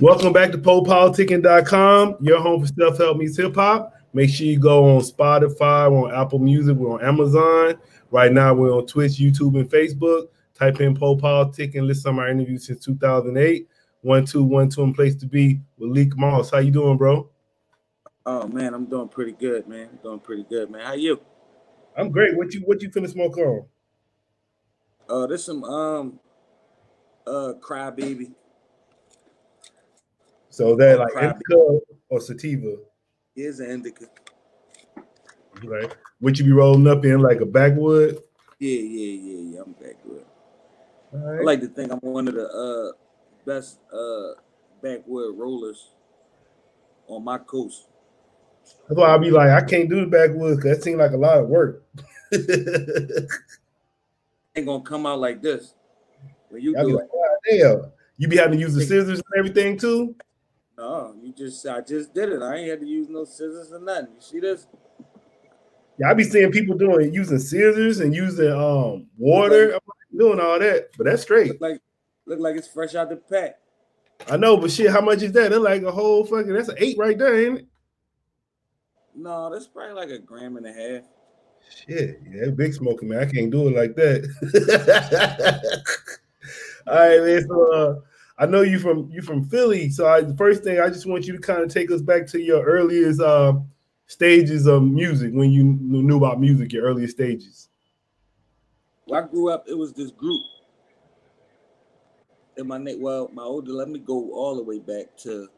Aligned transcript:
Welcome 0.00 0.32
back 0.32 0.50
to 0.52 0.58
PolePoliticking.com, 0.58 2.16
your 2.20 2.40
home 2.40 2.64
for 2.64 2.72
self 2.72 2.96
help 2.96 3.18
meets 3.18 3.36
hip 3.36 3.54
hop. 3.54 3.94
Make 4.14 4.30
sure 4.30 4.46
you 4.46 4.58
go 4.58 4.96
on 4.96 5.02
Spotify, 5.02 5.90
we're 5.90 6.08
on 6.08 6.14
Apple 6.14 6.38
Music, 6.38 6.74
we're 6.74 6.94
on 6.94 7.04
Amazon. 7.04 7.78
Right 8.10 8.32
now, 8.32 8.54
we're 8.54 8.72
on 8.72 8.86
Twitch, 8.86 9.12
YouTube, 9.12 9.58
and 9.60 9.70
Facebook. 9.70 10.28
Type 10.54 10.80
in 10.80 10.94
Pole 10.94 11.18
Politic 11.18 11.74
and 11.74 11.86
listen 11.86 12.04
to 12.04 12.12
my 12.12 12.30
interview 12.30 12.56
since 12.58 12.84
2008. 12.84 13.68
One, 14.00 14.24
two, 14.24 14.42
one, 14.42 14.70
two, 14.70 14.82
and 14.82 14.94
place 14.94 15.14
to 15.16 15.26
be 15.26 15.60
with 15.78 15.90
Leek 15.90 16.16
Moss. 16.16 16.50
How 16.50 16.58
you 16.58 16.70
doing, 16.70 16.96
bro? 16.96 17.28
Oh 18.24 18.48
man, 18.48 18.72
I'm 18.72 18.86
doing 18.86 19.08
pretty 19.08 19.32
good, 19.32 19.68
man. 19.68 19.88
I'm 19.92 19.98
doing 20.02 20.20
pretty 20.20 20.44
good, 20.44 20.70
man. 20.70 20.86
How 20.86 20.94
you? 20.94 21.20
I'm 21.96 22.10
great. 22.10 22.36
What 22.36 22.54
you 22.54 22.60
what 22.60 22.80
you 22.80 22.90
finna 22.90 23.10
smoke 23.10 23.36
on? 23.36 23.66
Uh, 25.08 25.26
there's 25.26 25.44
some 25.44 25.62
um 25.64 26.18
uh 27.26 27.52
crybaby. 27.60 28.32
So 30.52 30.76
that 30.76 30.98
like 30.98 31.14
indica 31.16 31.80
or 32.10 32.20
sativa, 32.20 32.76
Here's 33.34 33.58
an 33.60 33.70
indica. 33.70 34.04
right? 35.64 35.90
What 36.20 36.38
you 36.38 36.44
be 36.44 36.52
rolling 36.52 36.86
up 36.86 37.06
in 37.06 37.20
like 37.20 37.40
a 37.40 37.46
backwood? 37.46 38.22
Yeah, 38.58 38.78
yeah, 38.80 39.18
yeah, 39.22 39.54
yeah. 39.54 39.62
I'm 39.62 39.72
back 39.72 39.96
good. 40.04 40.26
I 41.14 41.42
like 41.42 41.60
to 41.60 41.68
think 41.68 41.90
I'm 41.90 42.00
one 42.00 42.28
of 42.28 42.34
the 42.34 42.46
uh 42.46 42.92
best 43.46 43.78
uh 43.90 44.34
backwood 44.82 45.38
rollers 45.38 45.88
on 47.08 47.24
my 47.24 47.38
coast. 47.38 47.86
That's 48.88 49.00
why 49.00 49.14
I 49.14 49.16
be 49.16 49.30
like, 49.30 49.48
I 49.48 49.64
can't 49.64 49.88
do 49.88 50.02
the 50.02 50.06
backwoods 50.06 50.56
because 50.58 50.76
that 50.76 50.84
seems 50.84 50.98
like 50.98 51.12
a 51.12 51.16
lot 51.16 51.38
of 51.38 51.48
work. 51.48 51.82
Ain't 54.54 54.66
gonna 54.66 54.84
come 54.84 55.06
out 55.06 55.18
like 55.18 55.40
this. 55.40 55.72
When 56.50 56.60
you 56.60 56.76
I 56.76 56.82
be 56.82 56.90
do 56.90 56.96
like, 56.96 57.06
it, 57.06 57.10
God 57.10 57.80
damn. 57.80 57.92
You 58.18 58.28
be 58.28 58.36
having 58.36 58.58
to 58.58 58.58
use 58.58 58.74
the 58.74 58.82
scissors 58.82 59.20
and 59.20 59.38
everything 59.38 59.78
too? 59.78 60.14
No, 60.78 61.14
you 61.22 61.32
just 61.32 61.66
I 61.66 61.80
just 61.80 62.14
did 62.14 62.30
it. 62.30 62.42
I 62.42 62.56
ain't 62.56 62.70
had 62.70 62.80
to 62.80 62.86
use 62.86 63.08
no 63.08 63.24
scissors 63.24 63.72
or 63.72 63.80
nothing. 63.80 64.14
You 64.14 64.20
see 64.20 64.40
this? 64.40 64.66
Yeah, 65.98 66.10
I 66.10 66.14
be 66.14 66.24
seeing 66.24 66.50
people 66.50 66.76
doing 66.76 67.08
it 67.08 67.14
using 67.14 67.38
scissors 67.38 68.00
and 68.00 68.14
using 68.14 68.50
um 68.52 69.06
water. 69.18 69.72
Like, 69.72 69.82
doing 70.16 70.40
all 70.40 70.58
that, 70.58 70.90
but 70.96 71.04
that's 71.04 71.22
straight. 71.22 71.48
Look 71.48 71.60
like 71.60 71.80
look 72.26 72.38
like 72.38 72.56
it's 72.56 72.68
fresh 72.68 72.94
out 72.94 73.08
the 73.08 73.16
pack. 73.16 73.56
I 74.28 74.36
know, 74.36 74.56
but 74.56 74.70
shit, 74.70 74.90
how 74.90 75.00
much 75.00 75.22
is 75.22 75.32
that? 75.32 75.50
That's 75.50 75.62
like 75.62 75.82
a 75.82 75.90
whole 75.90 76.24
fucking 76.24 76.52
that's 76.52 76.68
an 76.68 76.76
eight 76.78 76.96
right 76.98 77.18
there, 77.18 77.46
ain't 77.46 77.60
it? 77.60 77.66
No, 79.14 79.50
that's 79.52 79.66
probably 79.66 79.94
like 79.94 80.10
a 80.10 80.18
gram 80.18 80.56
and 80.56 80.66
a 80.66 80.72
half. 80.72 81.02
Shit, 81.70 82.20
yeah, 82.30 82.50
big 82.50 82.74
smoking 82.74 83.08
man. 83.08 83.20
I 83.20 83.26
can't 83.26 83.50
do 83.50 83.68
it 83.68 83.76
like 83.76 83.94
that. 83.96 85.62
All 86.86 86.94
right, 86.94 87.22
man. 87.22 87.46
So 87.46 87.72
uh, 87.72 88.00
I 88.42 88.46
know 88.46 88.62
you 88.62 88.80
from 88.80 89.08
you 89.08 89.22
from 89.22 89.44
Philly. 89.44 89.88
So 89.88 90.08
I, 90.08 90.20
the 90.20 90.36
first 90.36 90.64
thing 90.64 90.80
I 90.80 90.88
just 90.88 91.06
want 91.06 91.28
you 91.28 91.32
to 91.34 91.38
kind 91.38 91.62
of 91.62 91.72
take 91.72 91.92
us 91.92 92.02
back 92.02 92.26
to 92.26 92.40
your 92.40 92.64
earliest 92.64 93.20
uh, 93.20 93.54
stages 94.08 94.66
of 94.66 94.82
music 94.82 95.30
when 95.32 95.52
you 95.52 95.62
knew 95.80 96.16
about 96.16 96.40
music, 96.40 96.72
your 96.72 96.82
earliest 96.82 97.14
stages. 97.14 97.68
When 99.04 99.22
I 99.22 99.28
grew 99.28 99.48
up, 99.48 99.66
it 99.68 99.78
was 99.78 99.92
this 99.92 100.10
group. 100.10 100.40
And 102.56 102.66
my 102.66 102.78
name, 102.78 103.00
well, 103.00 103.30
my 103.32 103.44
older, 103.44 103.70
let 103.70 103.88
me 103.88 104.00
go 104.00 104.32
all 104.32 104.56
the 104.56 104.62
way 104.64 104.80
back 104.80 105.16
to 105.18 105.48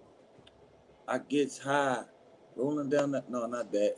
I 1.08 1.18
gets 1.18 1.56
high, 1.56 2.02
rolling 2.54 2.90
down 2.90 3.12
that. 3.12 3.30
No, 3.30 3.46
not 3.46 3.72
that. 3.72 3.94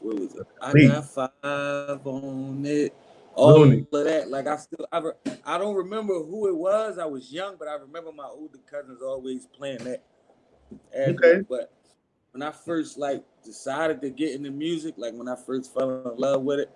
What 0.00 0.18
was 0.18 0.34
it? 0.34 0.48
I 0.60 0.72
got 0.88 1.08
five 1.08 2.04
on 2.04 2.66
it. 2.66 2.92
All 3.36 3.60
Looney. 3.60 3.86
of 3.92 4.04
that. 4.04 4.30
Like 4.30 4.46
I 4.46 4.56
still, 4.56 4.86
I, 4.90 4.98
re- 4.98 5.32
I 5.44 5.58
don't 5.58 5.74
remember 5.76 6.14
who 6.14 6.48
it 6.48 6.56
was. 6.56 6.98
I 6.98 7.04
was 7.04 7.30
young, 7.30 7.56
but 7.58 7.68
I 7.68 7.74
remember 7.74 8.10
my 8.12 8.24
older 8.24 8.58
cousins 8.68 9.02
always 9.02 9.46
playing 9.46 9.84
that. 9.84 10.02
Okay. 10.96 11.42
But 11.48 11.70
when 12.32 12.42
I 12.42 12.50
first 12.50 12.98
like 12.98 13.22
decided 13.44 14.00
to 14.00 14.10
get 14.10 14.34
into 14.34 14.50
music, 14.50 14.94
like 14.96 15.14
when 15.14 15.28
I 15.28 15.36
first 15.36 15.72
fell 15.74 16.10
in 16.10 16.16
love 16.18 16.42
with 16.42 16.60
it, 16.60 16.70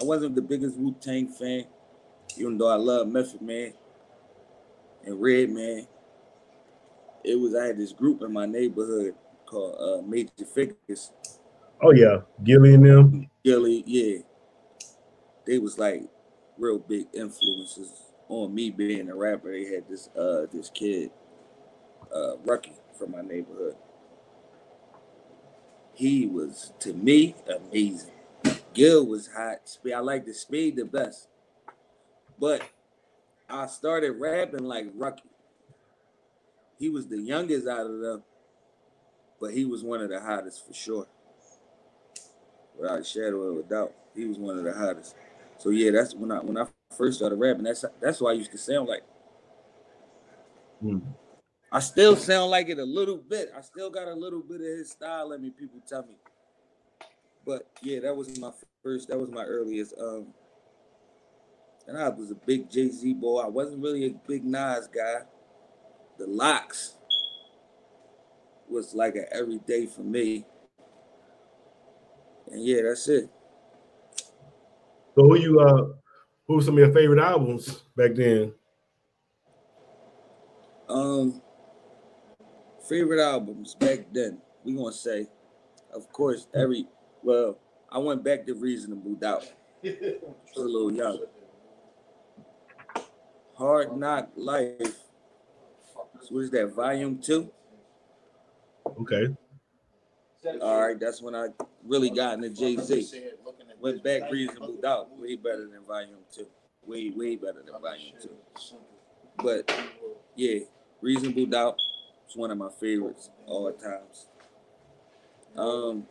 I 0.00 0.04
wasn't 0.04 0.34
the 0.34 0.42
biggest 0.42 0.76
Wu 0.76 0.94
Tang 1.00 1.28
fan, 1.28 1.64
even 2.36 2.58
though 2.58 2.68
I 2.68 2.76
love 2.76 3.08
Method 3.08 3.42
Man 3.42 3.72
and 5.04 5.20
Redman. 5.20 5.86
It 7.22 7.38
was 7.38 7.54
I 7.54 7.66
had 7.66 7.78
this 7.78 7.92
group 7.92 8.22
in 8.22 8.32
my 8.32 8.46
neighborhood 8.46 9.14
called 9.46 9.76
uh, 9.78 10.06
Major 10.06 10.30
Figgas. 10.56 11.10
Oh 11.82 11.92
yeah, 11.92 12.18
Gilly 12.42 12.74
and 12.74 12.84
them. 12.84 13.30
Gilly, 13.44 13.84
yeah, 13.86 14.18
they 15.50 15.58
was 15.58 15.76
like 15.80 16.04
real 16.58 16.78
big 16.78 17.08
influences 17.12 17.90
on 18.28 18.54
me 18.54 18.70
being 18.70 19.10
a 19.10 19.16
rapper. 19.16 19.50
They 19.50 19.64
had 19.64 19.88
this 19.88 20.08
uh 20.16 20.46
this 20.52 20.70
kid, 20.70 21.10
uh 22.14 22.36
Rucky 22.46 22.74
from 22.96 23.10
my 23.10 23.22
neighborhood. 23.22 23.74
He 25.92 26.28
was 26.28 26.72
to 26.78 26.92
me 26.92 27.34
amazing. 27.52 28.12
Gil 28.74 29.04
was 29.04 29.28
hot. 29.36 29.76
I 29.92 29.98
like 29.98 30.24
the 30.24 30.34
speed 30.34 30.76
the 30.76 30.84
best, 30.84 31.26
but 32.38 32.62
I 33.48 33.66
started 33.66 34.12
rapping 34.20 34.62
like 34.62 34.96
Rucky. 34.96 35.26
He 36.78 36.88
was 36.88 37.08
the 37.08 37.20
youngest 37.20 37.66
out 37.66 37.86
of 37.86 37.98
them, 37.98 38.22
but 39.40 39.52
he 39.52 39.64
was 39.64 39.82
one 39.82 40.00
of 40.00 40.10
the 40.10 40.20
hottest 40.20 40.64
for 40.64 40.72
sure 40.72 41.06
without 42.78 43.00
a 43.00 43.04
shadow 43.04 43.42
of 43.42 43.58
a 43.58 43.68
doubt. 43.68 43.92
He 44.14 44.26
was 44.26 44.38
one 44.38 44.56
of 44.56 44.62
the 44.62 44.72
hottest. 44.72 45.16
So 45.60 45.68
yeah, 45.68 45.90
that's 45.90 46.14
when 46.14 46.32
I 46.32 46.38
when 46.38 46.56
I 46.56 46.64
first 46.96 47.18
started 47.18 47.36
rapping. 47.36 47.64
That's 47.64 47.84
that's 48.00 48.18
what 48.20 48.30
I 48.30 48.32
used 48.32 48.50
to 48.52 48.58
sound 48.58 48.88
like. 48.88 49.02
Hmm. 50.80 50.98
I 51.70 51.80
still 51.80 52.16
sound 52.16 52.50
like 52.50 52.70
it 52.70 52.78
a 52.78 52.84
little 52.84 53.18
bit. 53.18 53.52
I 53.56 53.60
still 53.60 53.90
got 53.90 54.08
a 54.08 54.14
little 54.14 54.40
bit 54.40 54.56
of 54.56 54.66
his 54.66 54.90
style 54.90 55.32
in 55.32 55.42
me. 55.42 55.50
People 55.50 55.80
tell 55.86 56.02
me. 56.02 56.16
But 57.44 57.68
yeah, 57.82 58.00
that 58.00 58.16
was 58.16 58.38
my 58.38 58.52
first. 58.82 59.08
That 59.08 59.20
was 59.20 59.30
my 59.30 59.44
earliest. 59.44 59.94
Um, 60.00 60.28
and 61.86 61.98
I 61.98 62.08
was 62.08 62.30
a 62.30 62.34
big 62.34 62.70
Jay 62.70 62.88
Z 62.88 63.12
boy. 63.14 63.40
I 63.40 63.48
wasn't 63.48 63.82
really 63.82 64.06
a 64.06 64.14
big 64.26 64.44
Nas 64.44 64.88
guy. 64.88 65.20
The 66.18 66.26
LOX 66.26 66.94
was 68.66 68.94
like 68.94 69.14
an 69.14 69.26
everyday 69.30 69.84
for 69.84 70.02
me. 70.02 70.46
And 72.50 72.64
yeah, 72.64 72.82
that's 72.82 73.06
it. 73.08 73.28
So 75.14 75.22
who 75.24 75.38
you 75.38 75.60
uh 75.60 75.88
who 76.46 76.56
were 76.56 76.62
some 76.62 76.74
of 76.74 76.78
your 76.78 76.92
favorite 76.92 77.20
albums 77.20 77.82
back 77.96 78.14
then? 78.14 78.52
Um, 80.88 81.40
favorite 82.88 83.22
albums 83.22 83.74
back 83.76 84.06
then. 84.12 84.40
We 84.64 84.74
gonna 84.74 84.92
say, 84.92 85.28
of 85.94 86.10
course, 86.12 86.48
every 86.54 86.86
well, 87.22 87.58
I 87.90 87.98
went 87.98 88.24
back 88.24 88.46
to 88.46 88.54
Reasonable 88.54 89.14
Doubt. 89.14 89.44
Was 89.82 89.94
a 90.56 90.60
little 90.60 90.92
young. 90.92 91.24
Hard 93.54 93.96
Knock 93.96 94.30
Life. 94.36 94.96
So 96.22 96.28
what 96.30 96.40
is 96.40 96.50
that? 96.50 96.74
Volume 96.74 97.18
two. 97.18 97.50
Okay. 99.00 99.28
All 100.62 100.80
right, 100.80 100.98
that's 100.98 101.20
when 101.20 101.34
I 101.34 101.48
really 101.84 102.10
got 102.10 102.34
into 102.34 102.48
Jay 102.50 102.76
Z. 102.76 103.08
Went 103.80 104.02
back 104.04 104.30
Reasonable 104.30 104.76
Doubt. 104.82 105.08
Way 105.18 105.36
better 105.36 105.68
than 105.68 105.84
Volume 105.86 106.18
two. 106.34 106.46
Way 106.86 107.10
way 107.14 107.36
better 107.36 107.62
than 107.64 107.80
Volume 107.80 108.14
two. 108.22 108.36
But 109.42 109.72
yeah, 110.36 110.60
Reasonable 111.00 111.46
Doubt 111.46 111.76
is 112.28 112.36
one 112.36 112.50
of 112.50 112.58
my 112.58 112.70
favorites 112.80 113.30
all 113.46 113.64
the 113.64 113.72
times. 113.72 114.26
Um, 115.56 116.06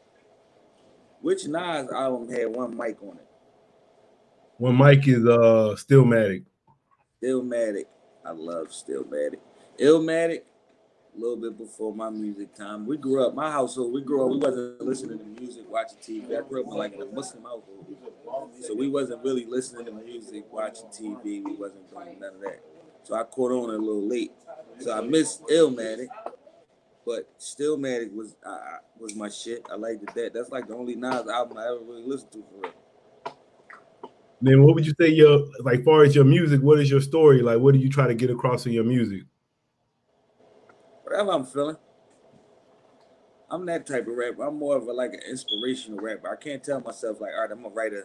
which 1.21 1.47
Nas 1.47 1.89
album 1.91 2.29
had 2.29 2.47
one 2.47 2.75
mic 2.75 2.97
on 3.01 3.17
it? 3.17 3.27
One 4.57 4.77
Mic 4.77 5.07
is 5.07 5.25
uh 5.25 5.75
Stillmatic. 5.77 6.43
Illmatic. 7.23 7.85
I 8.25 8.31
love 8.31 8.67
Stillmatic. 8.67 9.39
Illmatic, 9.79 10.41
a 11.19 11.21
little 11.21 11.37
bit 11.37 11.57
before 11.57 11.93
my 11.93 12.09
music 12.09 12.55
time. 12.55 12.85
We 12.85 12.97
grew 12.97 13.25
up, 13.25 13.35
my 13.35 13.51
household, 13.51 13.93
we 13.93 14.01
grew 14.01 14.23
up, 14.23 14.31
we 14.31 14.37
wasn't 14.37 14.81
listening 14.81 15.19
to 15.19 15.41
music, 15.41 15.63
watching 15.67 15.97
TV. 15.97 16.37
I 16.37 16.47
grew 16.47 16.61
up 16.61 16.71
in 16.71 16.77
like 16.77 16.95
a 16.95 17.05
Muslim 17.13 17.43
household. 17.43 17.85
So 18.61 18.73
we 18.73 18.87
wasn't 18.87 19.23
really 19.23 19.45
listening 19.45 19.85
to 19.85 19.91
music, 19.91 20.45
watching 20.51 20.87
TV. 20.87 21.43
We 21.43 21.55
wasn't 21.55 21.89
doing 21.89 22.19
none 22.19 22.35
of 22.35 22.41
that. 22.41 22.61
So 23.03 23.15
I 23.15 23.23
caught 23.23 23.51
on 23.51 23.69
a 23.69 23.77
little 23.77 24.07
late. 24.07 24.31
So 24.79 24.93
I 24.93 25.01
missed 25.01 25.43
Illmatic, 25.47 26.07
but 27.05 27.29
Stillmatic 27.39 28.13
was 28.13 28.35
I- 28.45 28.77
was 28.97 29.15
my 29.15 29.29
shit. 29.29 29.65
I 29.69 29.75
liked 29.75 30.03
it 30.03 30.13
that. 30.15 30.33
That's 30.33 30.49
like 30.49 30.67
the 30.67 30.75
only 30.75 30.95
Nas 30.95 31.27
album 31.27 31.57
I 31.57 31.65
ever 31.65 31.79
really 31.79 32.03
listened 32.03 32.31
to 32.33 32.43
for 32.43 32.61
real. 32.61 32.73
Then 34.41 34.63
what 34.63 34.75
would 34.75 34.85
you 34.85 34.93
say 34.99 35.09
your 35.09 35.45
like 35.63 35.83
far 35.83 36.03
as 36.03 36.15
your 36.15 36.23
music, 36.23 36.61
what 36.61 36.79
is 36.79 36.89
your 36.89 37.01
story? 37.01 37.41
Like 37.41 37.59
what 37.59 37.73
do 37.73 37.79
you 37.79 37.89
try 37.89 38.07
to 38.07 38.13
get 38.15 38.29
across 38.29 38.65
in 38.65 38.71
your 38.71 38.85
music? 38.85 39.23
Whatever 41.09 41.31
I'm 41.31 41.45
feeling. 41.45 41.77
I'm 43.49 43.65
that 43.65 43.87
type 43.87 44.07
of 44.07 44.15
rapper. 44.15 44.43
I'm 44.43 44.59
more 44.59 44.77
of 44.77 44.87
a 44.87 44.93
like 44.93 45.13
an 45.13 45.21
inspirational 45.27 45.99
rapper. 45.99 46.31
I 46.31 46.35
can't 46.35 46.63
tell 46.63 46.81
myself 46.81 47.19
like, 47.19 47.31
all 47.35 47.41
right, 47.41 47.51
I'm 47.51 47.63
gonna 47.63 47.73
write 47.73 47.93
a 47.93 48.03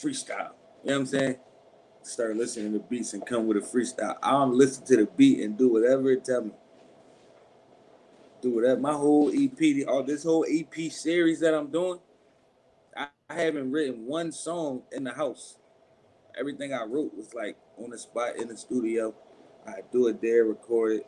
freestyle. 0.00 0.52
You 0.84 0.90
know 0.90 0.94
what 0.94 0.96
I'm 1.00 1.06
saying? 1.06 1.36
Start 2.02 2.36
listening 2.36 2.72
to 2.74 2.78
beats 2.78 3.14
and 3.14 3.26
come 3.26 3.46
with 3.48 3.56
a 3.56 3.60
freestyle. 3.60 4.16
I 4.22 4.30
don't 4.32 4.54
listen 4.54 4.86
to 4.86 4.96
the 4.98 5.06
beat 5.16 5.40
and 5.40 5.58
do 5.58 5.72
whatever 5.72 6.10
it 6.12 6.24
tell 6.24 6.42
me. 6.44 6.52
do 8.42 8.54
whatever. 8.54 8.80
My 8.80 8.92
whole 8.92 9.32
EP, 9.34 9.88
all 9.88 10.04
this 10.04 10.24
whole 10.24 10.46
EP 10.48 10.92
series 10.92 11.40
that 11.40 11.54
I'm 11.54 11.70
doing, 11.72 12.00
I, 12.96 13.08
I 13.28 13.34
haven't 13.34 13.72
written 13.72 14.06
one 14.06 14.32
song 14.32 14.82
in 14.92 15.04
the 15.04 15.12
house. 15.12 15.56
Everything 16.38 16.72
I 16.74 16.84
wrote 16.84 17.14
was 17.16 17.34
like 17.34 17.56
on 17.78 17.90
the 17.90 17.98
spot 17.98 18.36
in 18.36 18.48
the 18.48 18.56
studio. 18.56 19.14
I 19.66 19.80
do 19.92 20.08
it 20.08 20.22
there, 20.22 20.44
record 20.44 20.98
it. 20.98 21.06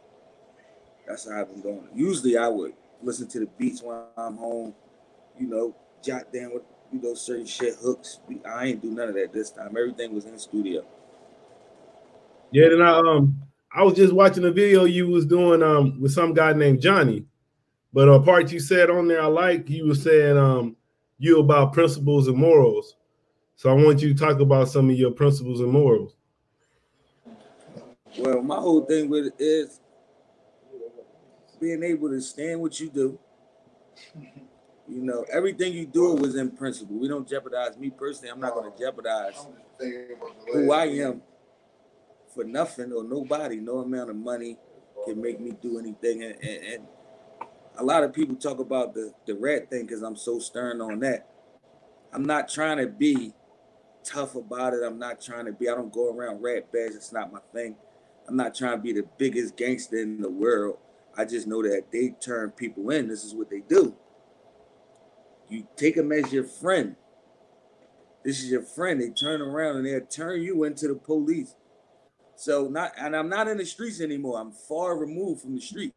That's 1.06 1.28
how 1.28 1.40
I've 1.40 1.49
been 1.50 1.62
going. 1.62 1.88
Usually 1.94 2.37
I 2.37 2.49
would 2.49 2.75
listen 3.02 3.26
to 3.28 3.40
the 3.40 3.46
beats 3.58 3.82
when 3.82 3.99
I'm 4.16 4.37
home, 4.37 4.75
you 5.38 5.46
know, 5.46 5.75
jot 6.02 6.32
down 6.32 6.54
with 6.54 6.62
you 6.93 7.00
know 7.00 7.14
certain 7.14 7.46
shit 7.46 7.75
hooks. 7.76 8.20
I 8.46 8.66
ain't 8.66 8.82
do 8.82 8.90
none 8.90 9.08
of 9.08 9.14
that 9.14 9.32
this 9.32 9.50
time. 9.50 9.76
Everything 9.76 10.14
was 10.14 10.26
in 10.26 10.32
the 10.32 10.38
studio. 10.38 10.84
Yeah, 12.50 12.69
then 12.69 12.82
I 12.82 12.99
um 12.99 13.43
I 13.75 13.82
was 13.82 13.94
just 13.94 14.12
watching 14.12 14.44
a 14.44 14.50
video 14.50 14.84
you 14.84 15.06
was 15.08 15.26
doing 15.26 15.62
um 15.62 16.00
with 16.00 16.12
some 16.12 16.34
guy 16.34 16.52
named 16.52 16.81
Johnny, 16.81 17.25
but 17.93 18.08
a 18.08 18.20
part 18.20 18.52
you 18.52 18.60
said 18.60 18.90
on 18.90 19.08
there 19.08 19.22
I 19.22 19.26
like 19.26 19.69
you 19.69 19.88
were 19.88 19.94
saying 19.94 20.37
um 20.37 20.76
you 21.19 21.38
about 21.38 21.72
principles 21.72 22.28
and 22.28 22.37
morals. 22.37 22.96
So 23.56 23.70
I 23.70 23.75
want 23.75 24.02
you 24.02 24.12
to 24.12 24.19
talk 24.19 24.40
about 24.40 24.69
some 24.69 24.90
of 24.90 24.96
your 24.96 25.12
principles 25.12 25.60
and 25.60 25.70
morals. 25.70 26.16
Well, 28.19 28.43
my 28.43 28.56
whole 28.56 28.84
thing 28.84 29.08
with 29.08 29.26
it 29.26 29.34
is 29.38 29.81
being 31.62 31.85
able 31.85 32.09
to 32.09 32.20
stand 32.20 32.61
what 32.61 32.79
you 32.81 32.91
do. 32.91 33.19
You 34.88 35.00
know, 35.00 35.25
everything 35.32 35.73
you 35.73 35.87
do 35.87 36.14
was 36.14 36.35
in 36.35 36.50
principle. 36.50 36.97
We 36.97 37.06
don't 37.06 37.26
jeopardize 37.26 37.79
me 37.79 37.91
personally. 37.91 38.31
I'm 38.31 38.41
not 38.41 38.53
going 38.53 38.70
to 38.70 38.76
jeopardize 38.76 39.47
who 40.53 40.73
I 40.73 40.87
am 40.87 41.23
for 42.35 42.43
nothing 42.43 42.93
or 42.93 43.05
nobody. 43.05 43.56
No 43.56 43.79
amount 43.79 44.11
of 44.11 44.17
money 44.17 44.59
can 45.06 45.23
make 45.23 45.41
me 45.41 45.53
do 45.62 45.79
anything. 45.79 46.25
And, 46.25 46.35
and, 46.43 46.64
and 46.64 46.87
a 47.79 47.85
lot 47.85 48.03
of 48.03 48.12
people 48.12 48.35
talk 48.35 48.59
about 48.59 48.93
the, 48.93 49.14
the 49.26 49.35
rat 49.35 49.70
thing 49.70 49.87
because 49.87 50.03
I'm 50.03 50.17
so 50.17 50.41
stern 50.41 50.81
on 50.81 50.99
that. 51.00 51.29
I'm 52.12 52.25
not 52.25 52.49
trying 52.49 52.79
to 52.79 52.88
be 52.88 53.32
tough 54.05 54.35
about 54.35 54.75
it. 54.75 54.82
I'm 54.85 54.99
not 54.99 55.20
trying 55.20 55.47
to 55.47 55.53
be, 55.53 55.69
I 55.69 55.76
don't 55.76 55.93
go 55.93 56.12
around 56.12 56.43
rat 56.43 56.73
bags. 56.73 56.97
It's 56.97 57.12
not 57.12 57.32
my 57.32 57.41
thing. 57.55 57.76
I'm 58.29 58.37
not 58.37 58.55
trying 58.55 58.76
to 58.76 58.82
be 58.82 58.93
the 58.93 59.06
biggest 59.17 59.56
gangster 59.56 59.99
in 59.99 60.20
the 60.20 60.29
world. 60.29 60.79
I 61.17 61.25
just 61.25 61.47
know 61.47 61.62
that 61.62 61.93
they 61.93 62.14
turn 62.20 62.50
people 62.50 62.91
in. 62.91 63.09
This 63.09 63.25
is 63.25 63.35
what 63.35 63.50
they 63.50 63.61
do. 63.61 63.94
You 65.49 65.67
take 65.76 65.97
them 65.97 66.12
as 66.12 66.32
your 66.32 66.44
friend. 66.44 66.97
This 68.25 68.43
is 68.43 68.50
your 68.50 68.62
friend. 68.62 69.00
They 69.00 69.11
turn 69.11 69.43
around 69.43 69.76
and 69.76 69.87
they'll 69.87 70.06
turn 70.06 70.41
you 70.43 70.64
into 70.64 70.88
the 70.88 70.94
police. 70.94 71.55
So 72.37 72.69
not 72.69 72.93
and 72.99 73.14
I'm 73.14 73.29
not 73.29 73.49
in 73.49 73.59
the 73.59 73.67
streets 73.67 74.00
anymore. 74.00 74.41
I'm 74.41 74.53
far 74.53 74.97
removed 74.97 75.43
from 75.43 75.55
the 75.55 75.61
streets. 75.61 75.94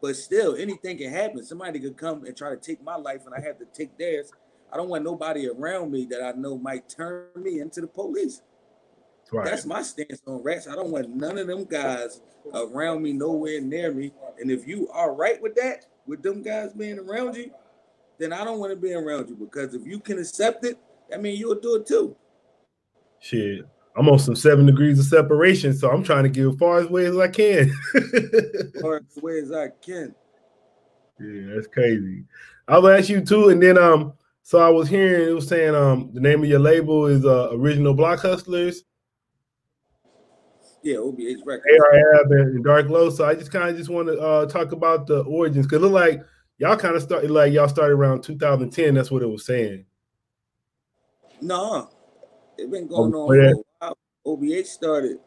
But 0.00 0.16
still, 0.16 0.56
anything 0.56 0.98
can 0.98 1.10
happen. 1.10 1.44
Somebody 1.44 1.80
could 1.80 1.96
come 1.96 2.24
and 2.24 2.36
try 2.36 2.50
to 2.50 2.56
take 2.56 2.82
my 2.82 2.96
life, 2.96 3.22
and 3.26 3.34
I 3.34 3.40
have 3.46 3.58
to 3.58 3.64
take 3.64 3.96
theirs. 3.98 4.30
I 4.72 4.76
don't 4.76 4.88
want 4.88 5.04
nobody 5.04 5.48
around 5.48 5.90
me 5.90 6.06
that 6.10 6.22
I 6.22 6.32
know 6.32 6.58
might 6.58 6.88
turn 6.88 7.28
me 7.36 7.60
into 7.60 7.80
the 7.80 7.86
police. 7.86 8.42
Right. 9.32 9.44
That's 9.44 9.66
my 9.66 9.82
stance 9.82 10.22
on 10.26 10.42
rats. 10.42 10.68
I 10.68 10.74
don't 10.76 10.90
want 10.90 11.08
none 11.08 11.36
of 11.38 11.46
them 11.46 11.64
guys 11.64 12.20
around 12.54 13.02
me, 13.02 13.12
nowhere 13.12 13.60
near 13.60 13.92
me. 13.92 14.12
And 14.40 14.50
if 14.50 14.66
you 14.66 14.88
are 14.90 15.14
right 15.14 15.40
with 15.42 15.56
that, 15.56 15.86
with 16.06 16.22
them 16.22 16.42
guys 16.42 16.72
being 16.72 16.98
around 16.98 17.36
you, 17.36 17.50
then 18.18 18.32
I 18.32 18.44
don't 18.44 18.60
want 18.60 18.70
to 18.70 18.76
be 18.76 18.94
around 18.94 19.28
you 19.28 19.34
because 19.34 19.74
if 19.74 19.84
you 19.84 19.98
can 19.98 20.18
accept 20.18 20.64
it, 20.64 20.78
I 21.12 21.16
mean 21.18 21.36
you'll 21.36 21.60
do 21.60 21.76
it 21.76 21.86
too. 21.86 22.16
Shit. 23.20 23.66
I'm 23.96 24.08
on 24.08 24.18
some 24.18 24.36
seven 24.36 24.66
degrees 24.66 24.98
of 24.98 25.06
separation, 25.06 25.72
so 25.74 25.90
I'm 25.90 26.04
trying 26.04 26.24
to 26.24 26.28
get 26.28 26.46
as 26.46 26.56
far 26.56 26.78
as 26.80 26.86
away 26.86 27.06
as 27.06 27.16
I 27.16 27.28
can. 27.28 27.72
far 28.80 28.96
as 28.96 29.18
away 29.18 29.40
as 29.40 29.52
I 29.52 29.68
can. 29.84 30.14
Yeah, 31.18 31.54
that's 31.54 31.66
crazy. 31.68 32.24
I'll 32.68 32.86
ask 32.88 33.08
you 33.08 33.22
too, 33.22 33.48
and 33.48 33.62
then 33.62 33.78
um, 33.78 34.12
so 34.42 34.58
I 34.58 34.68
was 34.68 34.86
hearing 34.86 35.28
it 35.30 35.32
was 35.32 35.48
saying 35.48 35.74
um 35.74 36.10
the 36.12 36.20
name 36.20 36.42
of 36.42 36.48
your 36.50 36.58
label 36.58 37.06
is 37.06 37.24
uh 37.24 37.48
Original 37.52 37.94
Block 37.94 38.20
Hustlers. 38.20 38.84
Yeah, 40.86 40.98
OBH 40.98 41.44
Records. 41.44 41.66
ARAB 41.92 42.30
and 42.30 42.64
Dark 42.64 42.88
Low. 42.88 43.10
So 43.10 43.24
I 43.24 43.34
just 43.34 43.50
kind 43.50 43.68
of 43.68 43.76
just 43.76 43.90
want 43.90 44.06
to 44.06 44.20
uh 44.20 44.46
talk 44.46 44.70
about 44.70 45.08
the 45.08 45.22
origins 45.24 45.66
because 45.66 45.82
look 45.82 45.90
like 45.90 46.22
y'all 46.58 46.76
kind 46.76 46.94
of 46.94 47.02
started 47.02 47.28
like 47.28 47.52
y'all 47.52 47.66
started 47.66 47.94
around 47.94 48.22
2010. 48.22 48.94
That's 48.94 49.10
what 49.10 49.24
it 49.24 49.26
was 49.26 49.44
saying. 49.44 49.84
No, 51.40 51.90
it 52.56 52.70
been 52.70 52.86
going 52.86 53.12
oh, 53.16 53.28
on 53.28 53.62
yeah. 53.82 53.90
OBH 54.24 54.66
started 54.66 55.18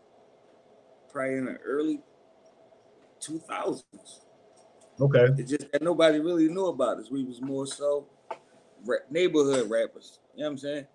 probably 1.12 1.36
in 1.36 1.46
the 1.46 1.58
early 1.58 2.00
2000s. 3.22 3.84
Okay. 5.02 5.28
It's 5.38 5.52
just 5.52 5.70
that 5.74 5.82
nobody 5.82 6.20
really 6.20 6.48
knew 6.48 6.68
about 6.68 7.00
us. 7.00 7.12
We 7.12 7.26
was 7.26 7.42
more 7.42 7.68
so 7.68 8.08
neighborhood 9.10 9.70
rappers. 9.70 10.20
You 10.36 10.44
know 10.44 10.48
what 10.48 10.52
I'm 10.52 10.58
saying? 10.58 10.88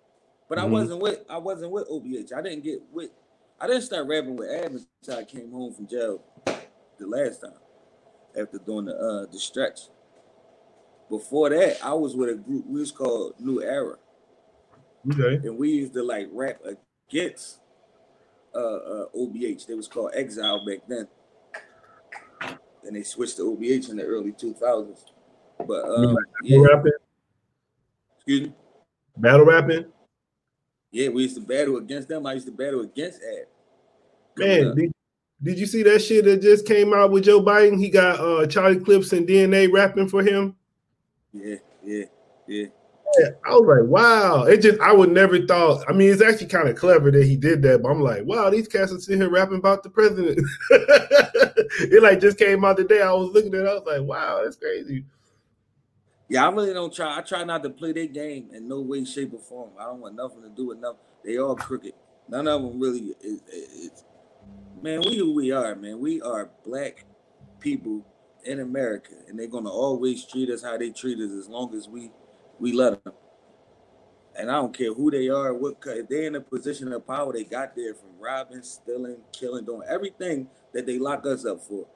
But 0.49 0.57
mm-hmm. 0.57 0.67
I 0.67 0.69
wasn't 0.71 1.01
with 1.01 1.19
I 1.29 1.37
wasn't 1.37 1.71
with 1.71 1.87
OBH. 1.87 2.33
I 2.33 2.41
didn't 2.41 2.63
get 2.63 2.79
with 2.91 3.11
I 3.59 3.67
didn't 3.67 3.83
start 3.83 4.07
rapping 4.07 4.35
with 4.35 4.49
Adams 4.49 4.87
until 5.01 5.19
I 5.19 5.23
came 5.23 5.51
home 5.51 5.73
from 5.73 5.87
jail 5.87 6.21
the 6.45 7.07
last 7.07 7.41
time 7.41 7.51
after 8.39 8.57
doing 8.57 8.85
the 8.85 8.95
uh 8.95 9.31
the 9.31 9.39
stretch. 9.39 9.81
Before 11.09 11.49
that, 11.49 11.83
I 11.83 11.93
was 11.93 12.15
with 12.15 12.29
a 12.29 12.35
group 12.35 12.65
we 12.65 12.79
was 12.79 12.91
called 12.91 13.35
New 13.39 13.61
Era. 13.61 13.97
Okay. 15.11 15.47
And 15.47 15.57
we 15.57 15.69
used 15.69 15.93
to 15.93 16.03
like 16.03 16.27
rap 16.31 16.59
against 16.65 17.59
uh, 18.55 18.57
uh, 18.57 19.05
OBH. 19.15 19.67
They 19.67 19.75
was 19.75 19.87
called 19.87 20.11
Exile 20.15 20.65
back 20.65 20.79
then. 20.87 21.07
Then 22.83 22.93
they 22.93 23.03
switched 23.03 23.37
to 23.37 23.43
OBH 23.43 23.89
in 23.89 23.97
the 23.97 24.03
early 24.03 24.31
2000s. 24.31 24.99
But 25.67 25.85
um, 25.85 26.17
yeah. 26.43 26.59
rapping? 26.59 26.91
Excuse 28.17 28.41
me. 28.47 28.53
Battle 29.17 29.45
rapping. 29.45 29.85
Yeah, 30.95 31.09
we 31.09 31.23
used 31.23 31.35
to 31.35 31.41
battle 31.41 31.75
against 31.75 32.07
them. 32.07 32.25
I 32.25 32.35
used 32.35 32.45
to 32.45 32.53
battle 32.53 32.79
against 32.79 33.19
Ad. 33.21 33.47
Man, 34.37 34.75
did, 34.75 34.93
did 35.43 35.59
you 35.59 35.65
see 35.65 35.83
that 35.83 35.99
shit 35.99 36.23
that 36.23 36.41
just 36.41 36.65
came 36.65 36.93
out 36.93 37.11
with 37.11 37.25
Joe 37.25 37.41
Biden? 37.41 37.77
He 37.77 37.89
got 37.89 38.21
uh 38.21 38.47
Charlie 38.47 38.79
Clips 38.79 39.11
and 39.11 39.27
DNA 39.27 39.69
rapping 39.69 40.07
for 40.07 40.23
him. 40.23 40.55
Yeah, 41.33 41.57
yeah, 41.83 42.05
yeah. 42.47 42.67
I 43.45 43.49
was 43.55 43.81
like, 43.81 43.89
wow. 43.89 44.43
It 44.43 44.61
just 44.61 44.79
I 44.79 44.93
would 44.93 45.11
never 45.11 45.45
thought. 45.45 45.83
I 45.89 45.91
mean, 45.91 46.13
it's 46.13 46.21
actually 46.21 46.47
kind 46.47 46.69
of 46.69 46.77
clever 46.77 47.11
that 47.11 47.25
he 47.25 47.35
did 47.35 47.61
that, 47.63 47.83
but 47.83 47.89
I'm 47.89 47.99
like, 47.99 48.23
wow, 48.23 48.49
these 48.49 48.69
cats 48.69 48.93
are 48.93 48.99
sitting 48.99 49.19
here 49.19 49.29
rapping 49.29 49.57
about 49.57 49.83
the 49.83 49.89
president. 49.89 50.39
it 50.69 52.03
like 52.03 52.21
just 52.21 52.37
came 52.37 52.63
out 52.63 52.77
today. 52.77 53.01
I 53.01 53.11
was 53.11 53.31
looking 53.31 53.53
at 53.53 53.65
it, 53.65 53.67
I 53.67 53.73
was 53.73 53.83
like, 53.85 54.01
wow, 54.01 54.39
that's 54.41 54.55
crazy. 54.55 55.03
Yeah, 56.27 56.47
I 56.47 56.51
really 56.51 56.73
don't 56.73 56.93
try. 56.93 57.17
I 57.17 57.21
try 57.21 57.43
not 57.43 57.61
to 57.63 57.69
play 57.69 57.91
their 57.91 58.07
game 58.07 58.49
in 58.51 58.67
no 58.67 58.81
way, 58.81 59.05
shape, 59.05 59.33
or 59.33 59.39
form. 59.39 59.71
I 59.79 59.83
don't 59.83 59.99
want 60.01 60.15
nothing 60.15 60.41
to 60.41 60.49
do 60.49 60.67
with 60.67 60.81
them. 60.81 60.95
They 61.23 61.37
all 61.37 61.55
crooked. 61.55 61.93
None 62.27 62.47
of 62.47 62.61
them 62.61 62.79
really 62.79 63.13
is, 63.21 63.41
is 63.51 64.03
man, 64.81 65.01
we 65.01 65.17
who 65.17 65.33
we 65.33 65.51
are, 65.51 65.75
man. 65.75 65.99
We 65.99 66.21
are 66.21 66.49
black 66.65 67.05
people 67.59 68.05
in 68.43 68.59
America, 68.59 69.13
and 69.27 69.37
they're 69.37 69.47
gonna 69.47 69.69
always 69.69 70.25
treat 70.25 70.49
us 70.49 70.63
how 70.63 70.77
they 70.77 70.89
treat 70.89 71.19
us 71.19 71.31
as 71.31 71.47
long 71.47 71.75
as 71.75 71.87
we 71.87 72.11
we 72.59 72.71
let 72.71 73.03
them. 73.03 73.13
And 74.37 74.51
I 74.51 74.55
don't 74.55 74.75
care 74.75 74.93
who 74.93 75.11
they 75.11 75.29
are, 75.29 75.53
what 75.53 75.77
if 75.85 76.09
they're 76.09 76.23
in 76.23 76.35
a 76.35 76.41
position 76.41 76.91
of 76.91 77.07
power, 77.07 77.31
they 77.31 77.45
got 77.45 77.75
there 77.75 77.93
from 77.93 78.09
robbing, 78.19 78.63
stealing, 78.63 79.17
killing, 79.31 79.63
doing 79.63 79.87
everything 79.87 80.49
that 80.73 80.85
they 80.85 80.99
lock 80.99 81.25
us 81.25 81.45
up 81.45 81.61
for. 81.61 81.87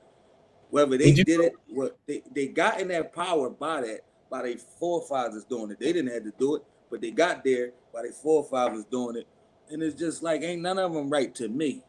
Whether 0.70 0.98
they 0.98 1.12
did, 1.12 1.26
did 1.26 1.40
it, 1.42 1.54
what 1.68 1.98
they, 2.08 2.22
they 2.34 2.48
got 2.48 2.80
in 2.80 2.88
that 2.90 3.14
power 3.14 3.50
by 3.50 3.82
that, 3.82 4.02
by 4.30 4.44
their 4.44 4.58
forefathers 4.58 5.46
doing 5.46 5.72
it. 5.72 5.80
They 5.80 5.94
didn't 5.94 6.14
have 6.14 6.24
to 6.24 6.34
do 6.38 6.56
it, 6.56 6.64
but 6.90 7.02
they 7.02 7.12
got 7.12 7.44
there 7.44 7.72
by 7.94 8.04
their 8.04 8.12
forefathers 8.12 8.86
doing 8.86 9.18
it. 9.18 9.28
And 9.70 9.84
it's 9.84 10.00
just 10.00 10.24
like 10.24 10.42
ain't 10.42 10.62
none 10.62 10.80
of 10.80 10.94
them 10.94 11.10
right 11.10 11.34
to 11.36 11.48
me. 11.48 11.84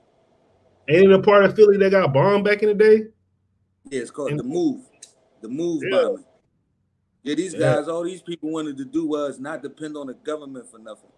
Ain't 0.88 1.04
it 1.04 1.12
a 1.12 1.22
part 1.22 1.44
of 1.44 1.54
Philly 1.54 1.76
that 1.78 1.90
got 1.90 2.12
bombed 2.12 2.44
back 2.44 2.62
in 2.62 2.68
the 2.68 2.74
day? 2.74 3.06
Yeah, 3.84 4.00
it's 4.00 4.10
called 4.10 4.30
and, 4.30 4.38
the 4.38 4.44
move. 4.44 4.84
The 5.40 5.48
move 5.48 5.82
yeah. 5.84 5.98
bombing. 5.98 6.24
Yeah, 7.22 7.34
these 7.34 7.54
yeah. 7.54 7.76
guys, 7.76 7.88
all 7.88 8.02
these 8.02 8.22
people 8.22 8.50
wanted 8.50 8.76
to 8.78 8.84
do 8.84 9.06
was 9.06 9.38
not 9.38 9.62
depend 9.62 9.96
on 9.96 10.06
the 10.06 10.14
government 10.14 10.70
for 10.70 10.78
nothing. 10.78 11.10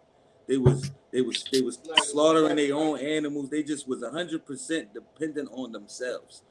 They 0.48 0.56
was 0.56 0.90
they 1.12 1.20
was 1.20 1.44
they 1.52 1.60
was 1.60 1.78
slaughtering 2.10 2.56
their 2.56 2.74
own 2.74 2.98
animals. 2.98 3.48
They 3.48 3.62
just 3.62 3.86
was 3.88 4.02
hundred 4.04 4.44
percent 4.44 4.92
dependent 4.92 5.48
on 5.52 5.72
themselves. 5.72 6.42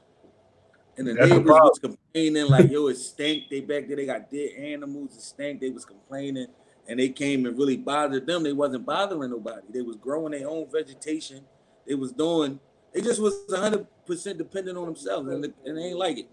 And 0.96 1.06
the 1.06 1.14
That's 1.14 1.30
neighbors 1.30 1.46
the 1.46 1.52
was 1.52 1.78
complaining 1.78 2.46
like, 2.48 2.70
"Yo, 2.70 2.88
it 2.88 2.96
stank." 2.96 3.44
They 3.50 3.60
back 3.60 3.88
there, 3.88 3.96
they 3.96 4.06
got 4.06 4.30
dead 4.30 4.50
animals. 4.58 5.16
It 5.16 5.22
stank. 5.22 5.60
They 5.60 5.70
was 5.70 5.84
complaining, 5.84 6.48
and 6.86 7.00
they 7.00 7.08
came 7.08 7.46
and 7.46 7.56
really 7.56 7.78
bothered 7.78 8.26
them. 8.26 8.42
They 8.42 8.52
wasn't 8.52 8.84
bothering 8.84 9.30
nobody. 9.30 9.62
They 9.72 9.82
was 9.82 9.96
growing 9.96 10.32
their 10.32 10.48
own 10.48 10.68
vegetation. 10.70 11.44
They 11.86 11.94
was 11.94 12.12
doing. 12.12 12.60
They 12.92 13.00
just 13.00 13.20
was 13.20 13.34
hundred 13.50 13.86
percent 14.06 14.36
dependent 14.36 14.76
on 14.76 14.84
themselves, 14.86 15.28
and, 15.28 15.44
and 15.64 15.78
they 15.78 15.82
ain't 15.82 15.98
like 15.98 16.18
it. 16.18 16.28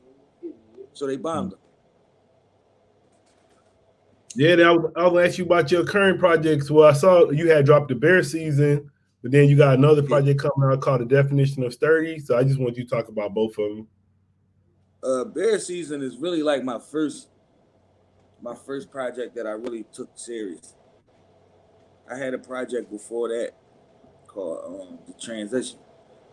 So 0.93 1.07
they 1.07 1.15
bombed 1.15 1.49
mm. 1.49 1.51
them. 1.51 1.59
Yeah, 4.35 4.69
I 4.69 4.71
was, 4.71 4.91
I 4.95 5.07
was 5.07 5.27
ask 5.27 5.37
you 5.37 5.45
about 5.45 5.71
your 5.71 5.85
current 5.85 6.19
projects. 6.19 6.69
Well, 6.69 6.87
I 6.87 6.93
saw 6.93 7.31
you 7.31 7.49
had 7.49 7.65
dropped 7.65 7.87
the 7.87 7.95
bear 7.95 8.21
season, 8.23 8.91
but 9.21 9.31
then 9.31 9.49
you 9.49 9.57
got 9.57 9.75
another 9.75 10.03
project 10.03 10.39
coming 10.39 10.71
out 10.71 10.81
called 10.81 11.01
the 11.01 11.05
definition 11.05 11.63
of 11.63 11.73
sturdy. 11.73 12.19
So 12.19 12.37
I 12.37 12.43
just 12.43 12.59
want 12.59 12.77
you 12.77 12.83
to 12.83 12.89
talk 12.89 13.07
about 13.07 13.33
both 13.33 13.57
of 13.57 13.75
them. 13.75 13.87
Uh, 15.01 15.23
Bear 15.23 15.57
Season 15.59 16.01
is 16.01 16.17
really 16.17 16.43
like 16.43 16.63
my 16.63 16.77
first, 16.77 17.29
my 18.41 18.53
first 18.53 18.91
project 18.91 19.35
that 19.35 19.47
I 19.47 19.51
really 19.51 19.85
took 19.93 20.09
serious. 20.15 20.73
I 22.11 22.17
had 22.17 22.33
a 22.33 22.37
project 22.37 22.91
before 22.91 23.29
that 23.29 23.51
called 24.27 24.59
um, 24.65 24.99
The 25.07 25.13
Transition, 25.13 25.79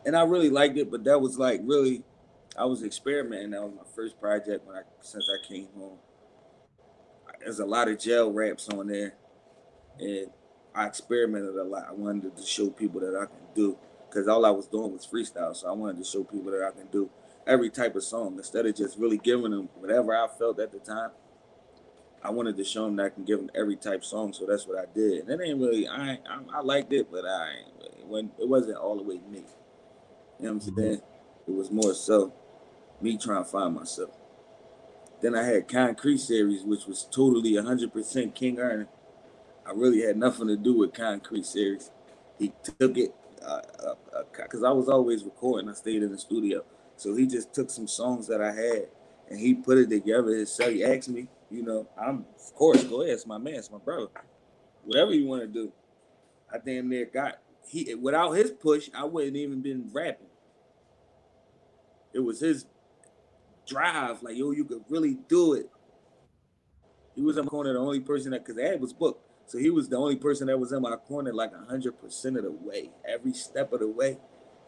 and 0.04 0.16
I 0.16 0.24
really 0.24 0.50
liked 0.50 0.76
it, 0.78 0.90
but 0.90 1.04
that 1.04 1.20
was 1.20 1.38
like 1.38 1.60
really, 1.62 2.02
I 2.58 2.64
was 2.64 2.82
experimenting. 2.82 3.50
That 3.50 3.62
was 3.62 3.72
my 3.76 3.94
first 3.94 4.20
project 4.20 4.66
when 4.66 4.76
I 4.76 4.82
since 5.00 5.28
I 5.30 5.46
came 5.46 5.68
home. 5.76 5.98
There's 7.38 7.60
a 7.60 7.66
lot 7.66 7.88
of 7.88 8.00
jail 8.00 8.32
raps 8.32 8.68
on 8.70 8.88
there, 8.88 9.14
and 10.00 10.28
I 10.74 10.86
experimented 10.86 11.54
a 11.54 11.62
lot. 11.62 11.84
I 11.88 11.92
wanted 11.92 12.36
to 12.36 12.42
show 12.42 12.70
people 12.70 13.00
that 13.00 13.14
I 13.14 13.26
can 13.26 13.46
do 13.54 13.78
because 14.08 14.26
all 14.26 14.44
I 14.44 14.50
was 14.50 14.66
doing 14.66 14.92
was 14.92 15.06
freestyle. 15.06 15.54
So 15.54 15.68
I 15.68 15.72
wanted 15.72 15.98
to 15.98 16.04
show 16.04 16.24
people 16.24 16.50
that 16.50 16.64
I 16.64 16.76
can 16.76 16.88
do 16.90 17.08
every 17.46 17.70
type 17.70 17.94
of 17.96 18.02
song 18.02 18.34
instead 18.36 18.66
of 18.66 18.74
just 18.74 18.98
really 18.98 19.18
giving 19.18 19.52
them 19.52 19.68
whatever 19.74 20.14
I 20.14 20.26
felt 20.38 20.58
at 20.60 20.72
the 20.72 20.78
time. 20.78 21.10
I 22.22 22.30
wanted 22.30 22.56
to 22.56 22.64
show 22.64 22.86
them 22.86 22.96
that 22.96 23.06
I 23.06 23.08
can 23.10 23.24
give 23.24 23.38
them 23.38 23.50
every 23.54 23.76
type 23.76 24.02
song, 24.02 24.32
so 24.32 24.46
that's 24.46 24.66
what 24.66 24.78
I 24.78 24.86
did. 24.92 25.28
And 25.28 25.40
it 25.40 25.44
ain't 25.46 25.60
really, 25.60 25.86
I, 25.86 26.12
I, 26.12 26.18
I 26.54 26.60
liked 26.60 26.92
it, 26.92 27.10
but 27.10 27.24
I 27.24 27.54
when 28.06 28.30
it 28.38 28.48
wasn't 28.48 28.78
all 28.78 28.96
the 28.96 29.02
way 29.02 29.20
me. 29.30 29.38
You 29.38 29.42
know 29.42 29.44
what 30.38 30.48
I'm 30.50 30.60
mm-hmm. 30.60 30.80
saying? 30.80 31.02
It 31.46 31.54
was 31.54 31.70
more 31.70 31.94
so 31.94 32.32
me 33.00 33.16
trying 33.16 33.44
to 33.44 33.50
find 33.50 33.74
myself. 33.74 34.10
Then 35.22 35.34
I 35.34 35.44
had 35.44 35.68
Concrete 35.68 36.18
series, 36.18 36.62
which 36.62 36.86
was 36.86 37.04
totally 37.10 37.52
100% 37.52 38.34
King 38.34 38.58
Ernie. 38.58 38.86
I 39.66 39.72
really 39.72 40.02
had 40.02 40.16
nothing 40.16 40.48
to 40.48 40.56
do 40.56 40.74
with 40.74 40.92
Concrete 40.92 41.46
series. 41.46 41.90
He 42.38 42.52
took 42.78 42.98
it 42.98 43.14
because 43.38 44.62
uh, 44.62 44.66
uh, 44.66 44.68
uh 44.68 44.68
I 44.68 44.72
was 44.72 44.88
always 44.88 45.24
recording. 45.24 45.70
I 45.70 45.74
stayed 45.74 46.02
in 46.02 46.12
the 46.12 46.18
studio, 46.18 46.64
so 46.96 47.14
he 47.14 47.26
just 47.26 47.52
took 47.52 47.70
some 47.70 47.86
songs 47.86 48.26
that 48.28 48.40
I 48.40 48.52
had 48.52 48.88
and 49.28 49.38
he 49.38 49.54
put 49.54 49.78
it 49.78 49.90
together. 49.90 50.44
So 50.46 50.70
he 50.70 50.84
asked 50.84 51.08
me, 51.08 51.28
you 51.50 51.62
know, 51.62 51.88
I'm 52.00 52.24
of 52.34 52.54
course 52.54 52.82
go 52.84 53.02
ahead. 53.02 53.14
It's 53.14 53.26
my 53.26 53.38
man. 53.38 53.54
It's 53.54 53.70
my 53.70 53.78
brother. 53.78 54.08
Whatever 54.84 55.12
you 55.12 55.26
want 55.26 55.42
to 55.42 55.48
do. 55.48 55.72
I 56.52 56.58
damn 56.64 56.88
near 56.88 57.06
got 57.06 57.38
he 57.68 57.94
without 57.94 58.32
his 58.32 58.50
push, 58.50 58.88
I 58.94 59.04
wouldn't 59.04 59.36
even 59.36 59.60
been 59.60 59.90
rapping. 59.92 60.28
It 62.12 62.20
was 62.20 62.40
his 62.40 62.66
drive, 63.66 64.22
like 64.22 64.36
yo, 64.36 64.52
you 64.52 64.64
could 64.64 64.84
really 64.88 65.18
do 65.28 65.54
it. 65.54 65.68
He 67.14 67.22
was 67.22 67.36
in 67.36 67.44
my 67.44 67.48
corner, 67.48 67.72
the 67.72 67.78
only 67.78 68.00
person 68.00 68.30
that 68.30 68.44
because 68.44 68.60
Ad 68.60 68.80
was 68.80 68.92
booked. 68.92 69.22
So 69.46 69.58
he 69.58 69.70
was 69.70 69.88
the 69.88 69.96
only 69.96 70.16
person 70.16 70.48
that 70.48 70.58
was 70.58 70.72
in 70.72 70.82
my 70.82 70.96
corner 70.96 71.32
like 71.32 71.52
hundred 71.68 72.00
percent 72.00 72.36
of 72.36 72.44
the 72.44 72.50
way. 72.50 72.90
Every 73.06 73.32
step 73.32 73.72
of 73.72 73.80
the 73.80 73.88
way, 73.88 74.18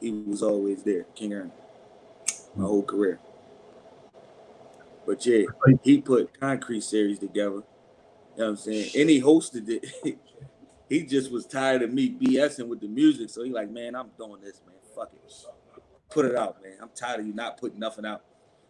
he 0.01 0.11
was 0.11 0.43
always 0.43 0.83
there. 0.83 1.05
King 1.15 1.33
Aaron. 1.33 1.53
My 2.57 2.64
whole 2.64 2.83
career. 2.83 3.21
But 5.07 5.25
yeah, 5.25 5.47
he 5.83 6.00
put 6.00 6.38
concrete 6.38 6.83
series 6.83 7.19
together. 7.19 7.62
You 8.37 8.45
know 8.45 8.45
what 8.45 8.49
I'm 8.49 8.57
saying? 8.57 8.90
And 8.97 9.11
he 9.11 9.23
hosted 9.23 9.69
it. 9.69 9.87
he 10.88 11.02
just 11.05 11.31
was 11.33 11.47
tired 11.47 11.83
of 11.83 11.93
me 11.93 12.11
BSing 12.11 12.69
with 12.69 12.81
the 12.81 12.88
music. 12.88 13.31
So 13.31 13.43
he 13.43 13.50
like, 13.50 13.71
man, 13.71 13.95
I'm 13.95 14.11
doing 14.19 14.40
this, 14.43 14.61
man. 14.67 14.76
Fuck 14.95 15.12
it. 15.14 15.33
Put 16.11 16.26
it 16.26 16.37
out, 16.37 16.62
man. 16.62 16.76
I'm 16.81 16.90
tired 16.95 17.21
of 17.21 17.26
you 17.26 17.35
not 17.35 17.59
putting 17.59 17.78
nothing 17.78 18.07
out. 18.07 18.23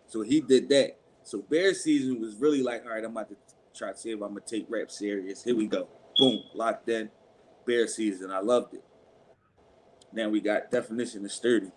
So 0.07 0.23
he 0.23 0.41
did 0.41 0.69
that. 0.71 0.99
So 1.23 1.43
Bear 1.43 1.75
season 1.75 2.21
was 2.21 2.37
really 2.37 2.63
like, 2.63 2.85
all 2.85 2.93
right, 2.93 3.05
I'm 3.05 3.11
about 3.13 3.29
to 3.31 3.37
try 3.77 3.93
to 3.93 3.99
see 3.99 4.11
if 4.11 4.23
I'm 4.23 4.29
gonna 4.29 4.41
take 4.47 4.67
rap 4.69 4.91
serious. 4.91 5.45
Here 5.45 5.57
we 5.57 5.67
go. 5.67 5.89
Boom, 6.19 6.43
locked 6.55 6.89
in. 6.89 7.11
Bear 7.67 7.87
season. 7.87 8.31
I 8.31 8.41
loved 8.41 8.75
it. 8.75 8.85
Now 10.13 10.29
we 10.31 10.41
got 10.41 10.71
definition 10.71 11.25
of 11.25 11.33
sturdy. 11.33 11.71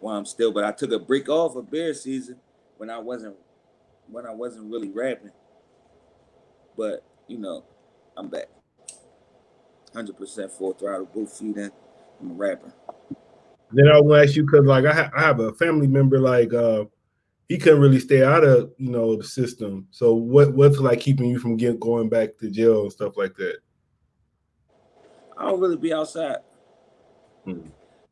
While 0.00 0.16
I'm 0.16 0.26
still, 0.26 0.52
but 0.52 0.64
I 0.64 0.72
took 0.72 0.92
a 0.92 0.98
break 0.98 1.28
off 1.28 1.56
of 1.56 1.70
bear 1.70 1.94
season 1.94 2.36
when 2.76 2.90
I 2.90 2.98
wasn't 2.98 3.36
when 4.08 4.26
I 4.26 4.32
wasn't 4.32 4.70
really 4.70 4.90
rapping. 4.90 5.32
But 6.76 7.04
you 7.28 7.38
know, 7.38 7.64
I'm 8.16 8.28
back. 8.28 8.48
100% 9.94 10.50
full 10.50 10.74
throttle, 10.74 11.06
both 11.06 11.38
feet 11.38 11.56
in. 11.56 11.70
I'm 12.20 12.30
a 12.32 12.34
rapper. 12.34 12.72
Then 13.72 13.88
I 13.88 13.98
want 14.00 14.22
to 14.22 14.28
ask 14.28 14.36
you 14.36 14.44
because, 14.44 14.66
like, 14.66 14.84
I, 14.84 14.92
ha- 14.92 15.10
I 15.16 15.22
have 15.22 15.40
a 15.40 15.54
family 15.54 15.86
member 15.86 16.18
like 16.18 16.52
uh 16.52 16.84
he 17.48 17.58
couldn't 17.58 17.80
really 17.80 18.00
stay 18.00 18.22
out 18.24 18.44
of 18.44 18.72
you 18.78 18.90
know 18.90 19.16
the 19.16 19.24
system. 19.24 19.86
So 19.90 20.14
what 20.14 20.52
what's 20.54 20.78
like 20.78 21.00
keeping 21.00 21.26
you 21.26 21.38
from 21.38 21.56
getting 21.56 21.78
going 21.78 22.08
back 22.08 22.36
to 22.38 22.50
jail 22.50 22.82
and 22.82 22.92
stuff 22.92 23.16
like 23.16 23.34
that? 23.36 23.58
I 25.38 25.44
don't 25.44 25.60
really 25.60 25.76
be 25.76 25.92
outside 25.92 26.38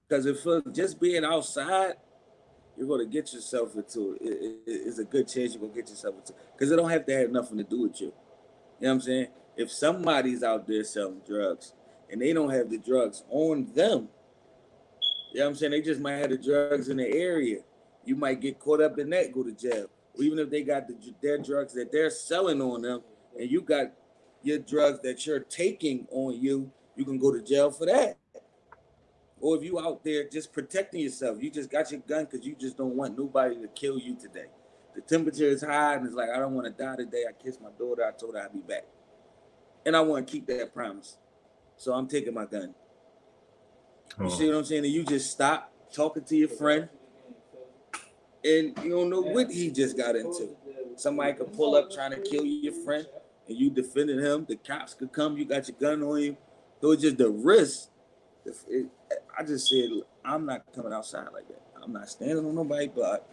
because 0.09 0.27
if 0.27 0.47
uh, 0.47 0.61
just 0.73 1.01
being 1.01 1.25
outside, 1.25 1.95
you're 2.77 2.89
gonna 2.89 3.07
get 3.07 3.33
yourself 3.33 3.75
into 3.77 4.15
it. 4.15 4.23
it, 4.23 4.61
it 4.67 4.81
it's 4.87 4.99
a 4.99 5.05
good 5.05 5.29
chance 5.29 5.53
you're 5.53 5.61
gonna 5.61 5.75
get 5.75 5.89
yourself 5.89 6.17
into 6.17 6.35
because 6.53 6.71
it 6.71 6.77
don't 6.77 6.91
have 6.91 7.07
to 7.07 7.19
have 7.19 7.31
nothing 7.31 7.59
to 7.59 7.65
do 7.65 7.83
with 7.83 8.01
you. 8.01 8.09
You 8.09 8.13
know 8.83 8.89
what 8.89 8.93
I'm 8.95 9.01
saying? 9.01 9.27
If 9.57 9.71
somebody's 9.71 10.43
out 10.43 10.67
there 10.67 10.83
selling 10.85 11.21
drugs 11.27 11.73
and 12.11 12.21
they 12.21 12.33
don't 12.33 12.51
have 12.51 12.71
the 12.71 12.79
drugs 12.79 13.23
on 13.31 13.73
them, 13.75 14.09
you 15.33 15.41
know 15.41 15.47
what 15.47 15.51
I'm 15.51 15.55
saying? 15.55 15.73
They 15.73 15.81
just 15.83 16.01
might 16.01 16.17
have 16.17 16.31
the 16.31 16.39
drugs 16.39 16.89
in 16.89 16.97
the 16.97 17.09
area 17.09 17.61
you 18.07 18.17
might 18.17 18.41
get 18.41 18.59
caught 18.59 18.81
up 18.81 18.99
in 18.99 19.11
that, 19.11 19.33
go 19.33 19.43
to 19.43 19.53
jail. 19.53 19.87
Or 20.17 20.23
even 20.23 20.39
if 20.39 20.51
they 20.51 20.63
got 20.63 20.87
the, 20.87 20.97
their 21.23 21.39
drugs 21.39 21.75
that 21.75 21.91
they're 21.91 22.11
selling 22.11 22.61
on 22.61 22.83
them, 22.83 23.03
and 23.39 23.51
you 23.51 23.61
got 23.61 23.93
your 24.43 24.59
drugs 24.59 25.01
that 25.03 25.27
you're 25.27 25.41
taking 25.41 26.07
on 26.11 26.41
you, 26.41 26.71
you 26.97 27.05
can 27.05 27.19
go 27.19 27.33
to 27.33 27.43
jail 27.43 27.71
for 27.71 27.87
that. 27.87 28.17
Or 29.41 29.57
if 29.57 29.63
you 29.63 29.79
out 29.79 30.03
there 30.05 30.29
just 30.29 30.53
protecting 30.53 31.01
yourself, 31.01 31.43
you 31.43 31.51
just 31.51 31.71
got 31.71 31.91
your 31.91 32.01
gun 32.01 32.25
because 32.25 32.47
you 32.47 32.55
just 32.55 32.77
don't 32.77 32.95
want 32.95 33.19
nobody 33.19 33.57
to 33.61 33.69
kill 33.69 33.99
you 33.99 34.17
today. 34.17 34.47
The 34.95 35.01
temperature 35.01 35.49
is 35.49 35.63
high, 35.63 35.95
and 35.95 36.07
it's 36.07 36.15
like 36.15 36.31
I 36.31 36.39
don't 36.39 36.55
want 36.55 36.67
to 36.67 36.83
die 36.83 36.97
today. 36.97 37.25
I 37.29 37.33
kissed 37.33 37.61
my 37.61 37.71
daughter. 37.79 38.05
I 38.05 38.13
told 38.13 38.35
her 38.37 38.43
I'd 38.43 38.53
be 38.53 38.61
back, 38.61 38.85
and 39.85 39.97
I 39.97 40.01
want 40.01 40.27
to 40.27 40.33
keep 40.33 40.47
that 40.47 40.73
promise. 40.73 41.19
So 41.77 41.93
I'm 41.93 42.07
taking 42.07 42.33
my 42.33 42.47
gun. 42.47 42.75
You 44.19 44.27
oh. 44.27 44.29
see 44.29 44.47
what 44.47 44.57
I'm 44.57 44.65
saying? 44.65 44.85
And 44.85 44.93
you 44.93 45.05
just 45.05 45.31
stop 45.31 45.73
talking 45.93 46.23
to 46.25 46.37
your 46.37 46.49
friend 46.49 46.89
and 48.45 48.79
you 48.85 48.91
don't 48.91 49.11
know 49.11 49.23
what 49.23 49.51
he 49.51 49.71
just 49.71 49.97
got 49.97 50.15
into. 50.17 50.51
Somebody 50.97 51.33
could 51.33 51.53
pull 51.55 51.75
up 51.75 51.91
trying 51.91 52.11
to 52.11 52.21
kill 52.21 52.45
your 52.45 52.75
friend, 52.85 53.07
and 53.49 53.57
you 53.57 53.71
defended 53.71 54.23
him. 54.23 54.45
The 54.49 54.57
cops 54.57 54.95
could 54.95 55.13
come. 55.13 55.37
You 55.37 55.45
got 55.45 55.67
your 55.67 55.77
gun 55.81 56.03
on 56.03 56.21
you. 56.21 56.37
So 56.81 56.93
it's 56.93 57.03
just 57.03 57.19
the 57.19 57.31
risk. 57.31 57.89
It, 58.47 58.87
I 59.39 59.43
just 59.43 59.69
said 59.69 59.89
I'm 60.25 60.47
not 60.47 60.65
coming 60.75 60.93
outside 60.93 61.29
like 61.33 61.49
that. 61.49 61.63
I'm 61.83 61.93
not 61.93 62.09
standing 62.09 62.45
on 62.45 62.55
nobody. 62.55 62.89
But 62.89 63.29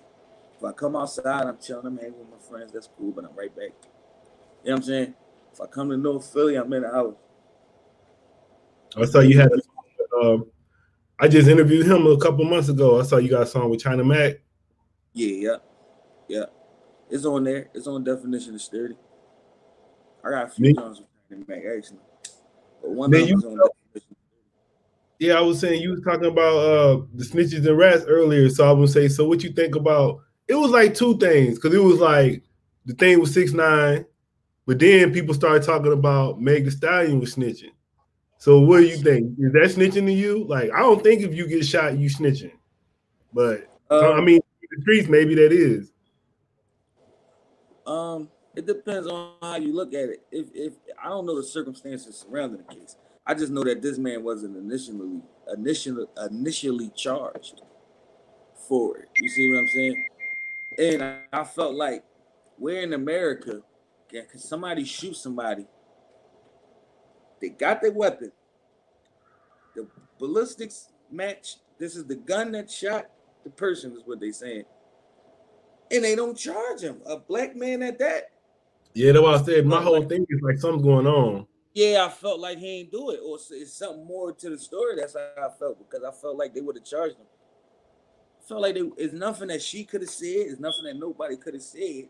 if 0.58 0.64
I 0.64 0.72
come 0.72 0.96
outside, 0.96 1.46
I'm 1.46 1.58
chilling. 1.58 1.88
I'm 1.88 1.98
hanging 1.98 2.20
with 2.20 2.30
my 2.30 2.50
friends. 2.50 2.72
That's 2.72 2.90
cool. 2.98 3.12
But 3.12 3.26
I'm 3.26 3.36
right 3.36 3.56
back. 3.56 3.72
You 4.64 4.70
know 4.70 4.74
what 4.74 4.76
I'm 4.78 4.84
saying? 4.84 5.14
If 5.54 5.62
I 5.62 5.66
come 5.68 5.90
to 5.90 5.98
North 5.98 6.32
Philly, 6.32 6.56
I'm 6.56 6.72
in 6.74 6.84
the 6.84 6.90
house. 6.90 7.16
I 8.98 9.06
saw 9.06 9.20
you 9.20 9.40
had. 9.40 9.52
Um, 10.22 10.46
I 11.20 11.28
just 11.28 11.48
interviewed 11.48 11.86
him 11.86 12.08
a 12.08 12.18
couple 12.18 12.46
months 12.46 12.70
ago. 12.70 13.00
I 13.00 13.04
saw 13.04 13.18
you 13.18 13.30
got 13.30 13.44
a 13.44 13.46
song 13.46 13.70
with 13.70 13.82
China 13.82 14.04
Mac. 14.04 14.36
Yeah, 15.14 15.36
yeah, 15.36 15.56
yeah. 16.28 16.46
It's 17.10 17.26
on 17.26 17.44
there. 17.44 17.70
It's 17.74 17.88
on 17.88 18.04
definition 18.04 18.56
of 18.56 18.62
sturdy. 18.62 18.96
I 20.24 20.30
got 20.30 20.46
a 20.46 20.50
few 20.50 20.74
songs 20.74 21.02
with 21.30 21.48
back 21.48 21.60
actually, 21.60 22.00
but 22.82 22.92
one 22.92 23.14
of 23.14 23.28
them 23.28 23.44
on. 23.44 23.70
Yeah, 25.22 25.36
I 25.36 25.42
was 25.42 25.60
saying 25.60 25.84
you 25.84 25.92
was 25.92 26.02
talking 26.02 26.26
about 26.26 26.58
uh 26.58 27.02
the 27.14 27.24
snitches 27.24 27.68
and 27.68 27.78
rats 27.78 28.06
earlier, 28.08 28.50
so 28.50 28.68
I 28.68 28.72
would 28.72 28.90
say, 28.90 29.08
so 29.08 29.28
what 29.28 29.44
you 29.44 29.52
think 29.52 29.76
about? 29.76 30.22
It 30.48 30.56
was 30.56 30.72
like 30.72 30.96
two 30.96 31.16
things 31.20 31.60
because 31.60 31.76
it 31.76 31.84
was 31.84 32.00
like 32.00 32.42
the 32.86 32.96
thing 32.96 33.20
was 33.20 33.32
six 33.32 33.52
nine, 33.52 34.04
but 34.66 34.80
then 34.80 35.14
people 35.14 35.36
started 35.36 35.62
talking 35.62 35.94
about 35.94 36.42
Meg 36.42 36.66
the 36.66 36.72
Stallion 36.72 37.20
was 37.20 37.36
snitching. 37.36 37.70
So 38.40 38.62
what 38.62 38.80
do 38.80 38.88
you 38.88 38.98
think? 38.98 39.38
Is 39.38 39.54
that 39.54 39.80
snitching 39.80 40.08
to 40.08 40.12
you? 40.12 40.44
Like 40.46 40.72
I 40.72 40.80
don't 40.80 41.04
think 41.04 41.22
if 41.22 41.36
you 41.36 41.46
get 41.48 41.68
shot, 41.68 42.00
you 42.00 42.10
snitching, 42.10 42.54
but 43.32 43.70
um, 43.92 44.16
I 44.16 44.22
mean 44.22 44.40
the 44.72 44.82
streets, 44.82 45.08
maybe 45.08 45.36
that 45.36 45.52
is. 45.52 45.92
Um, 47.86 48.28
it 48.56 48.66
depends 48.66 49.08
on 49.08 49.34
how 49.40 49.58
you 49.58 49.72
look 49.72 49.94
at 49.94 50.10
it. 50.10 50.24
If 50.32 50.48
if 50.56 50.74
I 51.00 51.10
don't 51.10 51.28
know 51.28 51.36
the 51.36 51.44
circumstances 51.44 52.26
surrounding 52.28 52.64
the 52.68 52.74
case, 52.74 52.96
I 53.26 53.34
just 53.34 53.52
know 53.52 53.64
that 53.64 53.82
this 53.82 53.98
man 53.98 54.24
wasn't 54.24 54.58
initially 54.58 55.22
initially 55.54 56.06
initially 56.30 56.92
charged 56.96 57.62
for 58.68 58.98
it. 58.98 59.10
You 59.16 59.30
see 59.30 59.52
what 59.52 59.60
I'm 59.60 59.68
saying? 59.68 60.06
And 60.80 61.04
I, 61.04 61.42
I 61.42 61.44
felt 61.44 61.76
like 61.76 62.04
we're 62.58 62.82
in 62.82 62.94
America. 62.94 63.62
Can 64.10 64.26
somebody 64.38 64.84
shoot 64.84 65.16
somebody? 65.16 65.66
They 67.40 67.50
got 67.50 67.82
their 67.82 67.92
weapon. 67.92 68.32
The 69.76 69.88
ballistics 70.20 70.90
match. 71.12 71.58
This 71.80 71.96
is 71.96 72.06
the 72.06 72.16
gun 72.16 72.52
that 72.52 72.70
shot 72.70 73.06
the 73.44 73.50
person 73.50 73.94
is 73.94 74.04
what 74.06 74.20
they 74.20 74.32
saying. 74.32 74.66
And 75.90 76.04
they 76.04 76.16
don't 76.16 76.38
charge 76.38 76.82
him. 76.82 77.02
A 77.06 77.18
black 77.18 77.56
man 77.56 77.82
at 77.84 78.00
that. 78.00 78.32
Yeah, 78.94 79.14
that's 79.14 79.24
what 79.24 79.36
I 79.36 79.44
said. 79.44 79.66
My 79.66 79.82
whole 79.82 80.04
thing 80.04 80.26
is 80.30 80.42
like 80.42 80.58
something's 80.58 80.84
going 80.84 81.08
on. 81.08 81.48
Yeah, 81.74 82.06
I 82.06 82.10
felt 82.10 82.40
like 82.40 82.58
he 82.58 82.82
ain't 82.82 82.92
do 82.92 83.12
it, 83.12 83.22
or 83.24 83.38
it's 83.52 83.74
something 83.74 84.06
more 84.06 84.34
to 84.34 84.50
the 84.50 84.58
story. 84.58 84.96
That's 84.98 85.14
how 85.14 85.46
I 85.46 85.50
felt 85.58 85.80
because 85.80 86.04
I 86.04 86.12
felt 86.12 86.38
like 86.38 86.54
they 86.54 86.62
would 86.62 86.76
have 86.76 86.86
charged 86.86 87.18
him 87.18 87.26
I 88.42 88.48
felt 88.48 88.62
like 88.62 88.76
it's 88.98 89.14
nothing 89.14 89.48
that 89.50 89.62
she 89.62 89.84
could 89.84 90.02
have 90.02 90.10
said, 90.10 90.48
it's 90.48 90.60
nothing 90.60 90.84
that 90.86 90.98
nobody 90.98 91.38
could 91.38 91.54
have 91.54 91.64
said, 91.64 92.10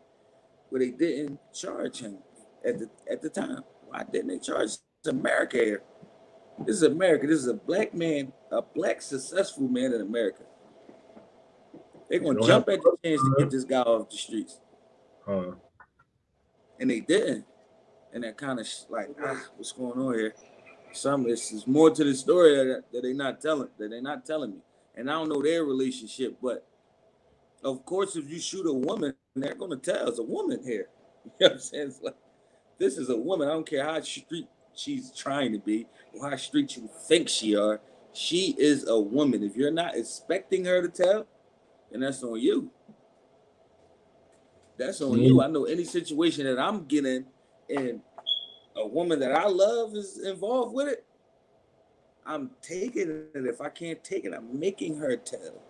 where 0.69 0.79
they 0.79 0.91
didn't 0.91 1.39
charge 1.53 1.99
him 1.99 2.17
at 2.65 2.79
the 2.79 2.89
at 3.11 3.21
the 3.21 3.29
time. 3.29 3.63
Why 3.87 4.03
didn't 4.11 4.29
they 4.29 4.39
charge 4.39 4.71
America 5.05 5.57
here? 5.57 5.83
This 6.65 6.77
is 6.77 6.83
America. 6.83 7.27
This 7.27 7.39
is 7.39 7.47
a 7.47 7.53
black 7.53 7.93
man, 7.93 8.31
a 8.51 8.61
black 8.61 9.01
successful 9.01 9.67
man 9.67 9.93
in 9.93 10.01
America. 10.01 10.43
They're 12.09 12.19
gonna 12.19 12.41
jump 12.41 12.69
at 12.69 12.81
the 12.81 12.97
chance 13.03 13.21
to 13.21 13.35
get 13.37 13.49
this 13.49 13.63
guy 13.63 13.81
off 13.81 14.09
the 14.09 14.17
streets. 14.17 14.59
Huh. 15.25 15.51
And 16.79 16.89
they 16.89 17.01
didn't. 17.01 17.45
And 18.13 18.23
that 18.23 18.37
kind 18.37 18.59
of 18.59 18.67
like, 18.89 19.09
ah, 19.23 19.41
what's 19.55 19.71
going 19.71 19.99
on 19.99 20.13
here? 20.13 20.33
Some 20.93 21.27
it's, 21.27 21.65
more 21.65 21.89
to 21.89 22.03
the 22.03 22.13
story 22.13 22.55
that, 22.55 22.83
that 22.91 23.01
they're 23.01 23.13
not 23.13 23.39
telling, 23.39 23.69
that 23.77 23.89
they're 23.89 24.01
not 24.01 24.25
telling 24.25 24.51
me. 24.51 24.57
And 24.95 25.09
I 25.09 25.13
don't 25.13 25.29
know 25.29 25.41
their 25.41 25.63
relationship, 25.63 26.37
but 26.41 26.67
of 27.63 27.85
course, 27.85 28.15
if 28.15 28.29
you 28.29 28.39
shoot 28.39 28.65
a 28.65 28.73
woman, 28.73 29.13
they're 29.35 29.55
gonna 29.55 29.77
tell 29.77 30.09
it's 30.09 30.19
a 30.19 30.23
woman 30.23 30.61
here. 30.63 30.87
You 31.23 31.31
know 31.39 31.47
what 31.47 31.51
I'm 31.53 31.59
saying? 31.59 31.87
It's 31.87 32.01
like 32.01 32.15
this 32.79 32.97
is 32.97 33.09
a 33.09 33.15
woman. 33.15 33.47
I 33.47 33.51
don't 33.51 33.69
care 33.69 33.85
how 33.85 34.01
street 34.01 34.47
she's 34.73 35.11
trying 35.11 35.51
to 35.53 35.59
be 35.59 35.85
or 36.13 36.29
how 36.29 36.35
street 36.35 36.75
you 36.75 36.89
think 37.07 37.29
she 37.29 37.55
are. 37.55 37.79
She 38.11 38.55
is 38.57 38.87
a 38.87 38.99
woman. 38.99 39.43
If 39.43 39.55
you're 39.55 39.71
not 39.71 39.95
expecting 39.95 40.65
her 40.65 40.81
to 40.81 40.89
tell, 40.89 41.27
then 41.91 42.01
that's 42.01 42.23
on 42.23 42.39
you. 42.39 42.71
That's 44.77 44.99
on 45.01 45.11
mm-hmm. 45.11 45.21
you. 45.21 45.41
I 45.41 45.47
know 45.47 45.65
any 45.65 45.83
situation 45.83 46.45
that 46.45 46.59
I'm 46.59 46.85
getting 46.85 47.25
and 47.75 48.01
a 48.75 48.87
woman 48.87 49.19
that 49.19 49.31
I 49.31 49.47
love 49.47 49.95
is 49.95 50.19
involved 50.19 50.73
with 50.73 50.87
it, 50.87 51.05
I'm 52.25 52.51
taking 52.61 53.09
it. 53.09 53.29
If 53.33 53.61
I 53.61 53.69
can't 53.69 54.03
take 54.03 54.25
it, 54.25 54.33
I'm 54.33 54.59
making 54.59 54.97
her 54.97 55.15
tell. 55.17 55.61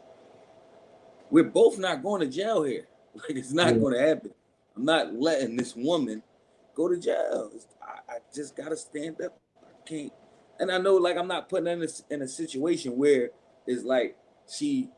We're 1.30 1.46
both 1.46 1.80
not 1.80 2.04
going 2.04 2.22
to 2.22 2.28
jail 2.28 2.64
here. 2.64 2.88
Like 3.14 3.32
it's 3.32 3.52
not 3.52 3.78
going 3.78 3.94
to 3.94 4.00
happen. 4.00 4.32
I'm 4.78 4.86
not 4.86 5.14
letting 5.14 5.58
this 5.58 5.76
woman 5.76 6.24
go 6.76 6.88
to 6.88 6.98
jail. 6.98 7.52
I, 7.82 8.14
I, 8.14 8.18
just 8.34 8.56
gotta 8.56 8.78
stand 8.78 9.20
up. 9.22 9.38
I 9.62 9.88
can't. 9.88 10.14
And 10.62 10.72
I 10.72 10.78
know, 10.78 10.96
like, 10.96 11.18
I'm 11.18 11.28
not 11.28 11.50
putting 11.50 11.68
in 11.68 11.84
a, 11.84 12.14
in 12.14 12.22
a 12.22 12.28
situation 12.28 12.96
where 12.96 13.32
it's 13.68 13.84
like 13.84 14.16
she 14.50 14.90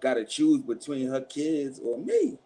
got 0.00 0.14
to 0.14 0.24
choose 0.24 0.62
between 0.62 1.08
her 1.08 1.22
kids 1.22 1.80
or 1.80 1.98
me. 1.98 2.38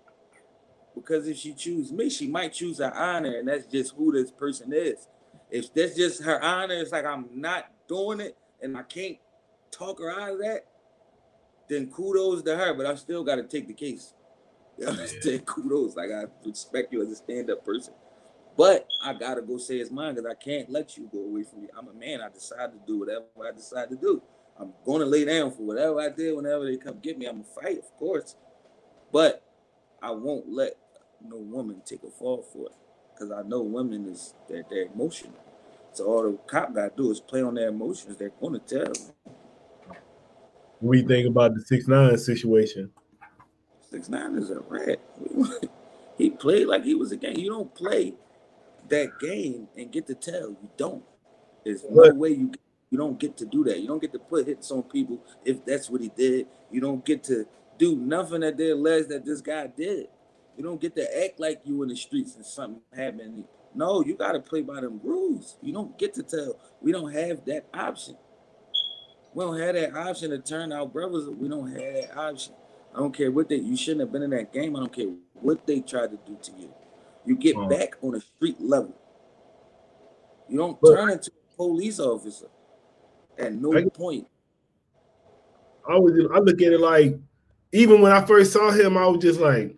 Because 0.94 1.28
if 1.28 1.37
she 1.37 1.54
choose 1.54 1.92
me, 1.92 2.11
she 2.11 2.26
might 2.26 2.52
choose 2.52 2.78
her 2.78 2.94
honor, 2.94 3.38
and 3.38 3.49
that's 3.49 3.66
just 3.66 3.94
who 3.94 4.12
this 4.12 4.30
person 4.30 4.73
is. 4.73 5.09
If 5.50 5.73
that's 5.73 5.97
just 5.97 6.23
her 6.23 6.42
honor, 6.42 6.75
it's 6.75 6.92
like 6.92 7.04
I'm 7.04 7.26
not 7.35 7.70
doing 7.88 8.20
it, 8.20 8.37
and 8.61 8.76
I 8.76 8.82
can't 8.82 9.18
talk 9.70 9.99
her 10.00 10.11
out 10.11 10.32
of 10.32 10.38
that. 10.40 10.66
Then 11.68 11.90
kudos 11.90 12.42
to 12.42 12.56
her, 12.56 12.75
but 12.75 12.87
I 12.87 12.94
still 12.97 13.23
got 13.23 13.37
to 13.37 13.44
take 13.44 13.66
the 13.66 13.75
case. 13.75 14.14
You 14.78 14.87
understand? 14.87 15.25
Yeah. 15.25 15.38
Kudos, 15.44 15.94
like 15.94 16.11
I 16.11 16.25
respect 16.47 16.90
you 16.90 17.02
as 17.02 17.11
a 17.11 17.16
stand-up 17.16 17.66
person, 17.66 17.92
but 18.56 18.88
I 19.02 19.12
gotta 19.12 19.42
go 19.42 19.59
say 19.59 19.76
it's 19.76 19.90
mine 19.90 20.14
because 20.14 20.30
I 20.30 20.42
can't 20.42 20.70
let 20.70 20.97
you 20.97 21.06
go 21.12 21.18
away 21.18 21.42
from 21.42 21.61
me. 21.62 21.68
I'm 21.76 21.88
a 21.88 21.92
man. 21.92 22.23
I 22.23 22.30
decide 22.30 22.73
to 22.73 22.78
do 22.87 23.00
whatever 23.00 23.26
I 23.47 23.52
decide 23.54 23.90
to 23.90 23.97
do. 23.97 24.23
I'm 24.59 24.73
going 24.85 25.00
to 25.00 25.06
lay 25.06 25.25
down 25.25 25.50
for 25.50 25.62
whatever 25.62 26.00
I 26.00 26.11
did. 26.11 26.37
Whenever 26.37 26.64
they 26.64 26.76
come 26.76 26.99
get 27.00 27.18
me, 27.18 27.26
I'm 27.26 27.42
gonna 27.42 27.62
fight, 27.62 27.78
of 27.78 27.97
course. 27.99 28.37
But 29.12 29.42
I 30.02 30.11
won't 30.12 30.49
let 30.50 30.76
no 31.23 31.37
woman 31.37 31.83
take 31.85 32.02
a 32.02 32.11
fall 32.11 32.42
for 32.42 32.66
it 32.66 32.73
because 33.12 33.30
I 33.30 33.42
know 33.47 33.62
women 33.62 34.07
is 34.07 34.35
they're, 34.49 34.64
they're 34.69 34.87
emotional. 34.95 35.35
So 35.92 36.07
all 36.07 36.23
the 36.23 36.38
cop 36.47 36.75
got 36.75 36.97
to 36.97 37.02
do 37.02 37.11
is 37.11 37.21
play 37.21 37.42
on 37.42 37.54
their 37.54 37.69
emotions. 37.69 38.16
They're 38.16 38.30
to 38.30 38.59
tell. 38.61 38.92
What 40.80 40.92
do 40.92 40.99
you 40.99 41.07
think 41.07 41.28
about 41.28 41.54
the 41.54 41.61
six 41.61 41.87
nine 41.88 42.16
situation? 42.16 42.90
Six 43.90 44.09
nine 44.09 44.37
is 44.37 44.50
a 44.50 44.61
rat. 44.61 45.00
he 46.19 46.30
played 46.30 46.66
like 46.66 46.85
he 46.85 46.94
was 46.94 47.12
a 47.12 47.16
game. 47.16 47.37
You 47.37 47.51
don't 47.51 47.75
play 47.75 48.14
that 48.88 49.18
game 49.20 49.68
and 49.77 49.90
get 49.90 50.07
to 50.07 50.14
tell. 50.14 50.51
You 50.51 50.70
don't. 50.77 51.05
There's 51.64 51.85
no 51.85 52.14
way 52.14 52.31
you 52.31 52.53
you 52.90 52.98
don't 52.98 53.18
get 53.18 53.37
to 53.38 53.46
do 53.46 53.64
that. 53.64 53.81
You 53.81 53.88
don't 53.88 54.01
get 54.01 54.12
to 54.12 54.18
put 54.18 54.46
hits 54.46 54.70
on 54.70 54.83
people 54.85 55.20
if 55.44 55.64
that's 55.64 55.90
what 55.90 56.01
he 56.01 56.09
did. 56.09 56.46
You 56.70 56.81
don't 56.81 57.05
get 57.05 57.22
to 57.25 57.46
do 57.81 57.97
nothing 57.97 58.43
that 58.43 58.59
they 58.59 58.71
allege 58.71 59.09
that 59.09 59.25
this 59.25 59.40
guy 59.40 59.66
did. 59.66 60.07
You 60.57 60.62
don't 60.62 60.81
get 60.81 60.95
to 60.97 61.25
act 61.25 61.40
like 61.40 61.62
you 61.64 61.83
in 61.83 61.88
the 61.88 61.97
streets 61.97 62.37
and 62.37 62.45
something 62.45 62.83
happened. 62.95 63.45
No, 63.75 64.05
you 64.05 64.14
got 64.14 64.33
to 64.33 64.40
play 64.40 64.61
by 64.61 64.83
them 64.83 65.01
rules. 65.03 65.57
You 65.62 65.73
don't 65.73 65.99
get 65.99 66.12
to 66.14 66.23
tell. 66.23 66.61
We 66.83 66.93
don't 66.93 67.11
have 67.11 67.45
that 67.47 67.66
option. 67.73 68.16
We 69.33 69.45
don't 69.45 69.59
have 69.59 69.75
that 69.75 69.97
option 69.97 70.31
to 70.31 70.38
turn 70.38 70.73
our 70.73 70.87
brothers. 70.87 71.29
We 71.29 71.49
don't 71.49 71.69
have 71.69 71.95
that 71.95 72.16
option. 72.16 72.53
I 72.95 72.99
don't 72.99 73.16
care 73.16 73.31
what 73.31 73.49
they. 73.49 73.57
You 73.57 73.77
shouldn't 73.77 74.01
have 74.01 74.12
been 74.12 74.23
in 74.23 74.31
that 74.31 74.53
game. 74.53 74.77
I 74.77 74.81
don't 74.81 74.93
care 74.93 75.11
what 75.35 75.66
they 75.66 75.81
tried 75.81 76.11
to 76.11 76.19
do 76.27 76.37
to 76.43 76.53
you. 76.59 76.75
You 77.25 77.37
get 77.37 77.57
back 77.69 77.95
on 78.03 78.16
a 78.16 78.21
street 78.21 78.61
level. 78.61 78.95
You 80.49 80.59
don't 80.59 80.79
but, 80.83 80.95
turn 80.95 81.11
into 81.11 81.31
a 81.31 81.57
police 81.57 82.01
officer 82.01 82.49
at 83.38 83.55
no 83.55 83.75
I, 83.75 83.85
point. 83.85 84.27
I 85.88 85.97
was. 85.97 86.12
I 86.35 86.38
look 86.40 86.61
at 86.61 86.73
it 86.73 86.81
like, 86.81 87.16
even 87.72 88.00
when 88.00 88.12
I 88.12 88.24
first 88.24 88.52
saw 88.52 88.70
him, 88.70 88.96
I 88.96 89.06
was 89.06 89.22
just 89.22 89.40
like, 89.40 89.76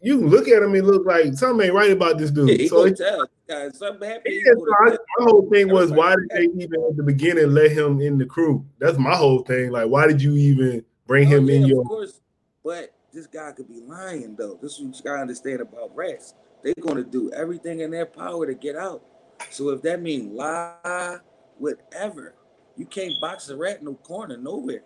you 0.00 0.26
look 0.26 0.48
at 0.48 0.62
him 0.62 0.74
and 0.74 0.86
look 0.86 1.06
like 1.06 1.34
something 1.34 1.66
ain't 1.66 1.74
right 1.74 1.90
about 1.90 2.18
this 2.18 2.30
dude. 2.30 2.60
Yeah, 2.60 2.68
so 2.68 2.90
tell. 2.90 3.26
something 3.72 4.08
happened. 4.08 4.34
Yeah, 4.34 4.52
so 4.54 4.66
I, 4.86 4.90
my 4.90 5.24
whole 5.24 5.48
thing 5.50 5.70
was 5.70 5.90
why 5.90 6.14
did 6.14 6.30
they 6.30 6.62
even 6.62 6.84
at 6.88 6.96
the 6.96 7.02
beginning 7.02 7.52
let 7.52 7.70
him 7.70 8.00
in 8.00 8.18
the 8.18 8.26
crew? 8.26 8.64
That's 8.78 8.98
my 8.98 9.14
whole 9.14 9.42
thing. 9.42 9.70
Like, 9.70 9.88
why 9.88 10.06
did 10.06 10.22
you 10.22 10.34
even 10.36 10.84
bring 11.06 11.26
oh, 11.28 11.36
him 11.36 11.48
yeah, 11.48 11.56
in 11.56 11.66
your? 11.66 11.82
Of 11.82 11.88
course, 11.88 12.20
but 12.64 12.94
this 13.12 13.26
guy 13.26 13.52
could 13.52 13.68
be 13.68 13.80
lying 13.80 14.36
though. 14.36 14.58
This 14.60 14.78
is 14.78 14.80
what 14.80 14.96
you 14.96 15.02
gotta 15.02 15.20
understand 15.20 15.60
about 15.60 15.94
rats. 15.94 16.34
They're 16.62 16.74
gonna 16.80 17.04
do 17.04 17.30
everything 17.32 17.80
in 17.80 17.90
their 17.90 18.06
power 18.06 18.46
to 18.46 18.54
get 18.54 18.76
out. 18.76 19.02
So 19.50 19.70
if 19.70 19.82
that 19.82 20.00
means 20.00 20.32
lie, 20.32 21.18
whatever, 21.58 22.34
you 22.76 22.86
can't 22.86 23.20
box 23.20 23.48
a 23.50 23.56
rat 23.56 23.82
no 23.82 23.94
corner 23.94 24.36
nowhere. 24.36 24.82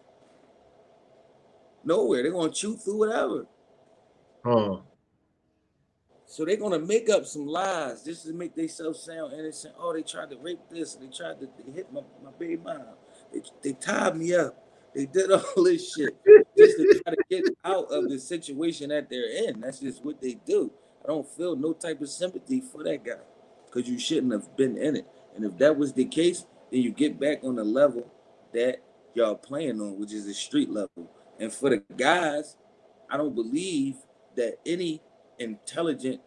Nowhere. 1.89 2.23
They're 2.23 2.33
gonna 2.33 2.53
chew 2.53 2.77
through 2.77 2.99
whatever. 2.99 3.47
Huh. 4.45 4.81
So 6.27 6.45
they're 6.45 6.59
gonna 6.59 6.79
make 6.79 7.09
up 7.09 7.25
some 7.25 7.47
lies 7.47 8.05
just 8.05 8.27
to 8.27 8.35
make 8.35 8.55
themselves 8.55 9.03
sound 9.03 9.33
innocent. 9.33 9.75
Oh, 9.79 9.95
they 9.95 10.03
tried 10.03 10.29
to 10.29 10.37
rape 10.37 10.61
this, 10.71 10.97
they 10.97 11.07
tried 11.07 11.41
to 11.41 11.49
hit 11.73 11.91
my, 11.91 12.03
my 12.23 12.31
baby 12.39 12.59
mom. 12.59 12.83
They, 13.33 13.41
they 13.63 13.73
tied 13.73 14.17
me 14.17 14.35
up. 14.35 14.63
They 14.95 15.07
did 15.07 15.33
all 15.33 15.65
this 15.65 15.95
shit 15.95 16.15
just 16.59 16.77
to 16.77 17.01
try 17.03 17.15
to 17.15 17.23
get 17.31 17.45
out 17.65 17.87
of 17.91 18.11
the 18.11 18.19
situation 18.19 18.91
that 18.91 19.09
they're 19.09 19.49
in. 19.49 19.61
That's 19.61 19.81
just 19.81 20.05
what 20.05 20.21
they 20.21 20.35
do. 20.45 20.71
I 21.03 21.09
don't 21.09 21.27
feel 21.27 21.57
no 21.57 21.73
type 21.73 22.03
of 22.03 22.11
sympathy 22.11 22.61
for 22.61 22.85
that 22.85 23.03
guy 23.03 23.25
because 23.65 23.89
you 23.89 23.99
shouldn't 23.99 24.33
have 24.35 24.55
been 24.59 24.77
in 24.77 24.97
it. 24.97 25.07
And 25.35 25.43
if 25.43 25.57
that 25.57 25.79
was 25.79 25.95
the 25.95 26.05
case, 26.05 26.45
then 26.71 26.83
you 26.83 26.91
get 26.91 27.19
back 27.19 27.43
on 27.45 27.57
the 27.57 27.65
level 27.65 28.13
that 28.53 28.83
y'all 29.15 29.37
playing 29.37 29.81
on, 29.81 29.99
which 29.99 30.13
is 30.13 30.27
the 30.27 30.35
street 30.35 30.69
level. 30.69 31.11
And 31.39 31.53
for 31.53 31.71
the 31.71 31.83
guys, 31.97 32.57
I 33.11 33.17
don't 33.17 33.35
believe 33.35 33.97
that 34.37 34.59
any 34.67 35.03
intelligent 35.39 36.21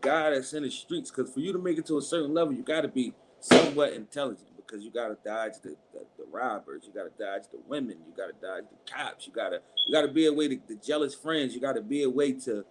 guy 0.00 0.30
that's 0.30 0.52
in 0.52 0.62
the 0.62 0.70
streets, 0.70 1.10
because 1.10 1.32
for 1.32 1.40
you 1.40 1.52
to 1.52 1.58
make 1.58 1.78
it 1.78 1.86
to 1.86 1.98
a 1.98 2.02
certain 2.02 2.34
level, 2.34 2.52
you 2.52 2.62
got 2.62 2.82
to 2.82 2.88
be 2.88 3.14
somewhat 3.40 3.92
intelligent 3.92 4.48
because 4.56 4.84
you 4.84 4.90
got 4.90 5.08
to 5.08 5.16
dodge 5.24 5.54
the, 5.62 5.70
the, 5.92 6.04
the, 6.18 6.24
robbers, 6.30 6.82
you 6.86 6.92
got 6.92 7.04
to 7.04 7.24
dodge 7.24 7.42
the 7.50 7.58
women, 7.66 7.96
you 8.06 8.14
got 8.16 8.26
to 8.26 8.46
dodge 8.46 8.64
the 8.70 8.92
cops, 8.92 9.26
you 9.26 9.32
got 9.32 9.50
to 9.50 9.60
you 9.86 9.92
got 9.92 10.02
to 10.02 10.12
be 10.12 10.26
a 10.26 10.32
way 10.32 10.48
to 10.48 10.60
the 10.68 10.76
jealous 10.76 11.14
friends, 11.14 11.54
you 11.54 11.60
got 11.60 11.74
to 11.74 11.82
be 11.82 12.02
a 12.04 12.10
way 12.10 12.32
to 12.32 12.64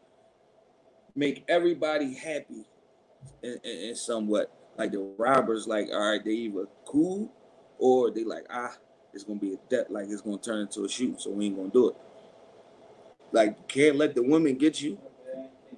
make 1.15 1.43
everybody 1.49 2.13
happy 2.13 2.65
and, 3.43 3.59
in 3.63 3.95
somewhat. 3.95 4.53
Like 4.77 4.91
the 4.91 5.13
robbers, 5.17 5.67
like 5.67 5.89
all 5.91 6.11
right, 6.11 6.23
they 6.23 6.31
either 6.31 6.67
cool 6.85 7.33
or 7.79 8.11
they 8.11 8.23
like 8.23 8.45
ah, 8.49 8.73
it's 9.13 9.23
gonna 9.23 9.39
be 9.39 9.53
a 9.53 9.57
debt, 9.69 9.91
like 9.91 10.07
it's 10.09 10.21
gonna 10.21 10.37
turn 10.37 10.61
into 10.61 10.83
a 10.85 10.89
shoot, 10.89 11.21
so 11.21 11.31
we 11.31 11.47
ain't 11.47 11.57
gonna 11.57 11.69
do 11.69 11.89
it. 11.89 11.95
Like 13.31 13.67
can't 13.67 13.97
let 13.97 14.15
the 14.15 14.23
women 14.23 14.55
get 14.57 14.81
you. 14.81 14.97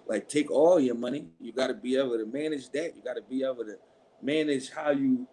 Like 0.08 0.28
take 0.28 0.52
all 0.52 0.80
your 0.80 0.96
money. 0.96 1.28
You 1.40 1.54
got 1.54 1.68
to 1.68 1.74
be 1.74 1.96
able 1.96 2.18
to 2.18 2.26
manage 2.26 2.70
that. 2.72 2.96
You 2.96 3.02
got 3.04 3.14
to 3.14 3.22
be 3.22 3.44
able 3.44 3.64
to 3.64 3.78
manage 4.22 4.70
how 4.70 4.92
you 4.92 5.26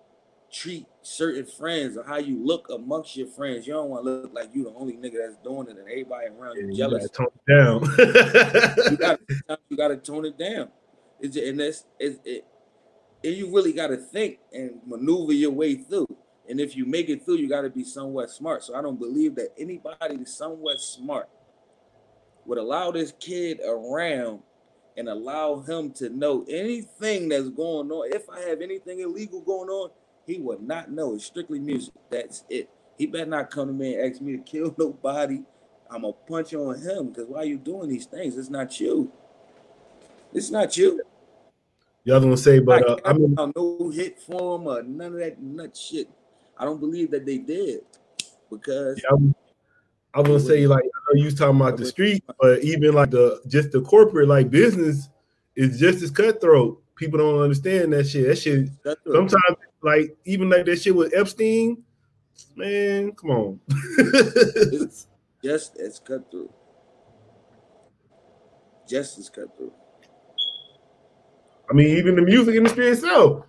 treat 0.52 0.86
certain 1.02 1.44
friends 1.44 1.96
or 1.96 2.04
how 2.04 2.18
you 2.18 2.44
look 2.44 2.68
amongst 2.70 3.16
your 3.16 3.26
friends. 3.26 3.66
You 3.66 3.74
don't 3.74 3.90
want 3.90 4.04
to 4.04 4.10
look 4.10 4.34
like 4.34 4.50
you 4.54 4.64
the 4.64 4.74
only 4.74 4.94
nigga 4.94 5.26
that's 5.26 5.36
doing 5.42 5.68
it 5.68 5.76
and 5.76 5.80
everybody 5.80 6.28
around 6.28 6.56
you 6.56 6.72
jealous. 6.76 7.08
You 7.48 7.58
gotta 7.58 7.88
tone 7.88 7.98
it 7.98 8.76
down. 8.78 8.90
you 8.90 8.96
got 8.96 9.20
you 9.68 9.76
got 9.76 9.88
to 9.88 9.96
tone 9.96 10.24
it 10.26 10.38
down. 10.38 10.68
It's, 11.20 11.36
and 11.36 11.58
that's 11.58 11.84
it, 11.98 12.20
it, 12.24 12.44
and 13.24 13.34
you 13.34 13.52
really 13.52 13.72
got 13.72 13.88
to 13.88 13.96
think 13.96 14.38
and 14.52 14.80
maneuver 14.86 15.32
your 15.32 15.50
way 15.50 15.74
through. 15.74 16.06
And 16.48 16.60
if 16.60 16.74
you 16.76 16.86
make 16.86 17.08
it 17.08 17.24
through, 17.24 17.36
you 17.36 17.48
got 17.48 17.62
to 17.62 17.70
be 17.70 17.84
somewhat 17.84 18.30
smart. 18.30 18.64
So 18.64 18.74
I 18.74 18.82
don't 18.82 18.98
believe 18.98 19.34
that 19.36 19.52
anybody 19.58 20.16
is 20.16 20.34
somewhat 20.34 20.80
smart 20.80 21.28
would 22.46 22.58
allow 22.58 22.90
this 22.90 23.12
kid 23.20 23.60
around 23.66 24.40
and 24.96 25.08
allow 25.08 25.60
him 25.60 25.92
to 25.92 26.08
know 26.08 26.44
anything 26.48 27.28
that's 27.28 27.50
going 27.50 27.90
on. 27.90 28.10
If 28.12 28.28
I 28.30 28.40
have 28.40 28.62
anything 28.62 29.00
illegal 29.00 29.42
going 29.42 29.68
on, 29.68 29.90
he 30.26 30.38
would 30.38 30.62
not 30.62 30.90
know. 30.90 31.14
It's 31.14 31.24
strictly 31.24 31.58
music. 31.58 31.94
That's 32.10 32.44
it. 32.48 32.70
He 32.96 33.06
better 33.06 33.26
not 33.26 33.50
come 33.50 33.68
to 33.68 33.72
me 33.72 33.94
and 33.94 34.12
ask 34.12 34.20
me 34.20 34.32
to 34.32 34.42
kill 34.42 34.74
nobody. 34.78 35.42
I'm 35.90 36.02
gonna 36.02 36.14
punch 36.28 36.52
on 36.54 36.80
him 36.80 37.08
because 37.08 37.28
why 37.28 37.38
are 37.40 37.44
you 37.44 37.58
doing 37.58 37.88
these 37.88 38.06
things? 38.06 38.36
It's 38.36 38.50
not 38.50 38.78
you. 38.80 39.12
It's 40.34 40.50
not 40.50 40.76
you. 40.76 41.00
Y'all 42.04 42.20
gonna 42.20 42.36
say, 42.36 42.58
but 42.58 42.88
uh, 42.88 42.96
I 43.04 43.12
mean, 43.12 43.34
no 43.36 43.90
hit 43.94 44.20
form 44.20 44.66
or 44.66 44.82
none 44.82 45.14
of 45.14 45.20
that 45.20 45.40
nut 45.40 45.76
shit. 45.76 46.08
I 46.58 46.64
don't 46.64 46.80
believe 46.80 47.10
that 47.12 47.24
they 47.24 47.38
did 47.38 47.80
because 48.50 49.00
yeah, 49.02 49.16
I, 50.14 50.20
was 50.20 50.26
gonna 50.26 50.40
say 50.40 50.66
like 50.66 50.82
I 50.84 51.14
know 51.14 51.18
you 51.18 51.26
was 51.26 51.34
talking 51.34 51.60
about 51.60 51.76
the 51.76 51.86
street, 51.86 52.24
but 52.40 52.62
even 52.64 52.94
like 52.94 53.10
the 53.10 53.40
just 53.46 53.70
the 53.70 53.80
corporate 53.80 54.28
like 54.28 54.50
business 54.50 55.08
is 55.54 55.78
just 55.78 56.02
as 56.02 56.10
cutthroat. 56.10 56.82
People 56.96 57.18
don't 57.18 57.40
understand 57.40 57.92
that 57.92 58.08
shit. 58.08 58.26
That 58.26 58.36
shit 58.36 58.68
sometimes 59.06 59.56
like 59.82 60.16
even 60.24 60.50
like 60.50 60.66
that 60.66 60.80
shit 60.80 60.94
with 60.94 61.14
Epstein, 61.14 61.84
man, 62.56 63.12
come 63.12 63.30
on. 63.30 63.60
just 65.42 65.76
as 65.76 66.00
cutthroat. 66.00 66.52
Just 68.88 69.18
as 69.18 69.28
cutthroat. 69.28 69.74
I 71.70 71.74
mean, 71.74 71.96
even 71.98 72.16
the 72.16 72.22
music 72.22 72.54
industry 72.54 72.88
itself. 72.88 73.44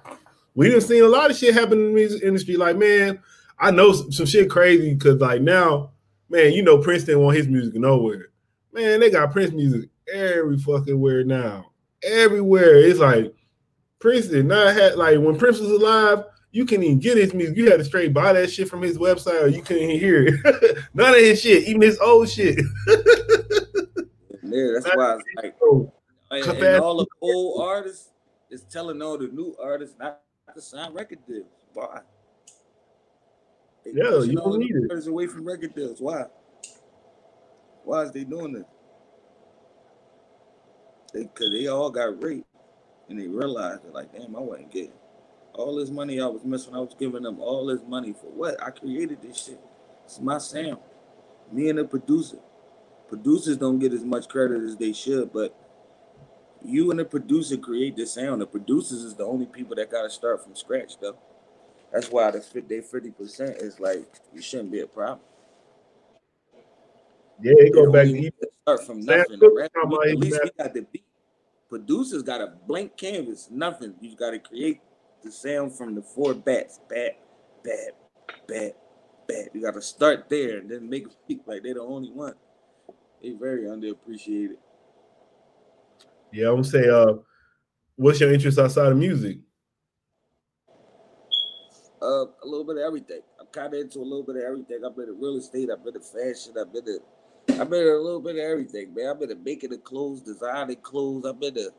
We 0.59 0.73
have 0.73 0.83
seen 0.83 1.01
a 1.05 1.07
lot 1.07 1.31
of 1.31 1.37
shit 1.37 1.53
happen 1.53 1.79
in 1.79 1.85
the 1.87 1.93
music 1.93 2.21
industry. 2.21 2.57
Like, 2.57 2.75
man, 2.75 3.23
I 3.57 3.71
know 3.71 3.93
some, 3.93 4.11
some 4.11 4.25
shit 4.25 4.49
crazy 4.49 4.93
because 4.93 5.15
like 5.21 5.41
now, 5.41 5.91
man, 6.29 6.51
you 6.51 6.63
know 6.63 6.79
Prince 6.79 7.05
didn't 7.05 7.21
want 7.21 7.37
his 7.37 7.47
music 7.47 7.75
nowhere. 7.75 8.31
Man, 8.73 8.99
they 8.99 9.09
got 9.09 9.31
Prince 9.31 9.53
music 9.53 9.89
every 10.13 10.57
fucking 10.57 10.99
where 10.99 11.23
now. 11.23 11.71
Everywhere. 12.03 12.75
It's 12.75 12.99
like 12.99 13.33
Prince 13.99 14.27
did 14.27 14.47
not 14.47 14.75
have 14.75 14.95
like 14.95 15.17
when 15.19 15.37
Prince 15.37 15.59
was 15.59 15.71
alive, 15.71 16.25
you 16.51 16.65
can 16.65 16.83
even 16.83 16.99
get 16.99 17.15
his 17.15 17.33
music. 17.33 17.55
You 17.55 17.71
had 17.71 17.79
to 17.79 17.85
straight 17.85 18.13
buy 18.13 18.33
that 18.33 18.51
shit 18.51 18.67
from 18.67 18.81
his 18.81 18.97
website, 18.97 19.41
or 19.41 19.47
you 19.47 19.61
couldn't 19.61 19.83
even 19.83 19.97
hear 19.97 20.25
it. 20.27 20.77
None 20.93 21.13
of 21.13 21.21
his 21.21 21.41
shit, 21.41 21.69
even 21.69 21.83
his 21.83 21.99
old 21.99 22.27
shit. 22.27 22.57
yeah, 24.43 24.71
that's 24.73 24.93
why 24.93 25.15
it's 25.15 25.23
like 25.37 25.55
and, 26.49 26.63
and 26.63 26.83
all 26.83 26.97
the 26.97 27.07
old 27.21 27.61
artists 27.61 28.09
is 28.49 28.63
telling 28.63 29.01
all 29.01 29.17
the 29.17 29.27
new 29.27 29.55
artists 29.57 29.95
not 29.97 30.19
to 30.53 30.61
sign 30.61 30.93
record 30.93 31.19
deals. 31.27 31.45
Why? 31.73 32.01
They 33.85 33.91
yeah, 33.93 34.21
you 34.21 34.35
don't 34.35 34.59
need 34.59 34.75
it. 34.75 35.07
Away 35.07 35.27
from 35.27 35.45
record 35.45 35.75
deals. 35.75 36.01
Why? 36.01 36.25
Why 37.83 38.03
is 38.03 38.11
they 38.11 38.23
doing 38.23 38.53
this? 38.53 38.65
They 41.13 41.23
because 41.23 41.51
they 41.51 41.67
all 41.67 41.89
got 41.89 42.21
raped 42.21 42.47
and 43.09 43.19
they 43.19 43.27
realized 43.27 43.83
that 43.83 43.93
like, 43.93 44.13
damn, 44.13 44.35
I 44.35 44.39
wasn't 44.39 44.71
getting 44.71 44.91
all 45.53 45.75
this 45.75 45.89
money 45.89 46.21
I 46.21 46.27
was 46.27 46.43
missing. 46.43 46.75
I 46.75 46.79
was 46.79 46.95
giving 46.97 47.23
them 47.23 47.39
all 47.39 47.65
this 47.65 47.81
money 47.87 48.13
for 48.13 48.27
what? 48.27 48.61
I 48.63 48.69
created 48.69 49.21
this 49.21 49.45
shit. 49.45 49.59
It's 50.05 50.19
my 50.19 50.37
sound. 50.37 50.77
Me 51.51 51.69
and 51.69 51.79
the 51.79 51.85
producer. 51.85 52.37
Producers 53.07 53.57
don't 53.57 53.79
get 53.79 53.91
as 53.91 54.03
much 54.03 54.27
credit 54.27 54.61
as 54.61 54.77
they 54.77 54.93
should, 54.93 55.33
but 55.33 55.55
you 56.63 56.91
and 56.91 56.99
the 56.99 57.05
producer 57.05 57.57
create 57.57 57.95
the 57.95 58.05
sound. 58.05 58.41
The 58.41 58.45
producers 58.47 59.03
is 59.03 59.15
the 59.15 59.25
only 59.25 59.45
people 59.45 59.75
that 59.75 59.89
got 59.89 60.03
to 60.03 60.09
start 60.09 60.43
from 60.43 60.55
scratch, 60.55 60.99
though. 60.99 61.17
That's 61.91 62.09
why 62.09 62.31
the 62.31 62.63
they 62.67 62.81
fifty 62.81 63.11
percent 63.11 63.57
is 63.57 63.79
like 63.79 64.05
you 64.33 64.41
shouldn't 64.41 64.71
be 64.71 64.81
a 64.81 64.87
problem. 64.87 65.21
Yeah, 67.41 67.53
it 67.57 67.73
go 67.73 67.91
back 67.91 68.05
to 68.05 68.31
start 68.63 68.85
from 68.85 69.01
nothing. 69.01 69.39
at 69.41 70.17
least 70.17 70.39
we 70.43 70.51
got 70.57 70.73
the 70.73 70.85
beat. 70.91 71.05
Producers 71.69 72.23
got 72.23 72.41
a 72.41 72.53
blank 72.67 72.97
canvas, 72.97 73.47
nothing. 73.51 73.93
You 74.01 74.15
got 74.15 74.31
to 74.31 74.39
create 74.39 74.81
the 75.23 75.31
sound 75.31 75.75
from 75.75 75.95
the 75.95 76.01
four 76.01 76.33
bats, 76.33 76.79
bat, 76.89 77.19
bat, 77.63 77.95
bat, 78.47 78.75
bat. 79.27 79.49
You 79.53 79.61
got 79.61 79.75
to 79.75 79.81
start 79.81 80.29
there 80.29 80.57
and 80.57 80.69
then 80.69 80.89
make 80.89 81.05
it 81.05 81.11
speak 81.23 81.41
like 81.45 81.63
they're 81.63 81.75
the 81.75 81.81
only 81.81 82.11
one. 82.11 82.33
They 83.21 83.31
very 83.31 83.63
underappreciated. 83.63 84.57
Yeah, 86.31 86.49
I'm 86.49 86.55
gonna 86.55 86.63
say, 86.63 86.87
uh, 86.87 87.13
what's 87.95 88.19
your 88.19 88.33
interest 88.33 88.59
outside 88.59 88.91
of 88.91 88.97
music? 88.97 89.39
Uh, 92.01 92.25
a 92.25 92.45
little 92.45 92.63
bit 92.63 92.77
of 92.77 92.83
everything. 92.83 93.21
I'm 93.39 93.47
kind 93.47 93.73
of 93.73 93.79
into 93.79 93.99
a 93.99 94.01
little 94.01 94.23
bit 94.23 94.37
of 94.37 94.43
everything. 94.43 94.79
I've 94.85 94.95
been 94.95 95.09
in 95.09 95.19
real 95.19 95.37
estate. 95.37 95.69
I've 95.71 95.83
been 95.83 95.95
in 95.95 96.01
fashion. 96.01 96.53
I've 96.59 96.71
been 96.71 96.87
in, 96.87 96.99
I've 97.59 97.69
been 97.69 97.81
in 97.81 97.93
a 97.93 97.97
little 97.97 98.21
bit 98.21 98.35
of 98.35 98.41
everything, 98.41 98.93
man. 98.93 99.07
I've 99.09 99.19
been 99.19 99.31
in 99.31 99.43
making 99.43 99.71
the 99.71 99.79
clothes, 99.79 100.21
designing 100.21 100.77
clothes. 100.77 101.25
I've 101.25 101.39
been 101.39 101.57
in 101.57 101.69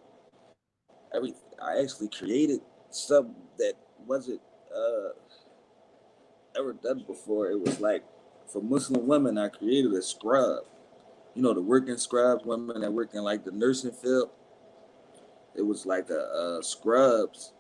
everything. 1.15 1.41
I 1.63 1.81
actually 1.81 2.09
created 2.09 2.61
something 2.91 3.35
that 3.59 3.75
wasn't 4.07 4.41
uh 4.75 5.11
ever 6.59 6.73
done 6.75 7.05
before. 7.07 7.51
It 7.51 7.61
was 7.61 7.81
like 7.81 8.03
for 8.53 8.61
Muslim 8.61 9.07
women, 9.07 9.39
I 9.39 9.49
created 9.49 9.93
a 9.93 10.03
scrub. 10.03 10.65
You 11.35 11.43
know, 11.43 11.55
the 11.55 11.63
working 11.63 11.97
scrubs, 11.97 12.45
women 12.45 12.81
that 12.81 12.93
work 12.93 13.15
in 13.15 13.23
like 13.23 13.45
the 13.45 13.53
nursing 13.53 13.93
field 13.93 14.31
it 15.55 15.63
was 15.63 15.87
like 15.87 16.11
a, 16.11 16.59
a 16.59 16.63
scrubs 16.63 17.53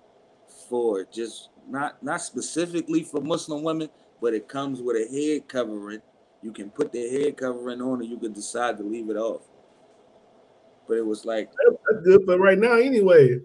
for 0.68 1.04
just 1.12 1.50
not 1.68 2.02
not 2.02 2.20
specifically 2.22 3.02
for 3.02 3.20
Muslim 3.20 3.62
women, 3.62 3.88
but 4.20 4.34
it 4.34 4.48
comes 4.48 4.80
with 4.80 4.96
a 4.96 5.08
head 5.10 5.48
covering. 5.48 6.00
You 6.42 6.52
can 6.52 6.70
put 6.70 6.92
the 6.92 7.08
head 7.08 7.36
covering 7.36 7.82
on, 7.82 8.00
and 8.00 8.10
you 8.10 8.18
can 8.18 8.32
decide 8.32 8.78
to 8.78 8.82
leave 8.82 9.10
it 9.10 9.16
off. 9.16 9.42
But 10.88 10.96
it 10.96 11.06
was 11.06 11.24
like 11.24 11.50
that's 11.90 12.04
good 12.04 12.24
for 12.24 12.38
right 12.38 12.58
now, 12.58 12.74
anyway. 12.74 13.40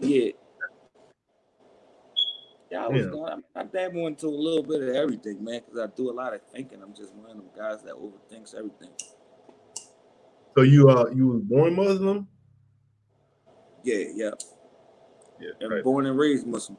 Yeah. 0.00 0.30
Yeah, 2.70 2.84
I 2.84 2.88
was 2.88 3.04
yeah. 3.04 3.10
going. 3.10 3.42
I, 3.54 3.60
I 3.60 3.64
dabble 3.64 4.08
into 4.08 4.26
a 4.26 4.28
little 4.28 4.62
bit 4.62 4.82
of 4.82 4.88
everything, 4.94 5.42
man, 5.44 5.60
because 5.64 5.88
I 5.88 5.96
do 5.96 6.10
a 6.10 6.12
lot 6.12 6.34
of 6.34 6.40
thinking. 6.52 6.82
I'm 6.82 6.94
just 6.94 7.14
one 7.14 7.30
of 7.30 7.36
them 7.36 7.46
guys 7.56 7.82
that 7.84 7.94
overthinks 7.94 8.56
everything. 8.56 8.90
So 10.56 10.62
you 10.62 10.88
uh 10.88 11.06
you 11.14 11.28
was 11.28 11.42
born 11.42 11.76
Muslim? 11.76 12.26
Yeah, 13.86 14.04
yeah. 14.16 14.30
Yeah. 15.40 15.68
Right. 15.68 15.84
Born 15.84 16.06
and 16.06 16.18
raised 16.18 16.44
Muslim. 16.44 16.76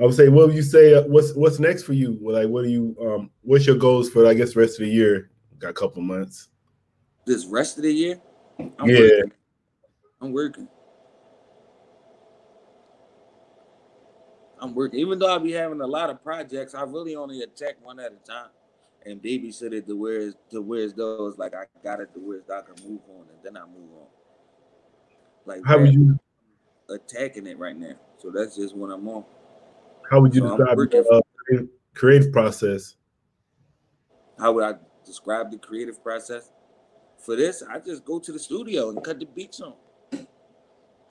I 0.00 0.04
would 0.04 0.14
say, 0.14 0.28
what 0.28 0.48
would 0.48 0.56
you 0.56 0.62
say? 0.62 0.94
Uh, 0.94 1.02
what's 1.02 1.32
what's 1.34 1.60
next 1.60 1.84
for 1.84 1.92
you? 1.92 2.18
Like, 2.20 2.48
what 2.48 2.64
do 2.64 2.70
you? 2.70 2.96
Um, 3.00 3.30
what's 3.42 3.68
your 3.68 3.76
goals 3.76 4.10
for? 4.10 4.26
I 4.26 4.34
guess 4.34 4.54
the 4.54 4.60
rest 4.60 4.80
of 4.80 4.86
the 4.86 4.92
year. 4.92 5.30
Got 5.60 5.70
a 5.70 5.74
couple 5.74 6.02
months. 6.02 6.48
This 7.24 7.46
rest 7.46 7.76
of 7.76 7.84
the 7.84 7.92
year. 7.92 8.20
I'm 8.58 8.88
yeah. 8.88 8.98
Working. 8.98 9.32
I'm 10.20 10.32
working. 10.32 10.68
I'm 14.60 14.74
working. 14.74 14.98
Even 14.98 15.20
though 15.20 15.32
I 15.32 15.38
be 15.38 15.52
having 15.52 15.80
a 15.80 15.86
lot 15.86 16.10
of 16.10 16.20
projects, 16.20 16.74
I 16.74 16.82
really 16.82 17.14
only 17.14 17.42
attack 17.42 17.76
one 17.80 18.00
at 18.00 18.10
a 18.12 18.28
time 18.28 18.50
and 19.06 19.22
babysit 19.22 19.72
it 19.72 19.86
to 19.86 19.94
where 19.94 20.32
to 20.50 20.60
where 20.60 20.80
it 20.80 20.96
goes. 20.96 21.38
Like 21.38 21.54
I 21.54 21.66
got 21.84 22.00
it 22.00 22.12
to 22.14 22.18
where 22.18 22.40
I 22.52 22.62
can 22.62 22.88
move 22.88 23.02
on, 23.08 23.26
and 23.28 23.38
then 23.44 23.56
I 23.56 23.64
move 23.66 23.90
on. 24.00 24.17
Like 25.48 25.62
how 25.64 25.78
would 25.78 25.94
you 25.94 26.18
attacking 26.90 27.46
it 27.46 27.58
right 27.58 27.76
now? 27.76 27.94
So 28.18 28.30
that's 28.30 28.54
just 28.54 28.76
what 28.76 28.90
I'm 28.90 29.08
on. 29.08 29.24
How 30.10 30.20
would 30.20 30.34
you 30.34 30.42
so 30.42 30.58
describe 30.58 30.76
the 30.90 31.22
uh, 31.58 31.62
creative 31.94 32.30
process? 32.32 32.96
How 34.38 34.52
would 34.52 34.64
I 34.64 34.74
describe 35.06 35.50
the 35.50 35.56
creative 35.56 36.02
process? 36.02 36.52
For 37.18 37.34
this, 37.34 37.62
I 37.62 37.78
just 37.78 38.04
go 38.04 38.18
to 38.18 38.30
the 38.30 38.38
studio 38.38 38.90
and 38.90 39.02
cut 39.02 39.18
the 39.18 39.24
beats 39.24 39.60
on. 39.62 39.72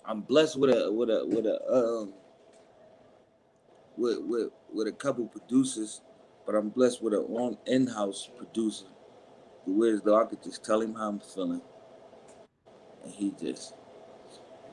I'm 0.05 0.21
blessed 0.21 0.59
with 0.59 0.69
a 0.69 0.91
with 0.91 1.09
a 1.09 1.25
with 1.25 1.45
a 1.47 1.73
um 1.73 2.13
with 3.97 4.19
with 4.21 4.49
with 4.71 4.87
a 4.87 4.91
couple 4.91 5.25
producers, 5.25 6.01
but 6.45 6.53
I'm 6.53 6.69
blessed 6.69 7.01
with 7.01 7.13
a 7.13 7.25
own 7.27 7.57
in-house 7.65 8.29
producer. 8.37 8.85
The 9.65 9.73
Who 9.73 9.83
is 9.83 10.01
though 10.03 10.21
I 10.21 10.25
could 10.25 10.43
just 10.43 10.63
tell 10.63 10.79
him 10.79 10.93
how 10.93 11.09
I'm 11.09 11.19
feeling, 11.19 11.61
and 13.03 13.11
he 13.11 13.31
just 13.31 13.73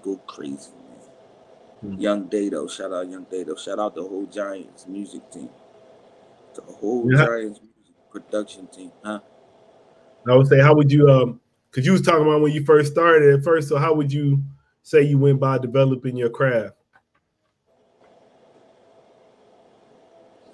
go 0.05 0.17
crazy, 0.27 0.71
man. 0.71 1.93
Mm-hmm. 1.93 2.01
Young 2.01 2.29
Dato, 2.29 2.69
shout 2.69 2.93
out 2.93 3.11
Young 3.11 3.27
Dato, 3.31 3.57
shout 3.57 3.79
out 3.79 3.95
the 3.95 4.03
whole 4.03 4.27
Giants 4.27 4.87
music 4.87 5.31
team, 5.33 5.49
the 6.55 6.63
whole 6.63 7.11
yeah. 7.11 7.25
Giants 7.25 7.61
music 7.61 8.11
production 8.11 8.67
team, 8.69 8.93
huh? 9.03 9.21
I 10.29 10.37
would 10.37 10.47
say, 10.47 10.61
how 10.61 10.75
would 10.75 10.93
you 10.93 11.09
um? 11.09 11.41
Because 11.71 11.87
you 11.87 11.93
was 11.93 12.03
talking 12.03 12.23
about 12.23 12.41
when 12.41 12.53
you 12.53 12.65
first 12.65 12.93
started 12.93 13.35
at 13.35 13.43
first, 13.43 13.69
so 13.69 13.79
how 13.79 13.95
would 13.95 14.13
you 14.13 14.41
say 14.83 15.03
you 15.03 15.19
went 15.19 15.41
by 15.41 15.59
developing 15.59 16.17
your 16.17 16.31
craft? 16.31 16.77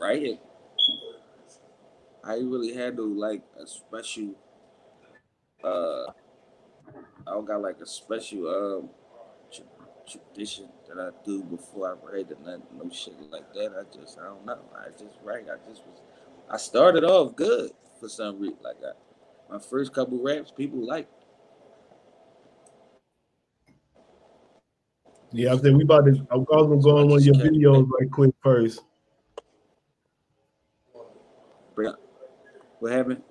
Right. 0.00 0.40
I 2.24 2.34
really 2.34 2.74
had 2.74 2.96
to 2.96 3.02
like 3.02 3.42
a 3.62 3.66
special 3.66 4.34
uh 5.62 6.06
I 7.26 7.40
got 7.44 7.60
like 7.60 7.80
a 7.80 7.86
special 7.86 8.48
um 8.48 8.90
tradition 10.10 10.68
that 10.88 10.98
I 10.98 11.10
do 11.24 11.42
before 11.42 11.90
I 11.90 12.06
write 12.06 12.30
and 12.30 12.44
nothing, 12.44 12.62
no 12.76 12.90
shit 12.90 13.14
like 13.30 13.52
that. 13.54 13.72
I 13.78 13.96
just 13.96 14.18
I 14.18 14.24
don't 14.24 14.44
know. 14.44 14.58
I 14.74 14.90
just 14.90 15.16
write. 15.22 15.44
I 15.44 15.56
just 15.68 15.82
was. 15.86 16.00
I 16.50 16.56
started 16.56 17.04
off 17.04 17.36
good 17.36 17.70
for 17.98 18.08
some 18.08 18.40
reason. 18.40 18.58
Like 18.62 18.76
I, 18.84 19.52
my 19.52 19.60
first 19.60 19.92
couple 19.92 20.22
raps, 20.22 20.50
people 20.50 20.86
like. 20.86 21.08
Yeah, 25.32 25.52
I 25.52 25.56
think 25.58 25.76
we 25.78 25.84
about 25.84 26.06
to. 26.06 26.26
I 26.30 26.36
was 26.36 26.46
gonna 26.48 26.82
go 26.82 26.98
on 26.98 27.08
one 27.08 27.18
of 27.18 27.24
your 27.24 27.36
videos 27.36 27.88
right 27.88 28.10
quick 28.10 28.34
first. 28.42 28.80
What 32.80 32.92
happened? 32.92 33.22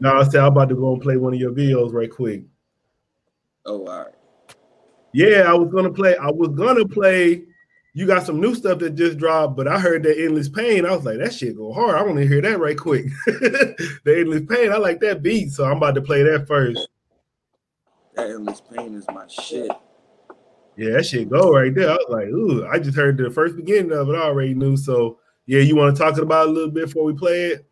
No, 0.00 0.18
I 0.18 0.24
said 0.24 0.40
I'm 0.40 0.46
about 0.46 0.70
to 0.70 0.74
go 0.74 0.94
and 0.94 1.02
play 1.02 1.16
one 1.16 1.34
of 1.34 1.38
your 1.38 1.52
videos 1.52 1.92
right 1.92 2.10
quick. 2.10 2.44
Oh, 3.66 3.86
all 3.86 3.98
right. 4.04 4.14
Yeah, 5.14 5.44
I 5.46 5.54
was 5.54 5.70
gonna 5.72 5.92
play. 5.92 6.16
I 6.16 6.30
was 6.30 6.48
gonna 6.50 6.86
play. 6.86 7.42
You 7.94 8.06
got 8.06 8.24
some 8.24 8.40
new 8.40 8.54
stuff 8.54 8.78
that 8.78 8.94
just 8.94 9.18
dropped, 9.18 9.56
but 9.56 9.68
I 9.68 9.78
heard 9.78 10.02
that 10.04 10.18
endless 10.18 10.48
pain. 10.48 10.86
I 10.86 10.96
was 10.96 11.04
like, 11.04 11.18
that 11.18 11.34
shit 11.34 11.56
go 11.56 11.74
hard. 11.74 11.94
I 11.94 12.02
want 12.02 12.16
to 12.16 12.26
hear 12.26 12.40
that 12.40 12.58
right 12.58 12.78
quick. 12.78 13.04
the 13.26 14.04
endless 14.06 14.42
pain. 14.48 14.72
I 14.72 14.76
like 14.76 15.00
that 15.00 15.22
beat, 15.22 15.52
so 15.52 15.64
I'm 15.64 15.76
about 15.76 15.94
to 15.96 16.00
play 16.00 16.22
that 16.22 16.48
first. 16.48 16.88
That 18.14 18.30
endless 18.30 18.62
pain 18.62 18.94
is 18.94 19.04
my 19.08 19.26
shit. 19.26 19.70
Yeah, 20.76 20.92
that 20.92 21.04
shit 21.04 21.28
go 21.28 21.50
right 21.50 21.74
there. 21.74 21.90
I 21.90 21.94
was 21.94 22.06
like, 22.08 22.28
ooh, 22.28 22.66
I 22.66 22.78
just 22.78 22.96
heard 22.96 23.18
the 23.18 23.30
first 23.30 23.56
beginning 23.56 23.92
of 23.92 24.08
it. 24.08 24.16
I 24.16 24.22
already 24.22 24.54
knew. 24.54 24.78
So 24.78 25.18
yeah, 25.44 25.60
you 25.60 25.76
want 25.76 25.94
to 25.94 26.02
talk 26.02 26.16
about 26.16 26.46
it 26.46 26.50
a 26.50 26.52
little 26.52 26.70
bit 26.70 26.86
before 26.86 27.04
we 27.04 27.12
play 27.12 27.50
it? 27.50 27.66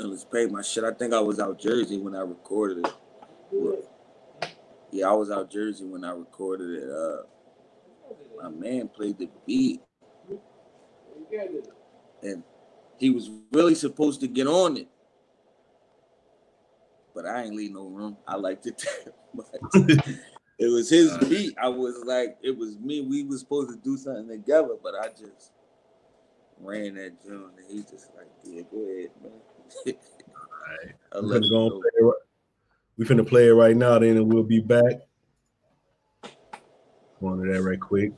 Endless 0.00 0.24
pain, 0.24 0.52
my 0.52 0.62
shit. 0.62 0.82
I 0.82 0.92
think 0.92 1.12
I 1.14 1.20
was 1.20 1.38
out 1.38 1.60
Jersey 1.60 1.98
when 1.98 2.16
I 2.16 2.20
recorded 2.20 2.86
it. 2.86 3.87
Yeah, 4.90 5.08
I 5.08 5.12
was 5.12 5.30
out 5.30 5.50
Jersey 5.50 5.84
when 5.84 6.04
I 6.04 6.12
recorded 6.12 6.82
it. 6.82 6.88
Uh, 6.90 7.22
my 8.42 8.48
man 8.48 8.88
played 8.88 9.18
the 9.18 9.28
beat, 9.46 9.82
and 12.22 12.42
he 12.96 13.10
was 13.10 13.30
really 13.52 13.74
supposed 13.74 14.20
to 14.20 14.28
get 14.28 14.46
on 14.46 14.76
it, 14.76 14.88
but 17.14 17.26
I 17.26 17.42
ain't 17.42 17.54
leave 17.56 17.72
no 17.72 17.86
room. 17.86 18.16
I 18.26 18.36
liked 18.36 18.66
it. 18.66 18.82
it 20.58 20.72
was 20.72 20.88
his 20.88 21.16
beat. 21.28 21.54
I 21.60 21.68
was 21.68 22.02
like, 22.06 22.38
it 22.42 22.56
was 22.56 22.78
me. 22.78 23.02
We 23.02 23.24
was 23.24 23.40
supposed 23.40 23.70
to 23.70 23.76
do 23.76 23.96
something 23.96 24.28
together, 24.28 24.76
but 24.82 24.94
I 24.94 25.08
just 25.08 25.52
ran 26.60 26.94
that 26.94 27.22
joint, 27.22 27.52
and 27.58 27.70
he 27.70 27.82
just 27.82 28.08
like, 28.16 28.28
yeah, 28.44 28.62
go 28.70 28.78
ahead, 28.78 29.10
man. 29.22 29.32
All 31.14 31.22
right. 31.22 31.22
We 31.22 31.28
finna, 31.28 31.50
go 31.50 32.14
we 32.98 33.04
finna 33.04 33.26
play 33.26 33.46
it 33.46 33.52
right 33.52 33.76
now, 33.76 33.98
then 33.98 34.16
and 34.16 34.32
we'll 34.32 34.42
be 34.42 34.60
back. 34.60 34.94
Going 37.20 37.42
to 37.42 37.52
that 37.52 37.62
right 37.62 37.80
quick. 37.80 38.12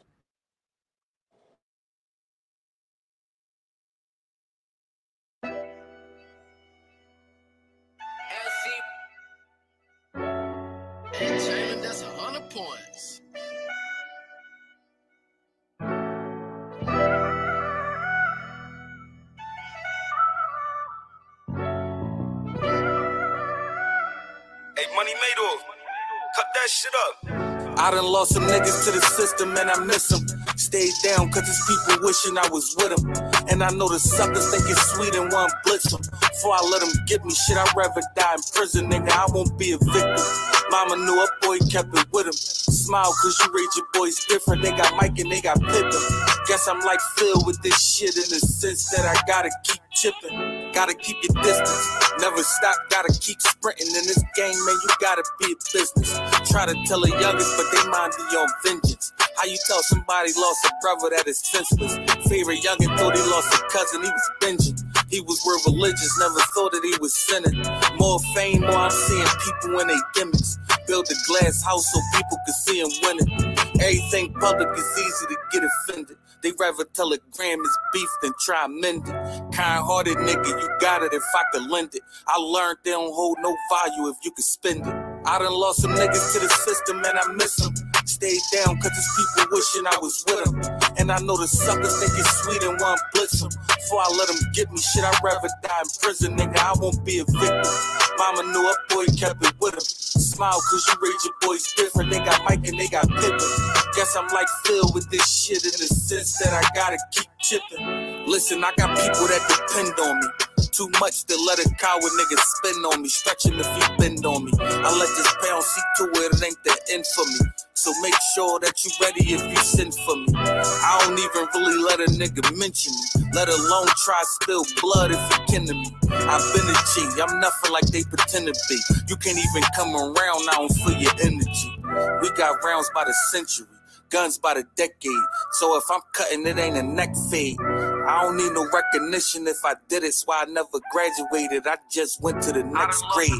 System 29.31 29.57
and 29.57 29.71
I 29.71 29.85
miss 29.85 30.09
them. 30.09 30.27
Stayed 30.57 30.93
down 31.03 31.31
cause 31.31 31.49
it's 31.49 31.63
people 31.67 32.05
wishing 32.05 32.37
I 32.39 32.49
was 32.49 32.75
with 32.79 32.97
them. 32.97 33.13
And 33.49 33.63
I 33.63 33.71
know 33.71 33.89
the 33.89 33.99
suckers 33.99 34.51
think 34.51 34.65
it's 34.69 34.83
sweet 34.93 35.15
and 35.15 35.31
want 35.33 35.53
blitz 35.65 35.91
them. 35.91 36.01
Before 36.21 36.55
I 36.55 36.63
let 36.71 36.81
them 36.81 36.93
get 37.07 37.25
me 37.25 37.35
shit, 37.35 37.57
I'd 37.57 37.75
rather 37.77 38.03
die 38.17 38.35
in 38.35 38.43
prison, 38.53 38.91
nigga. 38.91 39.11
I 39.11 39.27
won't 39.33 39.57
be 39.59 39.73
a 39.73 39.79
victim. 39.79 40.25
Mama 40.71 40.97
knew 40.97 41.19
a 41.19 41.27
boy 41.43 41.59
kept 41.71 41.97
it 41.97 42.07
with 42.13 42.27
him. 42.27 42.33
Smile 42.33 43.13
cause 43.23 43.39
you 43.41 43.53
raise 43.53 43.77
your 43.77 43.87
boys 43.93 44.25
different. 44.27 44.63
They 44.63 44.71
got 44.71 44.95
Mike 44.97 45.19
and 45.19 45.31
they 45.31 45.41
got 45.41 45.61
Pippin. 45.61 46.05
Guess 46.47 46.69
I'm 46.69 46.81
like 46.81 47.01
filled 47.17 47.47
with 47.47 47.61
this 47.63 47.79
shit 47.81 48.17
in 48.17 48.29
the 48.31 48.41
sense 48.41 48.91
that 48.91 49.07
I 49.07 49.15
gotta 49.27 49.51
keep 49.65 49.81
chipping. 50.01 50.73
Gotta 50.73 50.95
keep 50.95 51.17
your 51.23 51.43
distance. 51.43 51.85
Never 52.21 52.43
stop, 52.43 52.77
gotta 52.89 53.13
keep 53.21 53.41
sprinting 53.41 53.89
in 53.89 54.05
this 54.09 54.23
game, 54.35 54.57
man. 54.65 54.77
You 54.83 54.91
gotta 55.01 55.25
be 55.41 55.53
a 55.53 55.57
business. 55.73 56.19
Try 56.49 56.67
to 56.67 56.75
tell 56.87 57.01
the 57.01 57.13
youngest, 57.21 57.53
but 57.57 57.67
they 57.73 57.85
mind 57.91 58.13
be 58.17 58.37
on 58.37 58.49
vengeance. 58.65 59.13
How 59.37 59.45
you 59.45 59.59
tell 59.67 59.83
somebody 59.83 60.33
lost 60.37 60.65
a 60.65 60.71
brother 60.81 61.11
that 61.17 61.27
is 61.27 61.39
senseless? 61.41 61.97
Favorite 62.29 62.63
youngin' 62.65 62.97
thought 62.97 63.17
he 63.17 63.23
lost 63.29 63.53
a 63.55 63.61
cousin, 63.69 64.03
he 64.03 64.09
was 64.09 64.31
binging. 64.41 64.79
He 65.11 65.21
was 65.21 65.41
real 65.45 65.75
religious, 65.75 66.19
never 66.19 66.41
thought 66.55 66.73
that 66.73 66.85
he 66.85 66.97
was 67.01 67.15
sinning. 67.15 67.61
More 67.99 68.21
fame, 68.35 68.63
more 68.63 68.89
I'm 68.89 68.91
seeing 68.91 69.27
people 69.45 69.81
in 69.81 69.89
their 69.89 70.05
gimmicks. 70.15 70.59
Build 70.87 71.09
a 71.11 71.17
glass 71.27 71.63
house 71.63 71.85
so 71.93 72.01
people 72.17 72.39
can 72.47 72.55
see 72.55 72.81
him 72.81 72.93
winning. 73.05 73.57
Everything 73.81 74.33
public 74.35 74.69
is 74.79 74.89
easy 74.99 75.27
to 75.29 75.37
get 75.53 75.65
offended. 75.65 76.17
They 76.43 76.53
rather 76.59 76.85
tell 76.85 77.13
a 77.13 77.19
gram 77.33 77.61
is 77.61 77.79
beef 77.93 78.09
than 78.23 78.33
try 78.41 78.67
mend 78.69 79.09
it. 79.09 79.13
Kind 79.53 79.85
hearted 79.85 80.17
nigga, 80.17 80.49
you 80.49 80.69
got 80.81 81.03
it 81.03 81.13
if 81.13 81.23
I 81.35 81.43
could 81.53 81.71
lend 81.71 81.95
it. 81.95 82.03
I 82.27 82.39
learned 82.39 82.79
they 82.85 82.93
don't 82.93 83.13
hold 83.15 83.39
no 83.43 83.57
value 83.71 84.09
if 84.09 84.17
you 84.25 84.31
could 84.33 84.45
spend 84.45 84.87
it. 84.87 84.95
I 85.27 85.39
done 85.39 85.53
lost 85.53 85.83
some 85.83 85.93
niggas 85.93 86.35
to 86.35 86.41
the 86.41 86.49
system 86.49 86.99
and 87.05 87.19
I 87.19 87.33
miss 87.35 87.57
them. 87.57 87.75
Stayed 88.11 88.43
down 88.53 88.77
cause 88.81 88.91
it's 88.91 89.11
people 89.15 89.49
wishing 89.53 89.87
I 89.87 89.97
was 90.03 90.25
with 90.27 90.45
them. 90.45 90.59
And 90.99 91.13
I 91.13 91.21
know 91.21 91.37
the 91.39 91.47
suckers 91.47 91.95
think 92.03 92.13
it's 92.19 92.43
sweet 92.43 92.63
and 92.65 92.75
want 92.81 93.01
blitz 93.15 93.41
them. 93.41 93.51
Before 93.71 94.03
I 94.03 94.11
let 94.19 94.29
them 94.29 94.43
get 94.53 94.73
me 94.73 94.81
shit, 94.83 95.05
I'd 95.05 95.15
rather 95.23 95.49
die 95.63 95.81
in 95.83 95.89
prison, 96.03 96.37
nigga. 96.37 96.59
I 96.59 96.75
won't 96.81 97.05
be 97.07 97.21
a 97.21 97.25
victim. 97.25 97.71
Mama 98.19 98.43
knew 98.51 98.67
a 98.67 98.75
boy 98.91 99.07
kept 99.15 99.47
it 99.47 99.55
with 99.63 99.75
him. 99.75 99.87
Smile 99.87 100.59
cause 100.59 100.85
you 100.91 100.97
raise 101.01 101.25
your 101.25 101.35
boys 101.41 101.65
different. 101.79 102.11
They 102.11 102.19
got 102.19 102.43
Mike 102.45 102.67
and 102.67 102.79
they 102.81 102.89
got 102.89 103.09
Pippin. 103.09 103.51
Guess 103.95 104.17
I'm 104.19 104.27
like 104.35 104.51
Phil 104.67 104.91
with 104.93 105.09
this 105.11 105.25
shit 105.31 105.63
in 105.65 105.73
the 105.79 105.87
sense 105.87 106.37
that 106.43 106.53
I 106.53 106.67
gotta 106.75 106.99
keep 107.13 107.31
chipping. 107.41 108.27
Listen, 108.27 108.65
I 108.65 108.75
got 108.77 108.91
people 108.99 109.31
that 109.31 109.43
depend 109.47 109.95
on 110.03 110.19
me. 110.19 110.29
Too 110.73 110.91
much 111.01 111.25
to 111.27 111.37
let 111.47 111.61
a 111.61 111.69
coward 111.79 112.13
nigga 112.19 112.39
spin 112.39 112.83
on 112.91 113.03
me. 113.03 113.09
Stretching 113.09 113.57
the 113.57 113.65
feet 113.65 113.99
bend 113.99 114.27
on 114.27 114.45
me. 114.47 114.53
I 114.59 114.91
let 114.99 115.09
this 115.15 115.31
pound 115.47 115.63
see 115.63 115.83
to 115.99 116.05
it, 116.27 116.35
it 116.35 116.45
ain't 116.45 116.65
the 116.65 116.77
end 116.93 117.07
for 117.15 117.25
me. 117.25 117.39
So 117.81 117.95
make 118.03 118.13
sure 118.35 118.61
that 118.61 118.85
you 118.85 118.91
ready 119.01 119.33
if 119.33 119.41
you 119.41 119.57
send 119.57 119.95
for 120.05 120.15
me. 120.15 120.27
I 120.37 121.01
don't 121.01 121.17
even 121.17 121.49
really 121.55 121.81
let 121.81 121.99
a 122.01 122.13
nigga 122.13 122.45
mention 122.59 122.93
me, 122.93 123.25
let 123.33 123.49
alone 123.49 123.89
try 124.05 124.21
spill 124.37 124.65
blood 124.83 125.13
if 125.13 125.21
you 125.33 125.45
kin 125.49 125.67
to 125.67 125.73
me. 125.73 125.89
I've 126.13 126.45
been 126.53 126.69
a 126.69 126.77
G, 126.93 127.09
I'm 127.25 127.41
nothing 127.41 127.73
like 127.73 127.87
they 127.87 128.05
pretend 128.05 128.53
to 128.53 128.55
be. 128.69 128.77
You 129.09 129.17
can't 129.17 129.39
even 129.39 129.63
come 129.75 129.97
around, 129.97 130.45
I 130.53 130.57
don't 130.61 130.69
feel 130.69 130.93
your 130.93 131.17
energy. 131.25 131.73
We 132.21 132.29
got 132.37 132.63
rounds 132.63 132.91
by 132.95 133.05
the 133.05 133.15
century 133.33 133.67
guns 134.11 134.37
by 134.39 134.53
the 134.55 134.65
decade. 134.77 135.25
So 135.53 135.79
if 135.79 135.85
I'm 135.91 136.01
cutting, 136.13 136.45
it 136.47 136.59
ain't 136.59 136.77
a 136.77 136.83
neck 136.83 137.15
fade. 137.31 137.57
I 137.61 138.23
don't 138.25 138.37
need 138.37 138.53
no 138.53 138.69
recognition 138.69 139.47
if 139.47 139.65
I 139.65 139.75
did 139.89 140.03
it, 140.03 140.13
so 140.13 140.27
I 140.33 140.45
never 140.47 140.81
graduated. 140.93 141.67
I 141.67 141.79
just 141.91 142.21
went 142.21 142.43
to 142.43 142.53
the 142.53 142.65
next 142.65 143.03
I 143.07 143.15
grade. 143.15 143.31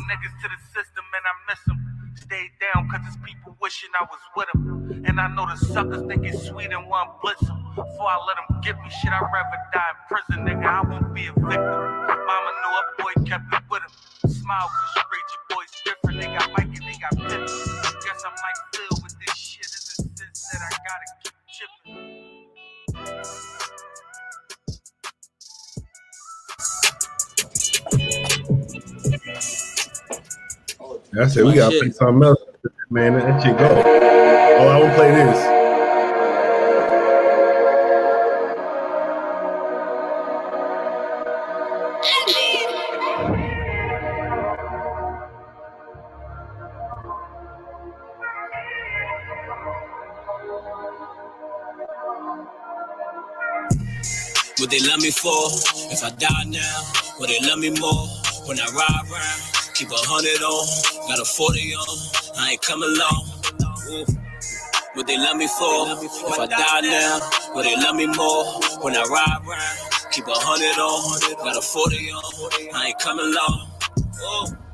Stayed 2.31 2.53
down 2.63 2.89
cause 2.89 3.01
it's 3.09 3.17
people 3.27 3.57
wishing 3.61 3.91
I 4.01 4.07
was 4.07 4.21
with 4.37 4.47
them. 4.55 5.03
And 5.05 5.19
I 5.19 5.27
know 5.35 5.47
the 5.51 5.57
suckers 5.67 6.07
think 6.07 6.23
it's 6.25 6.47
sweet 6.47 6.71
and 6.71 6.87
want 6.89 7.21
blitz 7.21 7.41
them. 7.41 7.59
Before 7.75 8.07
I 8.07 8.23
let 8.23 8.37
them 8.39 8.63
get 8.63 8.79
me 8.79 8.89
shit, 9.03 9.11
I'd 9.11 9.19
rather 9.35 9.59
die 9.75 9.91
in 9.91 9.99
prison, 10.07 10.47
nigga. 10.47 10.63
I 10.63 10.81
won't 10.87 11.13
be 11.13 11.27
a 11.27 11.35
victim. 11.35 11.59
Mama 11.59 12.53
knew 12.63 12.75
a 12.79 13.03
boy 13.03 13.15
kept 13.27 13.51
it 13.53 13.63
with 13.69 13.83
him. 13.83 14.31
Smile 14.31 14.71
cause 14.71 14.93
you 14.95 15.03
rate 15.11 15.31
your 15.35 15.59
boys 15.59 15.73
different. 15.83 16.23
They 16.23 16.31
got 16.39 16.53
Mike 16.55 16.71
and 16.71 16.87
they 16.87 16.99
got 17.03 17.19
Pippin. 17.19 17.51
Guess 17.99 18.23
I'm 18.23 18.37
like 18.39 18.59
Phil 18.79 18.95
with 19.03 19.17
this 19.27 19.35
shit 19.35 19.67
in 19.67 19.83
the 20.07 20.15
sense 20.15 20.47
that 20.55 20.63
I 20.63 20.71
gotta 20.87 21.07
keep 21.27 21.35
chipping. 21.51 22.20
I 31.19 31.27
said 31.27 31.45
we 31.45 31.55
gotta 31.55 31.77
play 31.77 31.91
something 31.91 32.23
else, 32.23 32.39
man. 32.89 33.15
That 33.15 33.43
shit 33.43 33.59
go. 33.59 33.67
Oh, 33.67 34.69
I 34.69 34.79
will 34.79 34.95
play 34.95 35.11
this. 35.11 35.61
What 54.61 54.71
they 54.71 54.79
love 54.87 55.01
me 55.01 55.11
for? 55.11 55.35
If 55.91 56.05
I 56.05 56.11
die 56.11 56.45
now, 56.47 56.83
will 57.19 57.27
they 57.27 57.41
love 57.49 57.59
me 57.59 57.71
more? 57.81 58.07
When 58.47 58.61
I 58.61 58.67
ride 58.73 59.11
around, 59.11 59.50
keep 59.81 59.91
a 59.91 59.97
hundred 59.97 60.45
on, 60.45 61.09
got 61.09 61.19
a 61.19 61.25
40 61.25 61.75
on, 61.75 61.97
I 62.37 62.51
ain't 62.51 62.61
come 62.61 62.83
along. 62.83 63.25
What 64.93 65.07
they 65.07 65.17
love 65.17 65.39
me 65.39 65.49
for? 65.49 65.97
If 66.05 66.39
I 66.39 66.45
die 66.45 66.81
now, 66.85 67.21
will 67.55 67.63
they 67.63 67.77
love 67.77 67.97
me 67.97 68.07
more? 68.07 68.61
When 68.85 68.95
I 68.95 69.01
ride 69.09 69.41
around, 69.41 70.13
keep 70.13 70.27
a 70.27 70.37
hundred 70.37 70.77
on, 70.77 71.01
got 71.43 71.57
a 71.57 71.63
40 71.63 71.97
on, 72.13 72.75
I 72.75 72.89
ain't 72.89 72.99
come 72.99 73.21
along. 73.21 74.70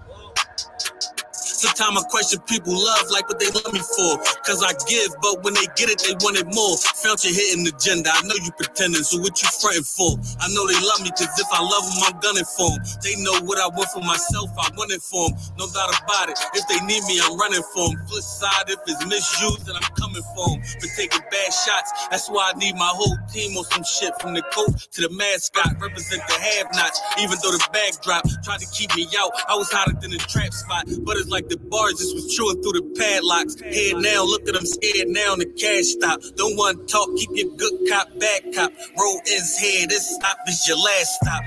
Sometimes 1.66 1.98
I 1.98 2.08
question 2.14 2.38
people 2.46 2.78
love 2.78 3.10
like 3.10 3.26
what 3.26 3.42
they 3.42 3.50
love 3.50 3.74
me 3.74 3.82
for. 3.82 4.22
Cause 4.46 4.62
I 4.62 4.70
give, 4.86 5.10
but 5.18 5.42
when 5.42 5.58
they 5.58 5.66
get 5.74 5.90
it, 5.90 5.98
they 5.98 6.14
want 6.22 6.38
it 6.38 6.46
more. 6.54 6.78
Found 7.02 7.18
you 7.26 7.34
hitting 7.34 7.66
the 7.66 7.74
agenda. 7.74 8.14
I 8.14 8.22
know 8.22 8.38
you 8.38 8.54
pretending, 8.54 9.02
so 9.02 9.18
what 9.18 9.34
you 9.42 9.50
fronting 9.50 9.82
for? 9.82 10.14
I 10.38 10.46
know 10.54 10.62
they 10.70 10.78
love 10.78 11.02
me, 11.02 11.10
cause 11.10 11.26
if 11.34 11.50
I 11.50 11.58
love 11.58 11.82
them, 11.90 11.98
I'm 12.06 12.16
gunning 12.22 12.46
for 12.46 12.70
them. 12.70 12.80
They 13.02 13.18
know 13.18 13.34
what 13.42 13.58
I 13.58 13.66
want 13.74 13.90
for 13.90 14.04
myself, 14.06 14.54
I 14.54 14.70
want 14.78 14.94
it 14.94 15.02
for 15.02 15.26
them. 15.26 15.34
No 15.58 15.66
doubt 15.74 15.90
about 15.90 16.30
it. 16.30 16.38
If 16.54 16.62
they 16.70 16.78
need 16.86 17.02
me, 17.10 17.18
I'm 17.18 17.34
running 17.34 17.66
for 17.74 17.90
them. 17.90 17.98
Flip 18.06 18.22
side, 18.22 18.70
if 18.70 18.78
it's 18.86 19.02
misused, 19.02 19.66
then 19.66 19.74
I'm 19.74 19.90
coming 19.98 20.22
for 20.38 20.54
them. 20.54 20.62
Been 20.78 20.92
taking 20.94 21.24
bad 21.34 21.50
shots, 21.50 21.90
that's 22.14 22.30
why 22.30 22.54
I 22.54 22.58
need 22.62 22.78
my 22.78 22.90
whole 22.94 23.18
team 23.34 23.58
on 23.58 23.66
some 23.74 23.82
shit. 23.82 24.14
From 24.22 24.38
the 24.38 24.46
coach 24.54 24.86
to 24.94 25.02
the 25.02 25.10
mascot, 25.10 25.74
represent 25.82 26.22
the 26.30 26.36
have 26.38 26.70
nots. 26.78 27.02
Even 27.18 27.36
though 27.42 27.50
the 27.50 27.62
backdrop 27.74 28.22
tried 28.46 28.60
to 28.62 28.68
keep 28.70 28.94
me 28.94 29.10
out, 29.18 29.34
I 29.48 29.56
was 29.58 29.70
hotter 29.72 29.98
than 29.98 30.12
a 30.14 30.22
trap 30.30 30.54
spot. 30.54 30.86
But 31.02 31.16
it's 31.16 31.28
like 31.28 31.48
the 31.48 31.55
bars 31.56 31.94
just 31.94 32.14
was 32.14 32.34
chewing 32.34 32.62
through 32.62 32.72
the 32.72 32.86
padlocks. 32.96 33.60
Head 33.60 33.96
now, 34.02 34.24
look 34.24 34.48
at 34.48 34.54
them 34.54 34.66
scared 34.66 35.08
now, 35.08 35.34
in 35.34 35.40
the 35.40 35.50
cash 35.56 35.96
stop. 35.96 36.20
Don't 36.36 36.56
want 36.56 36.86
to 36.86 36.92
talk, 36.92 37.08
keep 37.16 37.30
your 37.32 37.54
good 37.56 37.72
cop, 37.88 38.08
bad 38.18 38.42
cop. 38.54 38.72
Roll 38.98 39.20
his 39.26 39.58
head, 39.58 39.90
this 39.90 40.06
stop 40.14 40.38
is 40.48 40.66
your 40.68 40.78
last 40.78 41.18
stop. 41.22 41.42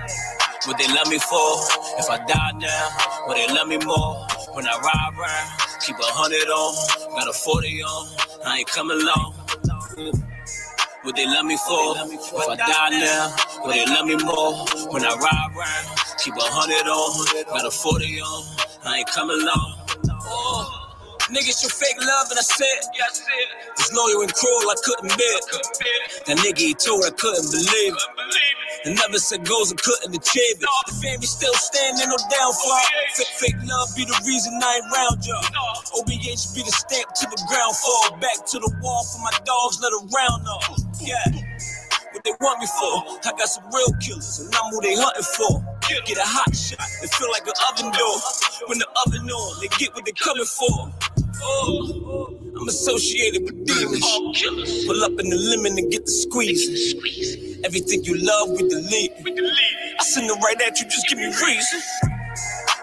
What 0.66 0.78
they 0.78 0.88
love 0.88 1.10
me 1.10 1.20
for? 1.20 1.50
If 1.98 2.10
I 2.10 2.18
die 2.28 2.52
now, 2.60 2.90
will 3.28 3.36
they 3.36 3.48
love 3.54 3.68
me 3.68 3.78
more? 3.78 4.28
When 4.54 4.68
I 4.68 4.78
ride 4.78 5.14
around, 5.18 5.50
keep 5.82 5.96
a 5.98 6.10
hundred 6.12 6.50
on, 6.50 7.16
got 7.16 7.30
a 7.30 7.34
40 7.34 7.84
on, 7.84 8.08
I 8.46 8.58
ain't 8.60 8.68
coming 8.68 9.00
long. 9.06 10.29
What 11.04 11.16
they 11.16 11.26
love 11.26 11.46
me 11.46 11.56
for? 11.56 11.96
If 11.96 12.50
I 12.50 12.56
die 12.56 12.90
now, 12.92 13.36
will 13.64 13.72
they 13.72 13.86
love 13.86 14.06
me 14.06 14.18
more? 14.20 14.68
When 14.92 15.06
I 15.06 15.16
ride 15.16 15.50
keep 16.20 16.36
a 16.36 16.44
hundred 16.52 16.84
on, 16.92 17.10
got 17.48 17.64
a 17.64 17.72
40 17.72 18.20
on, 18.20 18.44
I 18.84 19.00
ain't 19.00 19.08
coming 19.08 19.40
long. 19.40 19.80
Oh. 20.28 20.90
Niggas 21.32 21.62
show 21.62 21.70
fake 21.70 21.96
love, 22.04 22.28
and 22.34 22.42
I 22.42 22.44
said, 22.44 22.80
yeah, 22.98 23.06
I 23.06 23.14
said, 23.14 23.48
was 23.78 23.90
loyal 23.96 24.26
and 24.28 24.34
cruel, 24.34 24.66
I 24.68 24.76
couldn't 24.82 25.14
bear 25.16 25.38
it. 25.40 25.48
That 26.26 26.38
nigga 26.44 26.58
he 26.58 26.74
told, 26.74 27.06
I 27.06 27.14
couldn't 27.14 27.48
believe 27.48 27.96
it. 27.96 28.04
And 28.90 28.98
never 28.98 29.22
said 29.22 29.46
goals, 29.46 29.72
I 29.72 29.78
couldn't 29.78 30.12
achieve 30.12 30.58
it. 30.58 30.68
The 30.90 30.96
family 31.00 31.30
still 31.30 31.54
standing, 31.54 32.10
no 32.10 32.18
downfall. 32.34 32.84
Fake, 33.14 33.34
fake 33.40 33.60
love 33.64 33.94
be 33.96 34.04
the 34.10 34.18
reason 34.26 34.58
I 34.58 34.82
ain't 34.82 34.90
round 34.90 35.22
y'all. 35.22 35.46
OBH 36.02 36.58
be 36.58 36.66
the 36.66 36.74
stamp 36.74 37.08
to 37.14 37.26
the 37.30 37.40
ground, 37.46 37.78
fall 37.78 38.18
back 38.20 38.44
to 38.50 38.58
the 38.60 38.72
wall 38.82 39.06
for 39.08 39.22
my 39.22 39.32
dogs, 39.46 39.80
let 39.80 39.94
a 39.94 40.02
round 40.10 40.44
off. 40.50 40.89
Yeah. 41.02 41.24
What 42.14 42.24
they 42.24 42.32
want 42.42 42.60
me 42.60 42.68
for? 42.68 43.30
I 43.30 43.32
got 43.38 43.48
some 43.48 43.66
real 43.74 43.94
killers, 44.02 44.40
and 44.40 44.54
I'm 44.56 44.72
who 44.72 44.82
they 44.82 44.96
hunting 44.96 45.24
for. 45.38 45.64
Get 46.06 46.18
a 46.18 46.24
hot 46.24 46.56
shot, 46.56 46.80
it 47.04 47.10
feel 47.16 47.32
like 47.32 47.48
an 47.48 47.54
oven 47.72 47.92
door. 47.92 48.18
When 48.68 48.80
the 48.80 48.88
oven 49.06 49.30
on, 49.30 49.62
they 49.62 49.68
get 49.78 49.96
what 49.96 50.06
they 50.06 50.14
coming 50.14 50.46
for. 50.46 50.92
Oh, 51.42 52.36
I'm 52.60 52.68
associated 52.68 53.44
with 53.44 53.66
demons. 53.66 54.06
Pull 54.88 55.04
up 55.04 55.12
in 55.20 55.30
the 55.30 55.38
lemon 55.38 55.78
and 55.78 55.92
get 55.92 56.06
the 56.06 56.12
squeeze. 56.12 56.96
Everything 57.66 58.04
you 58.04 58.18
love, 58.18 58.52
we 58.52 58.68
delete. 58.70 59.14
I 60.00 60.04
send 60.04 60.30
it 60.30 60.34
right 60.44 60.62
at 60.62 60.80
you, 60.80 60.86
just 60.90 61.08
give 61.10 61.20
me 61.20 61.28
reason. 61.28 61.82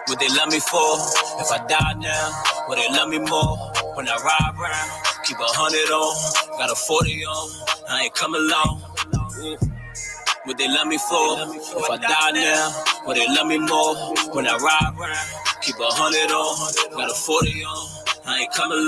What 0.07 0.19
they 0.19 0.29
love 0.29 0.49
me 0.49 0.59
for? 0.59 0.95
If 1.41 1.51
I 1.51 1.65
die 1.67 1.93
now, 1.99 2.43
will 2.69 2.77
they 2.77 2.87
love 2.91 3.09
me 3.09 3.19
more? 3.19 3.57
When 3.95 4.07
I 4.07 4.15
ride 4.15 4.55
around, 4.57 4.91
keep 5.25 5.37
a 5.39 5.43
hundred 5.43 5.91
on, 5.91 6.59
got 6.59 6.71
a 6.71 6.75
40 6.75 7.25
on, 7.25 7.67
I 7.89 8.03
ain't 8.03 8.13
coming 8.15 8.47
long. 8.47 8.81
What 10.45 10.57
they 10.57 10.67
love 10.69 10.87
me 10.87 10.97
for? 10.97 11.37
If 11.79 11.89
I 11.89 11.97
die 11.97 12.31
now, 12.31 12.83
will 13.05 13.15
they 13.15 13.27
love 13.27 13.47
me 13.47 13.57
more? 13.59 13.95
When 14.33 14.47
I 14.47 14.55
ride 14.57 14.93
around, 14.97 15.27
keep 15.61 15.75
a 15.75 15.89
hundred 15.91 16.31
on, 16.31 16.91
got 16.95 17.11
a 17.11 17.13
40 17.13 17.63
on. 17.65 18.05
I 18.27 18.39
ain't 18.39 18.53
coming 18.53 18.87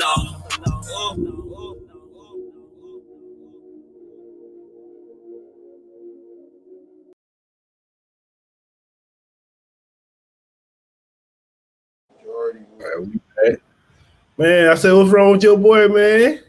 Man, 14.38 14.70
I 14.70 14.76
said, 14.76 14.94
what's 14.94 15.10
wrong 15.10 15.34
with 15.34 15.44
your 15.44 15.58
boy, 15.58 15.88
man? 15.90 16.40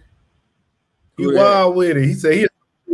He 1.17 1.27
wild 1.27 1.77
with 1.77 1.97
it. 1.97 2.05
He 2.05 2.15
said 2.15 2.35
he 2.35 2.47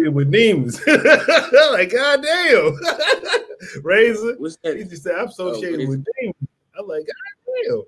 with 0.09 0.31
demons. 0.31 0.81
Like, 0.87 1.93
God 1.93 2.23
damn. 2.23 2.79
Razor. 3.83 4.37
What's 4.39 4.57
that? 4.63 4.77
He 4.77 4.85
just 4.85 5.03
said, 5.03 5.15
I'm 5.17 5.29
associated 5.29 5.87
oh, 5.87 5.91
with 5.91 6.05
demons. 6.19 6.49
I'm 6.79 6.87
like, 6.87 7.07
God 7.07 7.85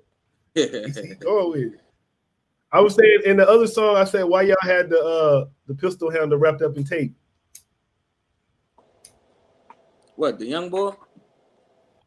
damn. 0.55 0.93
He's 0.93 1.15
going 1.19 1.51
with 1.51 1.73
it. 1.73 1.79
I 2.71 2.79
was 2.81 2.95
saying 2.95 3.21
in 3.25 3.37
the 3.37 3.49
other 3.49 3.65
song, 3.65 3.95
I 3.95 4.03
said 4.03 4.23
why 4.23 4.43
y'all 4.43 4.57
had 4.61 4.89
the 4.89 4.99
uh 4.99 5.45
the 5.65 5.73
pistol 5.73 6.11
handle 6.11 6.37
wrapped 6.37 6.61
up 6.61 6.77
in 6.77 6.83
tape. 6.83 7.15
What 10.15 10.37
the 10.37 10.45
young 10.45 10.69
boy? 10.69 10.93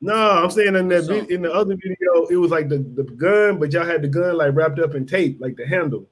No, 0.05 0.15
I'm 0.15 0.51
saying 0.51 0.75
in 0.75 0.89
that 0.89 1.05
vi- 1.05 1.33
in 1.33 1.43
the 1.43 1.53
other 1.53 1.77
video, 1.77 2.27
it 2.29 2.35
was 2.35 2.51
like 2.51 2.69
the, 2.69 2.79
the 2.79 3.05
gun, 3.05 3.61
but 3.61 3.73
y'all 3.73 3.87
had 3.87 4.03
the 4.03 4.09
gun 4.09 4.37
like 4.37 4.53
wrapped 4.53 4.81
up 4.81 4.97
in 4.97 5.07
tape, 5.07 5.41
like 5.41 5.57
the 5.57 5.65
handle. 5.65 6.09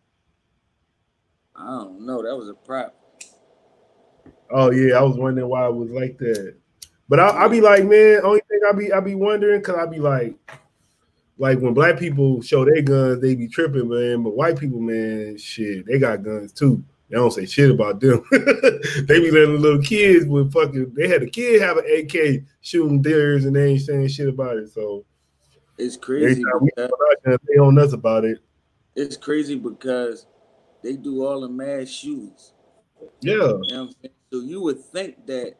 I 1.56 1.66
don't 1.66 2.06
know. 2.06 2.22
That 2.22 2.36
was 2.36 2.48
a 2.48 2.54
prop. 2.54 2.94
Oh 4.48 4.70
yeah, 4.70 4.96
I 4.96 5.02
was 5.02 5.16
wondering 5.16 5.48
why 5.48 5.66
it 5.66 5.74
was 5.74 5.90
like 5.90 6.18
that. 6.18 6.54
But 7.08 7.18
I, 7.18 7.44
I 7.44 7.48
be 7.48 7.60
like, 7.60 7.84
man, 7.84 8.20
only 8.22 8.42
thing 8.48 8.60
I 8.68 8.72
be 8.72 8.92
I 8.92 9.00
be 9.00 9.16
wondering 9.16 9.58
because 9.58 9.76
I 9.76 9.86
be 9.86 9.98
like, 9.98 10.36
like 11.36 11.58
when 11.58 11.74
black 11.74 11.98
people 11.98 12.40
show 12.42 12.64
their 12.64 12.82
guns, 12.82 13.20
they 13.20 13.34
be 13.34 13.48
tripping, 13.48 13.88
man. 13.88 14.22
But 14.22 14.36
white 14.36 14.56
people, 14.56 14.78
man, 14.78 15.36
shit, 15.36 15.84
they 15.86 15.98
got 15.98 16.22
guns 16.22 16.52
too. 16.52 16.84
They 17.10 17.16
don't 17.16 17.32
say 17.32 17.44
shit 17.44 17.72
about 17.72 17.98
them. 17.98 18.24
they 18.30 19.18
be 19.18 19.32
letting 19.32 19.60
little 19.60 19.82
kids 19.82 20.26
with 20.26 20.52
fucking. 20.52 20.94
They 20.94 21.08
had 21.08 21.24
a 21.24 21.26
kid 21.26 21.60
have 21.60 21.76
an 21.76 21.84
AK 21.84 22.44
shooting 22.60 23.02
deers, 23.02 23.46
and 23.46 23.56
they 23.56 23.72
ain't 23.72 23.80
saying 23.80 24.06
shit 24.08 24.28
about 24.28 24.58
it. 24.58 24.68
So 24.68 25.04
it's 25.76 25.96
crazy. 25.96 26.44
Because, 26.76 27.00
they 27.24 27.54
don't 27.56 27.74
nuts 27.74 27.94
about 27.94 28.24
it. 28.24 28.38
It's 28.94 29.16
crazy 29.16 29.56
because 29.56 30.26
they 30.84 30.94
do 30.94 31.26
all 31.26 31.40
the 31.40 31.48
mass 31.48 31.88
shootings. 31.88 32.52
Yeah. 33.22 33.54
You 33.62 33.64
know 33.70 33.90
so 34.32 34.40
you 34.40 34.60
would 34.60 34.84
think 34.84 35.26
that 35.26 35.56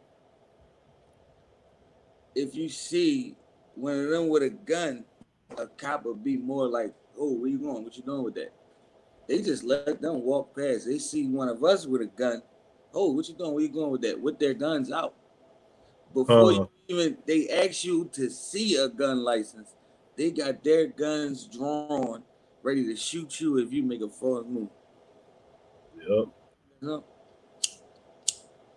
if 2.36 2.54
you 2.54 2.68
see 2.68 3.34
one 3.74 3.98
of 3.98 4.10
them 4.10 4.28
with 4.28 4.44
a 4.44 4.50
gun, 4.50 5.04
a 5.58 5.66
cop 5.66 6.04
would 6.04 6.22
be 6.22 6.36
more 6.36 6.68
like, 6.68 6.94
"Oh, 7.18 7.32
where 7.32 7.50
you 7.50 7.58
going? 7.58 7.82
What 7.82 7.96
you 7.96 8.04
doing 8.04 8.22
with 8.22 8.34
that?" 8.36 8.52
They 9.30 9.40
just 9.40 9.62
let 9.62 10.02
them 10.02 10.22
walk 10.22 10.56
past. 10.56 10.86
They 10.86 10.98
see 10.98 11.28
one 11.28 11.48
of 11.48 11.62
us 11.62 11.86
with 11.86 12.02
a 12.02 12.06
gun. 12.06 12.42
Oh, 12.92 13.12
what 13.12 13.28
you 13.28 13.36
doing? 13.36 13.54
Where 13.54 13.62
you 13.62 13.68
going 13.68 13.92
with 13.92 14.02
that? 14.02 14.20
With 14.20 14.40
their 14.40 14.54
guns 14.54 14.90
out. 14.90 15.14
Before 16.12 16.50
uh-huh. 16.50 16.66
you 16.88 16.96
even 16.96 17.16
they 17.28 17.48
ask 17.48 17.84
you 17.84 18.10
to 18.14 18.28
see 18.28 18.74
a 18.74 18.88
gun 18.88 19.22
license, 19.22 19.76
they 20.16 20.32
got 20.32 20.64
their 20.64 20.88
guns 20.88 21.46
drawn, 21.46 22.24
ready 22.64 22.84
to 22.86 22.96
shoot 22.96 23.40
you 23.40 23.58
if 23.58 23.72
you 23.72 23.84
make 23.84 24.00
a 24.00 24.08
false 24.08 24.44
move. 24.48 24.68
Yep. 25.96 26.28
yep. 26.82 27.00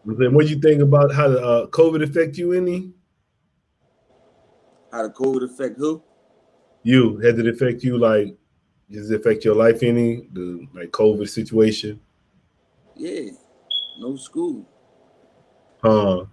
Then 0.06 0.36
what 0.36 0.46
do 0.46 0.54
you 0.54 0.60
think 0.60 0.84
about 0.84 1.12
how 1.16 1.30
the 1.30 1.44
uh, 1.44 1.68
COVID 1.70 2.04
affect 2.04 2.38
you 2.38 2.54
any? 2.54 2.92
How 4.92 5.02
the 5.02 5.10
COVID 5.10 5.52
affect 5.52 5.80
who? 5.80 6.04
You 6.84 7.18
has 7.24 7.40
it 7.40 7.48
affect 7.48 7.82
you 7.84 7.98
like? 7.98 8.38
Does 8.90 9.10
it 9.10 9.20
affect 9.20 9.46
your 9.46 9.56
life 9.56 9.82
any? 9.84 10.28
The 10.34 10.68
like 10.74 10.92
COVID 10.92 11.28
situation? 11.28 12.00
Yeah, 12.96 13.32
no 14.00 14.16
school. 14.16 14.68
Huh? 15.82 16.26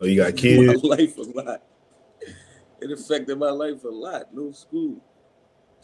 Oh, 0.00 0.06
you 0.06 0.16
got 0.16 0.36
kids? 0.36 0.82
My 0.82 0.96
life 0.96 1.16
a 1.18 1.22
lot. 1.22 1.62
It 2.80 2.92
affected 2.92 3.38
my 3.38 3.50
life 3.50 3.84
a 3.84 3.88
lot. 3.88 4.34
No 4.34 4.52
school. 4.52 5.02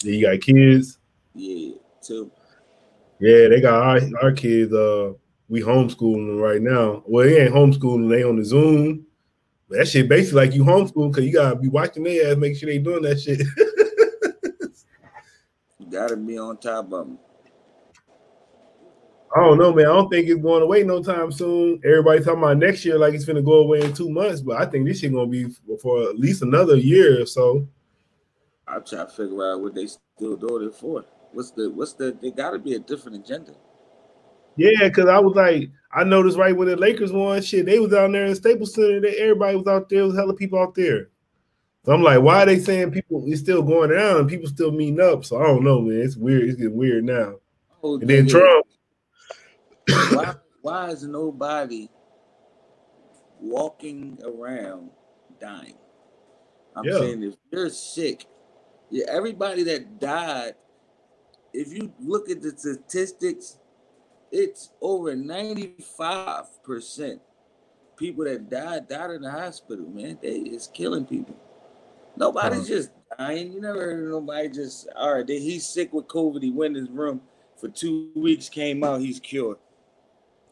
Yeah, 0.03 0.13
you 0.13 0.27
got 0.27 0.41
kids? 0.41 0.99
Yeah, 1.35 1.75
too. 2.03 2.31
Yeah, 3.19 3.49
they 3.49 3.61
got 3.61 3.75
our, 3.75 4.01
our 4.23 4.33
kids. 4.33 4.73
Uh, 4.73 5.13
we 5.49 5.61
homeschooling 5.61 6.27
them 6.27 6.39
right 6.39 6.61
now. 6.61 7.03
Well, 7.07 7.27
they 7.27 7.43
ain't 7.43 7.55
homeschooling; 7.55 8.11
they 8.11 8.25
on 8.25 8.37
the 8.37 8.45
Zoom. 8.45 9.07
But 9.69 9.79
that 9.79 9.89
shit 9.89 10.09
basically 10.09 10.47
like 10.47 10.55
you 10.55 10.65
homeschool 10.65 11.11
because 11.11 11.25
you 11.25 11.33
gotta 11.33 11.57
be 11.57 11.69
watching 11.69 12.03
their 12.03 12.33
ass, 12.33 12.37
make 12.37 12.57
sure 12.57 12.69
they 12.69 12.79
doing 12.79 13.03
that 13.03 13.21
shit. 13.21 13.41
gotta 15.93 16.17
be 16.17 16.39
on 16.39 16.57
top 16.57 16.87
of 16.87 17.07
them. 17.07 17.19
I 19.35 19.41
don't 19.41 19.59
know, 19.59 19.73
man. 19.73 19.87
I 19.87 19.89
don't 19.89 20.11
think 20.11 20.29
it's 20.29 20.43
going 20.43 20.63
away 20.63 20.83
no 20.83 21.03
time 21.03 21.33
soon. 21.33 21.81
Everybody 21.85 22.21
talking 22.21 22.43
about 22.43 22.59
next 22.59 22.85
year 22.85 22.99
like 22.99 23.15
it's 23.15 23.25
gonna 23.25 23.43
go 23.43 23.61
away 23.61 23.83
in 23.83 23.95
two 23.95 24.11
months, 24.11 24.41
but 24.41 24.61
I 24.61 24.67
think 24.67 24.87
this 24.87 25.01
shit 25.01 25.13
gonna 25.13 25.27
be 25.27 25.47
for 25.81 26.03
at 26.03 26.19
least 26.19 26.43
another 26.43 26.77
year 26.77 27.23
or 27.23 27.27
so. 27.27 27.67
I'm 28.67 28.85
trying 28.85 29.07
to 29.07 29.13
figure 29.13 29.53
out 29.53 29.61
what 29.61 29.75
they 29.75 29.87
still 29.87 30.37
doing 30.37 30.69
it 30.69 30.75
for. 30.75 31.05
What's 31.33 31.51
the 31.51 31.71
what's 31.71 31.95
the? 31.95 32.17
they 32.21 32.31
got 32.31 32.51
to 32.51 32.59
be 32.59 32.75
a 32.75 32.79
different 32.79 33.25
agenda. 33.25 33.55
Yeah, 34.57 34.89
because 34.89 35.07
I 35.07 35.19
was 35.19 35.35
like, 35.35 35.71
I 35.93 36.05
noticed 36.05 36.37
right 36.37 36.55
when 36.57 36.69
the 36.69 36.77
Lakers 36.77 37.11
won, 37.11 37.41
shit, 37.43 37.65
they 37.65 37.79
was 37.79 37.91
down 37.91 38.13
there 38.13 38.27
in 38.27 38.35
Staples 38.35 38.75
Center. 38.75 39.01
They, 39.01 39.17
everybody 39.17 39.57
was 39.57 39.67
out 39.67 39.89
there. 39.89 40.01
There 40.01 40.07
was 40.07 40.17
hella 40.17 40.35
people 40.35 40.59
out 40.59 40.75
there. 40.75 41.09
So 41.85 41.93
I'm 41.93 42.03
like, 42.03 42.21
why 42.21 42.43
are 42.43 42.47
they 42.47 42.61
saying 42.61 42.93
people 42.93 43.25
it's 43.27 43.41
still 43.41 43.63
going 43.63 43.91
down 43.91 44.21
and 44.21 44.29
people 44.29 44.49
still 44.49 44.71
meeting 44.71 45.01
up? 45.01 45.25
So 45.25 45.41
I 45.41 45.47
don't 45.47 45.65
know, 45.65 45.81
man. 45.81 46.01
It's 46.01 46.17
weird. 46.17 46.45
It's 46.45 46.57
getting 46.57 46.77
weird 46.77 47.05
now. 47.05 47.37
Oh, 47.83 47.99
And 47.99 48.09
then 48.09 48.29
Trump, 48.29 48.67
why, 50.13 50.35
why 50.61 50.91
is 50.91 51.03
nobody 51.03 51.89
walking 53.41 54.19
around 54.25 54.91
dying? 55.41 55.75
I'm 56.77 56.85
Yeah. 56.85 56.99
saying 56.99 57.23
if 57.25 57.35
you're 57.51 57.71
sick, 57.71 58.27
yeah, 58.91 59.07
everybody 59.09 59.65
that 59.65 59.99
died, 59.99 60.55
if 61.53 61.73
you 61.73 61.93
look 61.99 62.31
at 62.31 62.43
the 62.43 62.51
statistics, 62.57 63.59
it's 64.31 64.71
over 64.81 65.15
95% 65.15 67.21
people 67.97 68.25
that 68.25 68.49
died 68.49 68.89
died 68.89 69.11
in 69.11 69.23
the 69.23 69.31
hospital, 69.31 69.87
man. 69.89 70.19
They 70.23 70.37
it's 70.39 70.69
killing 70.69 71.05
people. 71.05 71.37
Nobody's 72.17 72.69
just 72.69 72.91
dying. 73.19 73.53
You 73.53 73.61
never 73.61 73.81
heard 73.81 74.05
of 74.05 74.11
nobody 74.11 74.49
just 74.49 74.89
all 74.97 75.15
right, 75.15 75.29
he's 75.29 75.67
sick 75.67 75.93
with 75.93 76.07
COVID. 76.07 76.43
He 76.43 76.51
went 76.51 76.77
in 76.77 76.87
his 76.87 76.91
room 76.95 77.21
for 77.57 77.69
two 77.69 78.11
weeks, 78.15 78.49
came 78.49 78.83
out, 78.85 79.01
he's 79.01 79.21
cured. 79.21 79.57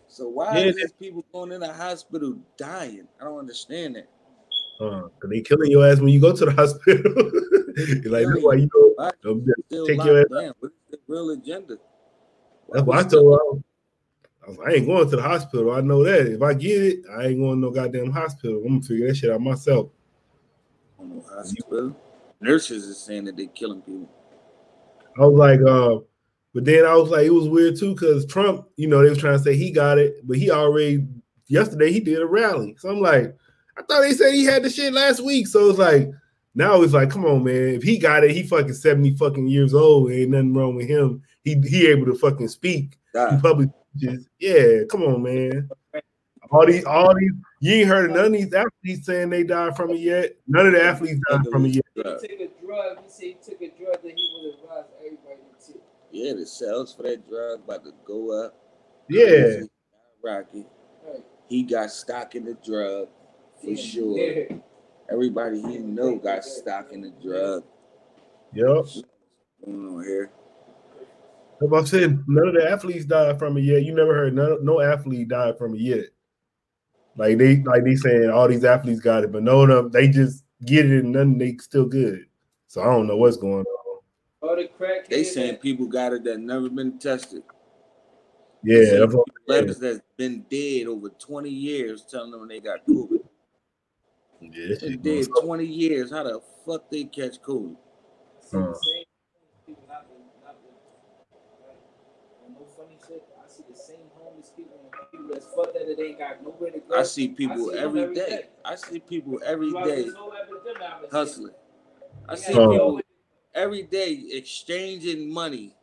So 0.08 0.28
why 0.28 0.58
Yeah, 0.58 0.64
is 0.66 0.76
these 0.76 0.92
people 0.92 1.24
going 1.32 1.52
in 1.52 1.60
the 1.60 1.72
hospital 1.72 2.36
dying? 2.56 3.06
I 3.20 3.24
don't 3.24 3.38
understand 3.38 3.96
that. 3.96 4.08
uh, 4.80 5.02
'cause 5.02 5.30
they 5.30 5.40
killing 5.42 5.70
your 5.70 5.86
ass 5.86 6.00
when 6.00 6.08
you 6.08 6.20
go 6.20 6.34
to 6.34 6.44
the 6.46 6.52
hospital. 6.62 7.12
You're 8.02 8.12
like, 8.12 8.26
that's 8.26 8.42
why 8.42 8.54
you 8.54 8.66
go. 8.68 8.94
Take 9.86 10.04
your 10.04 10.20
ass 10.20 10.26
down. 10.30 10.54
What's 10.60 10.74
the 10.90 10.98
real 11.06 11.30
agenda? 11.30 11.76
That's 12.72 12.84
Why 12.86 13.00
I 13.00 13.02
told 13.02 13.38
her. 13.38 13.62
I, 14.48 14.70
I 14.70 14.72
ain't 14.74 14.86
going 14.86 15.08
to 15.10 15.16
the 15.16 15.22
hospital. 15.22 15.72
I 15.72 15.80
know 15.80 16.02
that. 16.04 16.26
If 16.26 16.42
I 16.42 16.54
get 16.54 16.82
it, 16.82 17.00
I 17.10 17.26
ain't 17.26 17.40
going 17.40 17.60
to 17.60 17.66
no 17.66 17.70
goddamn 17.70 18.10
hospital. 18.10 18.58
I'm 18.64 18.68
gonna 18.68 18.82
figure 18.82 19.06
that 19.08 19.16
shit 19.16 19.30
out 19.30 19.40
myself. 19.40 19.90
I 21.00 21.42
don't. 21.70 21.96
Nurses 22.40 22.84
is 22.84 22.98
saying 22.98 23.24
that 23.26 23.36
they're 23.36 23.46
killing 23.46 23.82
people. 23.82 24.08
I 25.18 25.26
was 25.26 25.34
like, 25.34 25.60
uh, 25.60 25.98
but 26.54 26.64
then 26.64 26.84
I 26.86 26.94
was 26.96 27.10
like, 27.10 27.26
it 27.26 27.34
was 27.34 27.48
weird 27.48 27.78
too, 27.78 27.94
because 27.94 28.26
Trump, 28.26 28.66
you 28.76 28.88
know, 28.88 29.02
they 29.02 29.10
was 29.10 29.18
trying 29.18 29.36
to 29.36 29.42
say 29.42 29.56
he 29.56 29.70
got 29.70 29.98
it, 29.98 30.26
but 30.26 30.38
he 30.38 30.50
already 30.50 31.06
yesterday 31.48 31.92
he 31.92 32.00
did 32.00 32.22
a 32.22 32.26
rally. 32.26 32.76
So 32.78 32.90
I'm 32.90 33.00
like, 33.00 33.36
I 33.76 33.82
thought 33.82 34.00
they 34.00 34.12
said 34.12 34.32
he 34.32 34.44
had 34.44 34.62
the 34.62 34.70
shit 34.70 34.92
last 34.92 35.20
week. 35.20 35.46
So 35.46 35.70
it's 35.70 35.78
like 35.78 36.10
now 36.54 36.82
it's 36.82 36.92
like, 36.94 37.10
come 37.10 37.24
on, 37.24 37.44
man. 37.44 37.74
If 37.74 37.82
he 37.82 37.98
got 37.98 38.24
it, 38.24 38.32
he 38.32 38.42
fucking 38.42 38.72
70 38.72 39.16
fucking 39.16 39.46
years 39.46 39.74
old. 39.74 40.10
Ain't 40.10 40.30
nothing 40.30 40.54
wrong 40.54 40.74
with 40.76 40.88
him. 40.88 41.22
He 41.44 41.60
he 41.68 41.86
able 41.88 42.06
to 42.06 42.14
fucking 42.14 42.48
speak. 42.48 42.98
He 43.30 43.36
public 43.40 43.70
speeches. 43.94 44.28
Yeah, 44.38 44.84
come 44.90 45.02
on, 45.02 45.22
man. 45.22 45.68
All 46.50 46.66
these, 46.66 46.84
all 46.84 47.14
these, 47.14 47.30
you 47.60 47.74
ain't 47.74 47.88
heard 47.88 48.10
of 48.10 48.16
none 48.16 48.26
of 48.26 48.32
these 48.32 48.52
athletes 48.52 49.06
saying 49.06 49.30
they 49.30 49.44
died 49.44 49.76
from 49.76 49.90
it 49.90 50.00
yet. 50.00 50.34
None 50.48 50.66
of 50.66 50.72
the 50.72 50.82
athletes 50.82 51.20
died 51.30 51.46
from 51.50 51.66
it 51.66 51.68
yet. 51.76 51.84
He 51.94 52.02
took 52.02 52.22
a 52.24 52.50
drug. 52.66 52.98
He 53.04 53.08
said 53.08 53.24
he 53.24 53.36
took 53.42 53.62
a 53.62 53.68
drug 53.68 54.02
that 54.02 54.12
he 54.16 54.40
would 54.42 54.54
advise 54.54 54.90
everybody 54.98 55.36
to 55.60 55.72
take. 55.72 55.82
Yeah, 56.10 56.32
the 56.34 56.44
sales 56.46 56.92
for 56.92 57.04
that 57.04 57.28
drug 57.28 57.60
about 57.64 57.84
to 57.84 57.92
go 58.04 58.44
up. 58.44 58.56
Yeah, 59.08 59.60
Rocky. 60.24 60.66
Right. 61.06 61.24
He 61.48 61.62
got 61.62 61.90
stock 61.92 62.34
in 62.34 62.44
the 62.44 62.54
drug 62.54 63.08
for 63.62 63.70
Yeah. 63.70 63.76
sure. 63.76 64.18
Yeah. 64.18 64.56
Everybody 65.10 65.60
he 65.62 65.78
know 65.78 66.16
got 66.16 66.44
stock 66.44 66.92
in 66.92 67.00
the 67.00 67.10
drug. 67.22 67.64
yep. 68.52 68.66
What's 68.68 69.02
going 69.64 69.86
on 69.88 70.04
here? 70.04 70.30
Like 71.60 71.82
I 71.82 71.84
said, 71.84 72.24
none 72.26 72.48
of 72.48 72.54
the 72.54 72.68
athletes 72.68 73.04
died 73.04 73.38
from 73.38 73.56
it 73.56 73.62
yet. 73.62 73.84
You 73.84 73.94
never 73.94 74.14
heard 74.14 74.34
none, 74.34 74.64
no 74.64 74.80
athlete 74.80 75.28
died 75.28 75.58
from 75.58 75.74
it 75.74 75.80
yet. 75.80 76.06
Like 77.16 77.38
they 77.38 77.62
like 77.62 77.84
they 77.84 77.96
saying 77.96 78.30
all 78.30 78.48
these 78.48 78.64
athletes 78.64 79.00
got 79.00 79.24
it, 79.24 79.32
but 79.32 79.42
no 79.42 79.62
of 79.62 79.68
them 79.68 79.90
they 79.90 80.08
just 80.08 80.44
get 80.64 80.86
it 80.86 81.04
and 81.04 81.12
none 81.12 81.38
they 81.38 81.56
still 81.56 81.86
good. 81.86 82.26
So 82.66 82.82
I 82.82 82.84
don't 82.86 83.06
know 83.06 83.16
what's 83.16 83.36
going 83.36 83.64
on. 83.66 84.00
All 84.42 84.56
the 84.56 84.68
crack. 84.68 85.08
They 85.08 85.24
saying 85.24 85.56
people 85.56 85.86
got 85.86 86.12
it 86.12 86.24
that 86.24 86.38
never 86.38 86.68
been 86.70 86.98
tested. 86.98 87.42
Yeah, 88.62 88.98
that's 89.00 89.14
what 89.14 89.26
I'm 89.28 89.34
saying. 89.48 89.62
Rappers 89.62 89.78
that's 89.78 90.00
been 90.16 90.44
dead 90.50 90.86
over 90.86 91.08
20 91.08 91.48
years 91.50 92.04
telling 92.04 92.30
them 92.30 92.46
they 92.46 92.60
got 92.60 92.86
COVID. 92.86 93.20
yeah, 94.40 94.68
that 94.68 94.80
Been 94.80 95.00
dead 95.02 95.26
20 95.42 95.64
years. 95.64 96.10
How 96.10 96.22
the 96.24 96.40
fuck 96.66 96.90
they 96.90 97.04
catch 97.04 97.40
COVID? 97.42 97.76
See 98.40 98.56
uh-huh 98.56 98.66
the 98.66 98.70
Uh. 98.70 98.74
same 98.74 99.04
people, 99.66 99.84
not 99.88 100.06
the, 100.08 100.16
not 100.44 100.56
the, 100.62 100.68
right? 101.66 101.76
And 102.46 102.54
no 102.54 102.66
funny 102.76 102.98
shit. 103.06 103.22
I 103.42 103.48
see 103.48 103.64
the 103.68 103.76
same 103.76 104.08
homeless 104.14 104.52
people 104.56 104.78
and 104.82 104.92
people 105.10 105.19
that's 105.32 105.46
fucked 105.46 105.74
that 105.74 105.88
it 105.90 105.98
ain't 106.00 106.18
got 106.18 106.42
nowhere 106.42 106.70
to 106.72 106.78
go. 106.80 106.98
I 106.98 107.02
see 107.02 107.28
people 107.28 107.72
every 107.72 108.14
day. 108.14 108.48
I 108.64 108.74
see 108.76 108.98
people 109.00 109.40
every 109.44 109.70
Throughout 109.70 109.86
day 109.86 110.02
this 110.04 110.14
whole 110.14 110.32
epidemic, 110.32 110.82
I've 111.04 111.10
hustling. 111.10 111.54
I 112.28 112.34
see 112.36 112.52
They 112.52 112.58
got 112.58 112.64
Uh. 112.68 112.72
people 112.72 113.00
every 113.54 113.82
day 113.82 114.12
exchanging 114.32 115.32
money, 115.32 115.74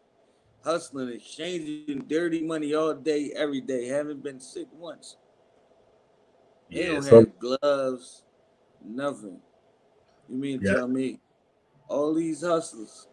hustling, 0.63 1.09
exchanging 1.09 2.05
dirty 2.07 2.41
money 2.43 2.73
all 2.73 2.93
day, 2.93 3.31
every 3.35 3.61
day. 3.61 3.87
Haven't 3.87 4.23
been 4.23 4.39
sick 4.39 4.67
once. 4.73 5.17
They 6.71 6.81
Yeah, 6.87 6.93
don't 6.93 7.03
some- 7.03 7.25
have 7.25 7.39
gloves, 7.39 8.23
nothing. 8.83 9.41
You 10.29 10.37
mean 10.37 10.61
Yeah. 10.61 10.73
tell 10.75 10.87
me 10.87 11.19
all 11.87 12.13
these 12.13 12.41
hustlers 12.41 13.07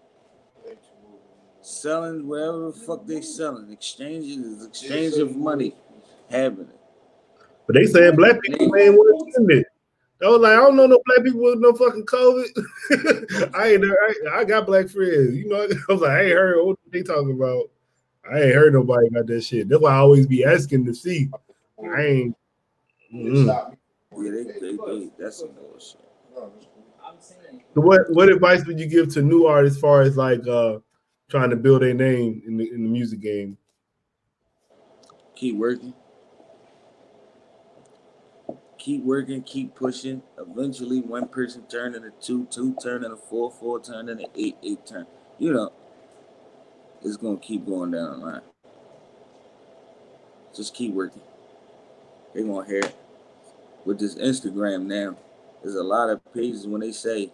selling 1.61 2.27
whatever 2.27 2.67
the 2.67 2.73
fuck 2.73 3.07
they 3.07 3.21
selling, 3.23 3.71
exchanging 3.73 4.43
is 4.45 4.67
exchange 4.67 5.15
of 5.17 5.35
money, 5.37 5.75
having 6.35 6.67
it. 6.67 6.81
But 7.67 7.75
they 7.75 7.87
saying 7.87 8.17
black 8.17 8.41
people 8.43 8.77
ain't 8.77 8.95
want 8.95 9.27
to 9.27 9.33
send 9.33 9.51
it. 9.51 9.67
I 10.23 10.29
was 10.29 10.41
like, 10.41 10.53
I 10.53 10.57
don't 10.57 10.77
know 10.77 10.87
no 10.87 11.01
black 11.05 11.25
people 11.25 11.43
with 11.43 11.59
no 11.59 11.75
fucking 11.75 12.07
COVID. 12.07 13.51
I 13.55 13.73
ain't 13.73 13.85
I, 13.85 14.41
I 14.41 14.45
got 14.45 14.67
black 14.67 14.89
friends. 14.89 15.37
You 15.37 15.49
know, 15.49 15.63
I 15.89 15.93
was 15.93 16.01
like, 16.01 16.11
I 16.11 16.23
ain't 16.23 16.33
heard 16.33 16.65
what 16.65 16.79
they 16.91 17.03
talking 17.03 17.33
about. 17.33 17.71
I 18.31 18.41
ain't 18.43 18.55
heard 18.55 18.73
nobody 18.73 19.11
got 19.11 19.27
that 19.27 19.45
shit. 19.45 19.69
That's 19.69 19.83
why 19.83 19.93
I 19.93 19.99
always 19.99 20.27
be 20.27 20.45
asking 20.45 20.87
to 20.87 20.95
see. 20.95 21.31
I 21.95 22.03
ain't. 22.03 22.37
mm. 23.13 23.77
Yeah, 24.17 24.31
they, 24.31 24.45
they, 24.45 24.77
they 24.77 25.11
that's 25.19 25.41
some 25.41 25.51
bullshit. 25.53 26.01
So 27.75 27.81
what 27.81 28.03
what 28.11 28.29
advice 28.29 28.65
would 28.67 28.79
you 28.79 28.87
give 28.87 29.13
to 29.15 29.23
new 29.23 29.47
artists 29.47 29.77
as 29.77 29.81
far 29.81 30.03
as 30.03 30.17
like 30.17 30.47
uh 30.47 30.79
trying 31.29 31.51
to 31.51 31.57
build 31.57 31.83
a 31.83 31.93
name 31.93 32.43
in 32.47 32.57
the 32.57 32.71
in 32.73 32.85
the 32.85 32.89
music 32.89 33.21
game? 33.21 33.59
Keep 35.35 35.57
working. 35.57 35.93
Keep 38.85 39.03
working, 39.03 39.43
keep 39.45 39.75
pushing. 39.75 40.23
Eventually, 40.39 41.01
one 41.01 41.27
person 41.27 41.63
turn 41.69 41.95
into 41.95 42.11
two, 42.21 42.47
two 42.51 42.77
turn 42.83 43.03
into 43.03 43.17
four, 43.17 43.51
four 43.51 43.81
turn 43.81 44.11
into 44.11 44.27
eight, 44.37 44.59
eight 44.63 44.85
turn. 44.87 45.07
You 45.39 45.55
know, 45.55 45.73
it's 47.03 47.17
gonna 47.17 47.39
keep 47.39 47.65
going 47.65 47.93
down 47.93 48.11
the 48.21 48.27
line. 48.27 48.43
Just 50.55 50.75
keep 50.75 50.93
working. 50.93 51.23
They 52.35 52.43
gonna 52.43 52.67
hear 52.67 52.81
it. 52.81 52.95
With 53.87 53.99
this 53.99 54.17
Instagram 54.17 54.85
now, 54.85 55.17
there's 55.63 55.77
a 55.77 55.83
lot 55.83 56.11
of 56.11 56.21
pages 56.35 56.67
when 56.67 56.83
they 56.83 56.93
say 56.93 57.33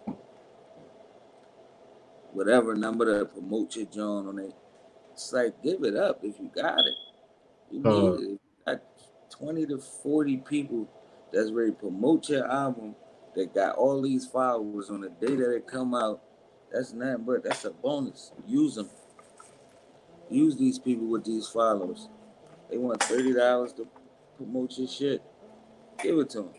whatever 2.31 2.75
number 2.75 3.19
to 3.19 3.25
promote 3.25 3.75
your 3.75 3.87
joint 3.87 4.29
on 4.29 4.39
it. 4.39 4.53
It's 5.11 5.33
like 5.33 5.61
give 5.61 5.83
it 5.83 5.97
up 5.97 6.21
if 6.23 6.39
you 6.39 6.49
got 6.55 6.79
it. 6.79 6.95
You 7.71 7.81
Uh-huh. 7.83 8.11
need 8.17 8.31
it. 8.35 8.39
Got 8.65 8.81
20 9.31 9.65
to 9.65 9.77
40 9.79 10.37
people 10.37 10.89
that's 11.31 11.51
ready 11.51 11.71
to 11.71 11.77
promote 11.77 12.29
your 12.29 12.49
album 12.51 12.95
that 13.35 13.53
got 13.53 13.75
all 13.75 14.01
these 14.01 14.25
followers 14.25 14.89
on 14.89 15.01
the 15.01 15.09
day 15.09 15.35
that 15.35 15.55
it 15.55 15.67
come 15.67 15.93
out. 15.93 16.21
That's 16.71 16.93
nothing 16.93 17.25
but 17.25 17.43
that's 17.43 17.65
a 17.65 17.71
bonus. 17.71 18.31
Use 18.47 18.75
them. 18.75 18.89
Use 20.29 20.55
these 20.55 20.79
people 20.79 21.07
with 21.07 21.25
these 21.25 21.47
followers. 21.47 22.09
They 22.69 22.77
want 22.77 23.03
thirty 23.03 23.33
dollars 23.33 23.73
to 23.73 23.87
promote 24.37 24.77
your 24.77 24.87
shit. 24.87 25.21
Give 26.01 26.17
it 26.19 26.29
to 26.31 26.37
them. 26.39 26.53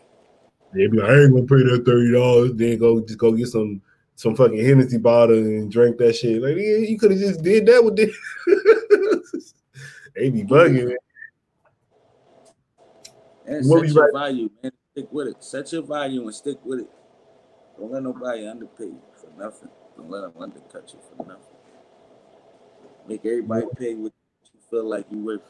They 0.73 0.87
be 0.87 0.97
like, 0.97 1.09
I 1.09 1.21
ain't 1.21 1.33
gonna 1.33 1.47
pay 1.47 1.63
that 1.69 1.83
thirty 1.85 2.11
dollars. 2.11 2.53
Then 2.53 2.77
go 2.77 3.01
just 3.01 3.17
go 3.17 3.31
get 3.31 3.47
some 3.47 3.81
some 4.15 4.35
fucking 4.35 4.63
Hennessy 4.63 4.97
bottle 4.97 5.37
and 5.37 5.71
drink 5.71 5.97
that 5.97 6.15
shit. 6.15 6.41
Like 6.41 6.55
yeah, 6.57 6.77
you 6.77 6.97
could 6.99 7.11
have 7.11 7.19
just 7.19 7.41
did 7.41 7.65
that 7.65 7.83
with 7.83 7.95
this. 7.95 8.15
they 10.15 10.29
be 10.29 10.43
bugging. 10.43 10.87
Man. 10.87 10.97
And 13.45 13.65
set 13.65 13.87
your 13.87 14.03
write- 14.05 14.13
value, 14.13 14.49
man. 14.61 14.71
Stick 14.93 15.11
with 15.11 15.27
it. 15.27 15.43
Set 15.43 15.71
your 15.73 15.81
value 15.81 16.21
and 16.23 16.35
stick 16.35 16.57
with 16.63 16.81
it. 16.81 16.89
Don't 17.79 17.91
let 17.91 18.03
nobody 18.03 18.47
underpay 18.47 18.85
you 18.85 19.01
for 19.15 19.29
nothing. 19.41 19.69
Don't 19.97 20.09
let 20.09 20.21
them 20.21 20.33
undercut 20.39 20.93
you 20.93 20.99
for 21.09 21.23
nothing. 21.25 21.43
Make 23.07 23.25
everybody 23.25 23.65
pay 23.75 23.95
what 23.95 24.13
you 24.53 24.59
feel 24.69 24.87
like 24.87 25.05
you 25.11 25.17
worth. 25.17 25.41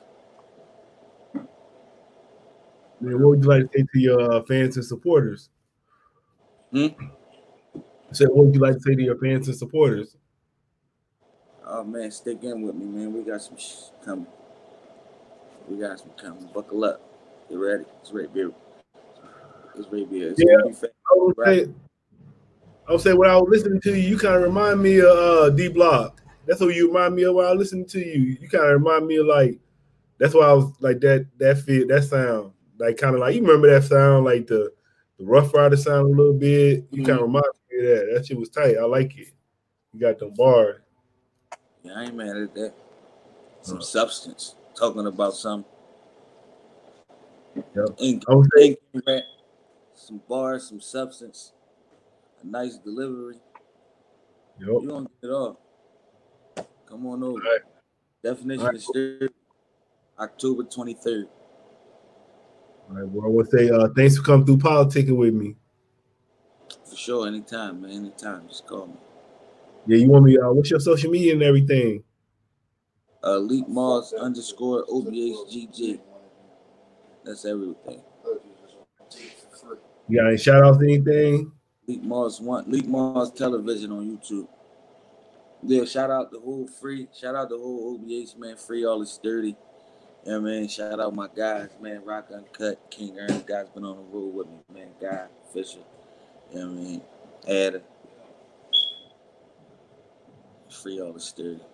Man, 3.01 3.19
what 3.19 3.29
would 3.29 3.43
you 3.43 3.49
like 3.49 3.63
to 3.71 3.77
say 3.79 3.85
to 3.93 3.99
your 3.99 4.21
uh, 4.31 4.43
fans 4.43 4.77
and 4.77 4.85
supporters? 4.85 5.49
Hmm? 6.71 6.87
I 7.75 8.13
said, 8.13 8.29
what 8.29 8.45
would 8.45 8.55
you 8.55 8.61
like 8.61 8.75
to 8.75 8.79
say 8.79 8.95
to 8.95 9.03
your 9.03 9.17
fans 9.17 9.47
and 9.49 9.57
supporters? 9.57 10.15
Oh 11.65 11.83
man, 11.83 12.11
stick 12.11 12.43
in 12.43 12.61
with 12.61 12.75
me, 12.75 12.85
man. 12.85 13.13
We 13.13 13.23
got 13.23 13.41
some 13.41 13.57
sh- 13.57 13.91
coming. 14.05 14.27
We 15.67 15.77
got 15.77 15.99
some 15.99 16.11
coming. 16.11 16.47
Buckle 16.53 16.83
up. 16.85 17.01
Get 17.49 17.57
ready. 17.59 17.83
It's 18.01 18.11
ready, 18.11 18.27
beer. 18.33 18.51
It's 19.75 19.87
ready, 19.89 20.05
beer. 20.05 20.31
It's 20.31 20.39
Yeah. 20.39 20.55
be. 20.65 20.87
I 20.87 21.15
would 21.15 21.35
say, 21.45 21.73
I 22.87 22.91
would 22.91 23.01
say 23.01 23.13
when 23.13 23.29
I 23.29 23.35
was 23.37 23.47
listening 23.49 23.81
to 23.81 23.91
you, 23.91 24.09
you 24.09 24.17
kind 24.17 24.35
of 24.35 24.43
remind 24.43 24.81
me 24.81 24.99
of 24.99 25.05
uh, 25.07 25.49
D 25.51 25.67
Block. 25.69 26.21
That's 26.45 26.59
what 26.59 26.75
you 26.75 26.87
remind 26.87 27.15
me 27.15 27.23
of 27.23 27.35
when 27.35 27.45
I 27.45 27.51
was 27.51 27.59
listening 27.59 27.85
to 27.87 27.99
you. 27.99 28.37
You 28.39 28.49
kind 28.49 28.65
of 28.65 28.81
remind 28.81 29.07
me 29.07 29.17
of 29.17 29.27
like 29.27 29.59
that's 30.17 30.33
why 30.33 30.45
I 30.45 30.53
was 30.53 30.71
like 30.79 30.99
that 31.01 31.27
that 31.39 31.59
fit 31.59 31.87
that 31.89 32.03
sound 32.03 32.51
like 32.79 32.97
kind 32.97 33.15
of 33.15 33.21
like 33.21 33.35
you 33.35 33.41
remember 33.41 33.69
that 33.69 33.83
sound 33.83 34.25
like 34.25 34.47
the 34.47 34.71
the 35.19 35.25
Ruff 35.25 35.53
Ryder 35.53 35.77
sound 35.77 36.07
a 36.13 36.17
little 36.17 36.33
bit. 36.33 36.85
You 36.91 37.05
kind 37.05 37.19
of 37.19 37.27
remind 37.27 37.45
me 37.71 37.79
of 37.79 37.85
that. 37.85 38.11
That 38.13 38.25
shit 38.25 38.37
was 38.37 38.49
tight. 38.49 38.77
I 38.77 38.83
like 38.85 39.17
it. 39.17 39.27
You 39.93 39.99
got 39.99 40.19
them 40.19 40.33
bars. 40.35 40.79
Yeah, 41.83 41.93
I 41.95 42.03
ain't 42.05 42.15
mad 42.15 42.35
at 42.35 42.53
that. 42.55 42.73
Some 43.61 43.77
Uh. 43.77 43.81
substance. 43.81 44.55
Talking 44.75 45.05
about 45.05 45.35
some 45.35 45.65
Yep. 47.55 47.89
ink, 47.99 48.23
I 48.29 48.35
would 48.35 48.47
say 48.57 48.77
ink 48.93 49.23
some 49.93 50.21
bars, 50.27 50.67
some 50.69 50.81
substance, 50.81 51.53
a 52.41 52.47
nice 52.47 52.77
delivery. 52.77 53.35
yep. 54.59 54.67
You 54.69 54.87
gonna 54.87 55.07
get 55.21 55.29
it 55.29 55.33
all. 55.33 55.59
Come 56.85 57.07
on 57.07 57.23
over. 57.23 57.39
Alright. 57.39 57.61
Definition 58.23 58.61
Alright. 58.61 58.75
is 58.77 58.89
third, 58.93 59.33
October 60.19 60.63
23rd. 60.63 61.27
All 62.89 62.95
right, 62.95 63.07
well, 63.07 63.25
I 63.25 63.29
would 63.29 63.49
say 63.49 63.69
uh, 63.69 63.87
thanks 63.95 64.17
for 64.17 64.23
coming 64.23 64.45
through 64.45 64.57
politicking 64.57 65.15
with 65.15 65.33
me. 65.33 65.55
For 66.89 66.95
sure, 66.95 67.27
anytime, 67.27 67.81
man. 67.81 67.91
Anytime. 67.91 68.47
Just 68.47 68.67
call 68.67 68.87
me. 68.87 68.93
Yeah, 69.87 69.97
you 69.97 70.09
want 70.09 70.25
me? 70.25 70.37
Uh, 70.37 70.51
what's 70.51 70.69
your 70.69 70.79
social 70.79 71.11
media 71.11 71.33
and 71.33 71.43
everything? 71.43 72.03
Uh 73.23 73.37
Leak 73.37 73.67
Mars 73.69 74.13
underscore 74.13 74.85
OBHGG. 74.85 75.99
That's 77.25 77.45
everything. 77.45 78.01
You 80.09 80.17
got 80.17 80.27
any 80.27 80.37
shout 80.37 80.63
outs, 80.63 80.83
anything? 80.83 81.51
Leak 81.87 82.03
Mars 82.03 82.39
one 82.39 82.69
Leak 82.69 82.87
Mars 82.87 83.31
television 83.31 83.91
on 83.91 84.17
YouTube. 84.17 84.47
Yeah, 85.63 85.85
shout 85.85 86.11
out 86.11 86.31
the 86.31 86.39
whole 86.39 86.67
free, 86.67 87.07
shout 87.17 87.35
out 87.35 87.49
the 87.49 87.57
whole 87.57 87.97
OBH 87.97 88.37
man, 88.37 88.57
free 88.57 88.85
all 88.85 89.01
is 89.01 89.11
sturdy. 89.11 89.55
Yeah, 90.25 90.39
man. 90.39 90.69
Shout 90.69 91.01
out 91.01 91.13
my 91.13 91.27
guys, 91.27 91.69
man. 91.81 92.01
Rock 92.05 92.29
Uncut, 92.33 92.79
King 92.89 93.19
Ernest, 93.19 93.45
guys 93.45 93.67
been 93.69 93.83
on 93.83 93.97
the 93.97 94.03
road 94.03 94.33
with 94.33 94.47
me, 94.47 94.59
man. 94.73 94.87
Guy 95.01 95.27
Fisher. 95.53 95.79
Yeah, 96.53 96.63
I 96.63 96.65
mean, 96.67 97.01
Adder. 97.45 97.81
Free 100.81 101.01
all 101.01 101.15
is 101.15 101.25
sturdy. 101.25 101.59
That's 101.59 101.72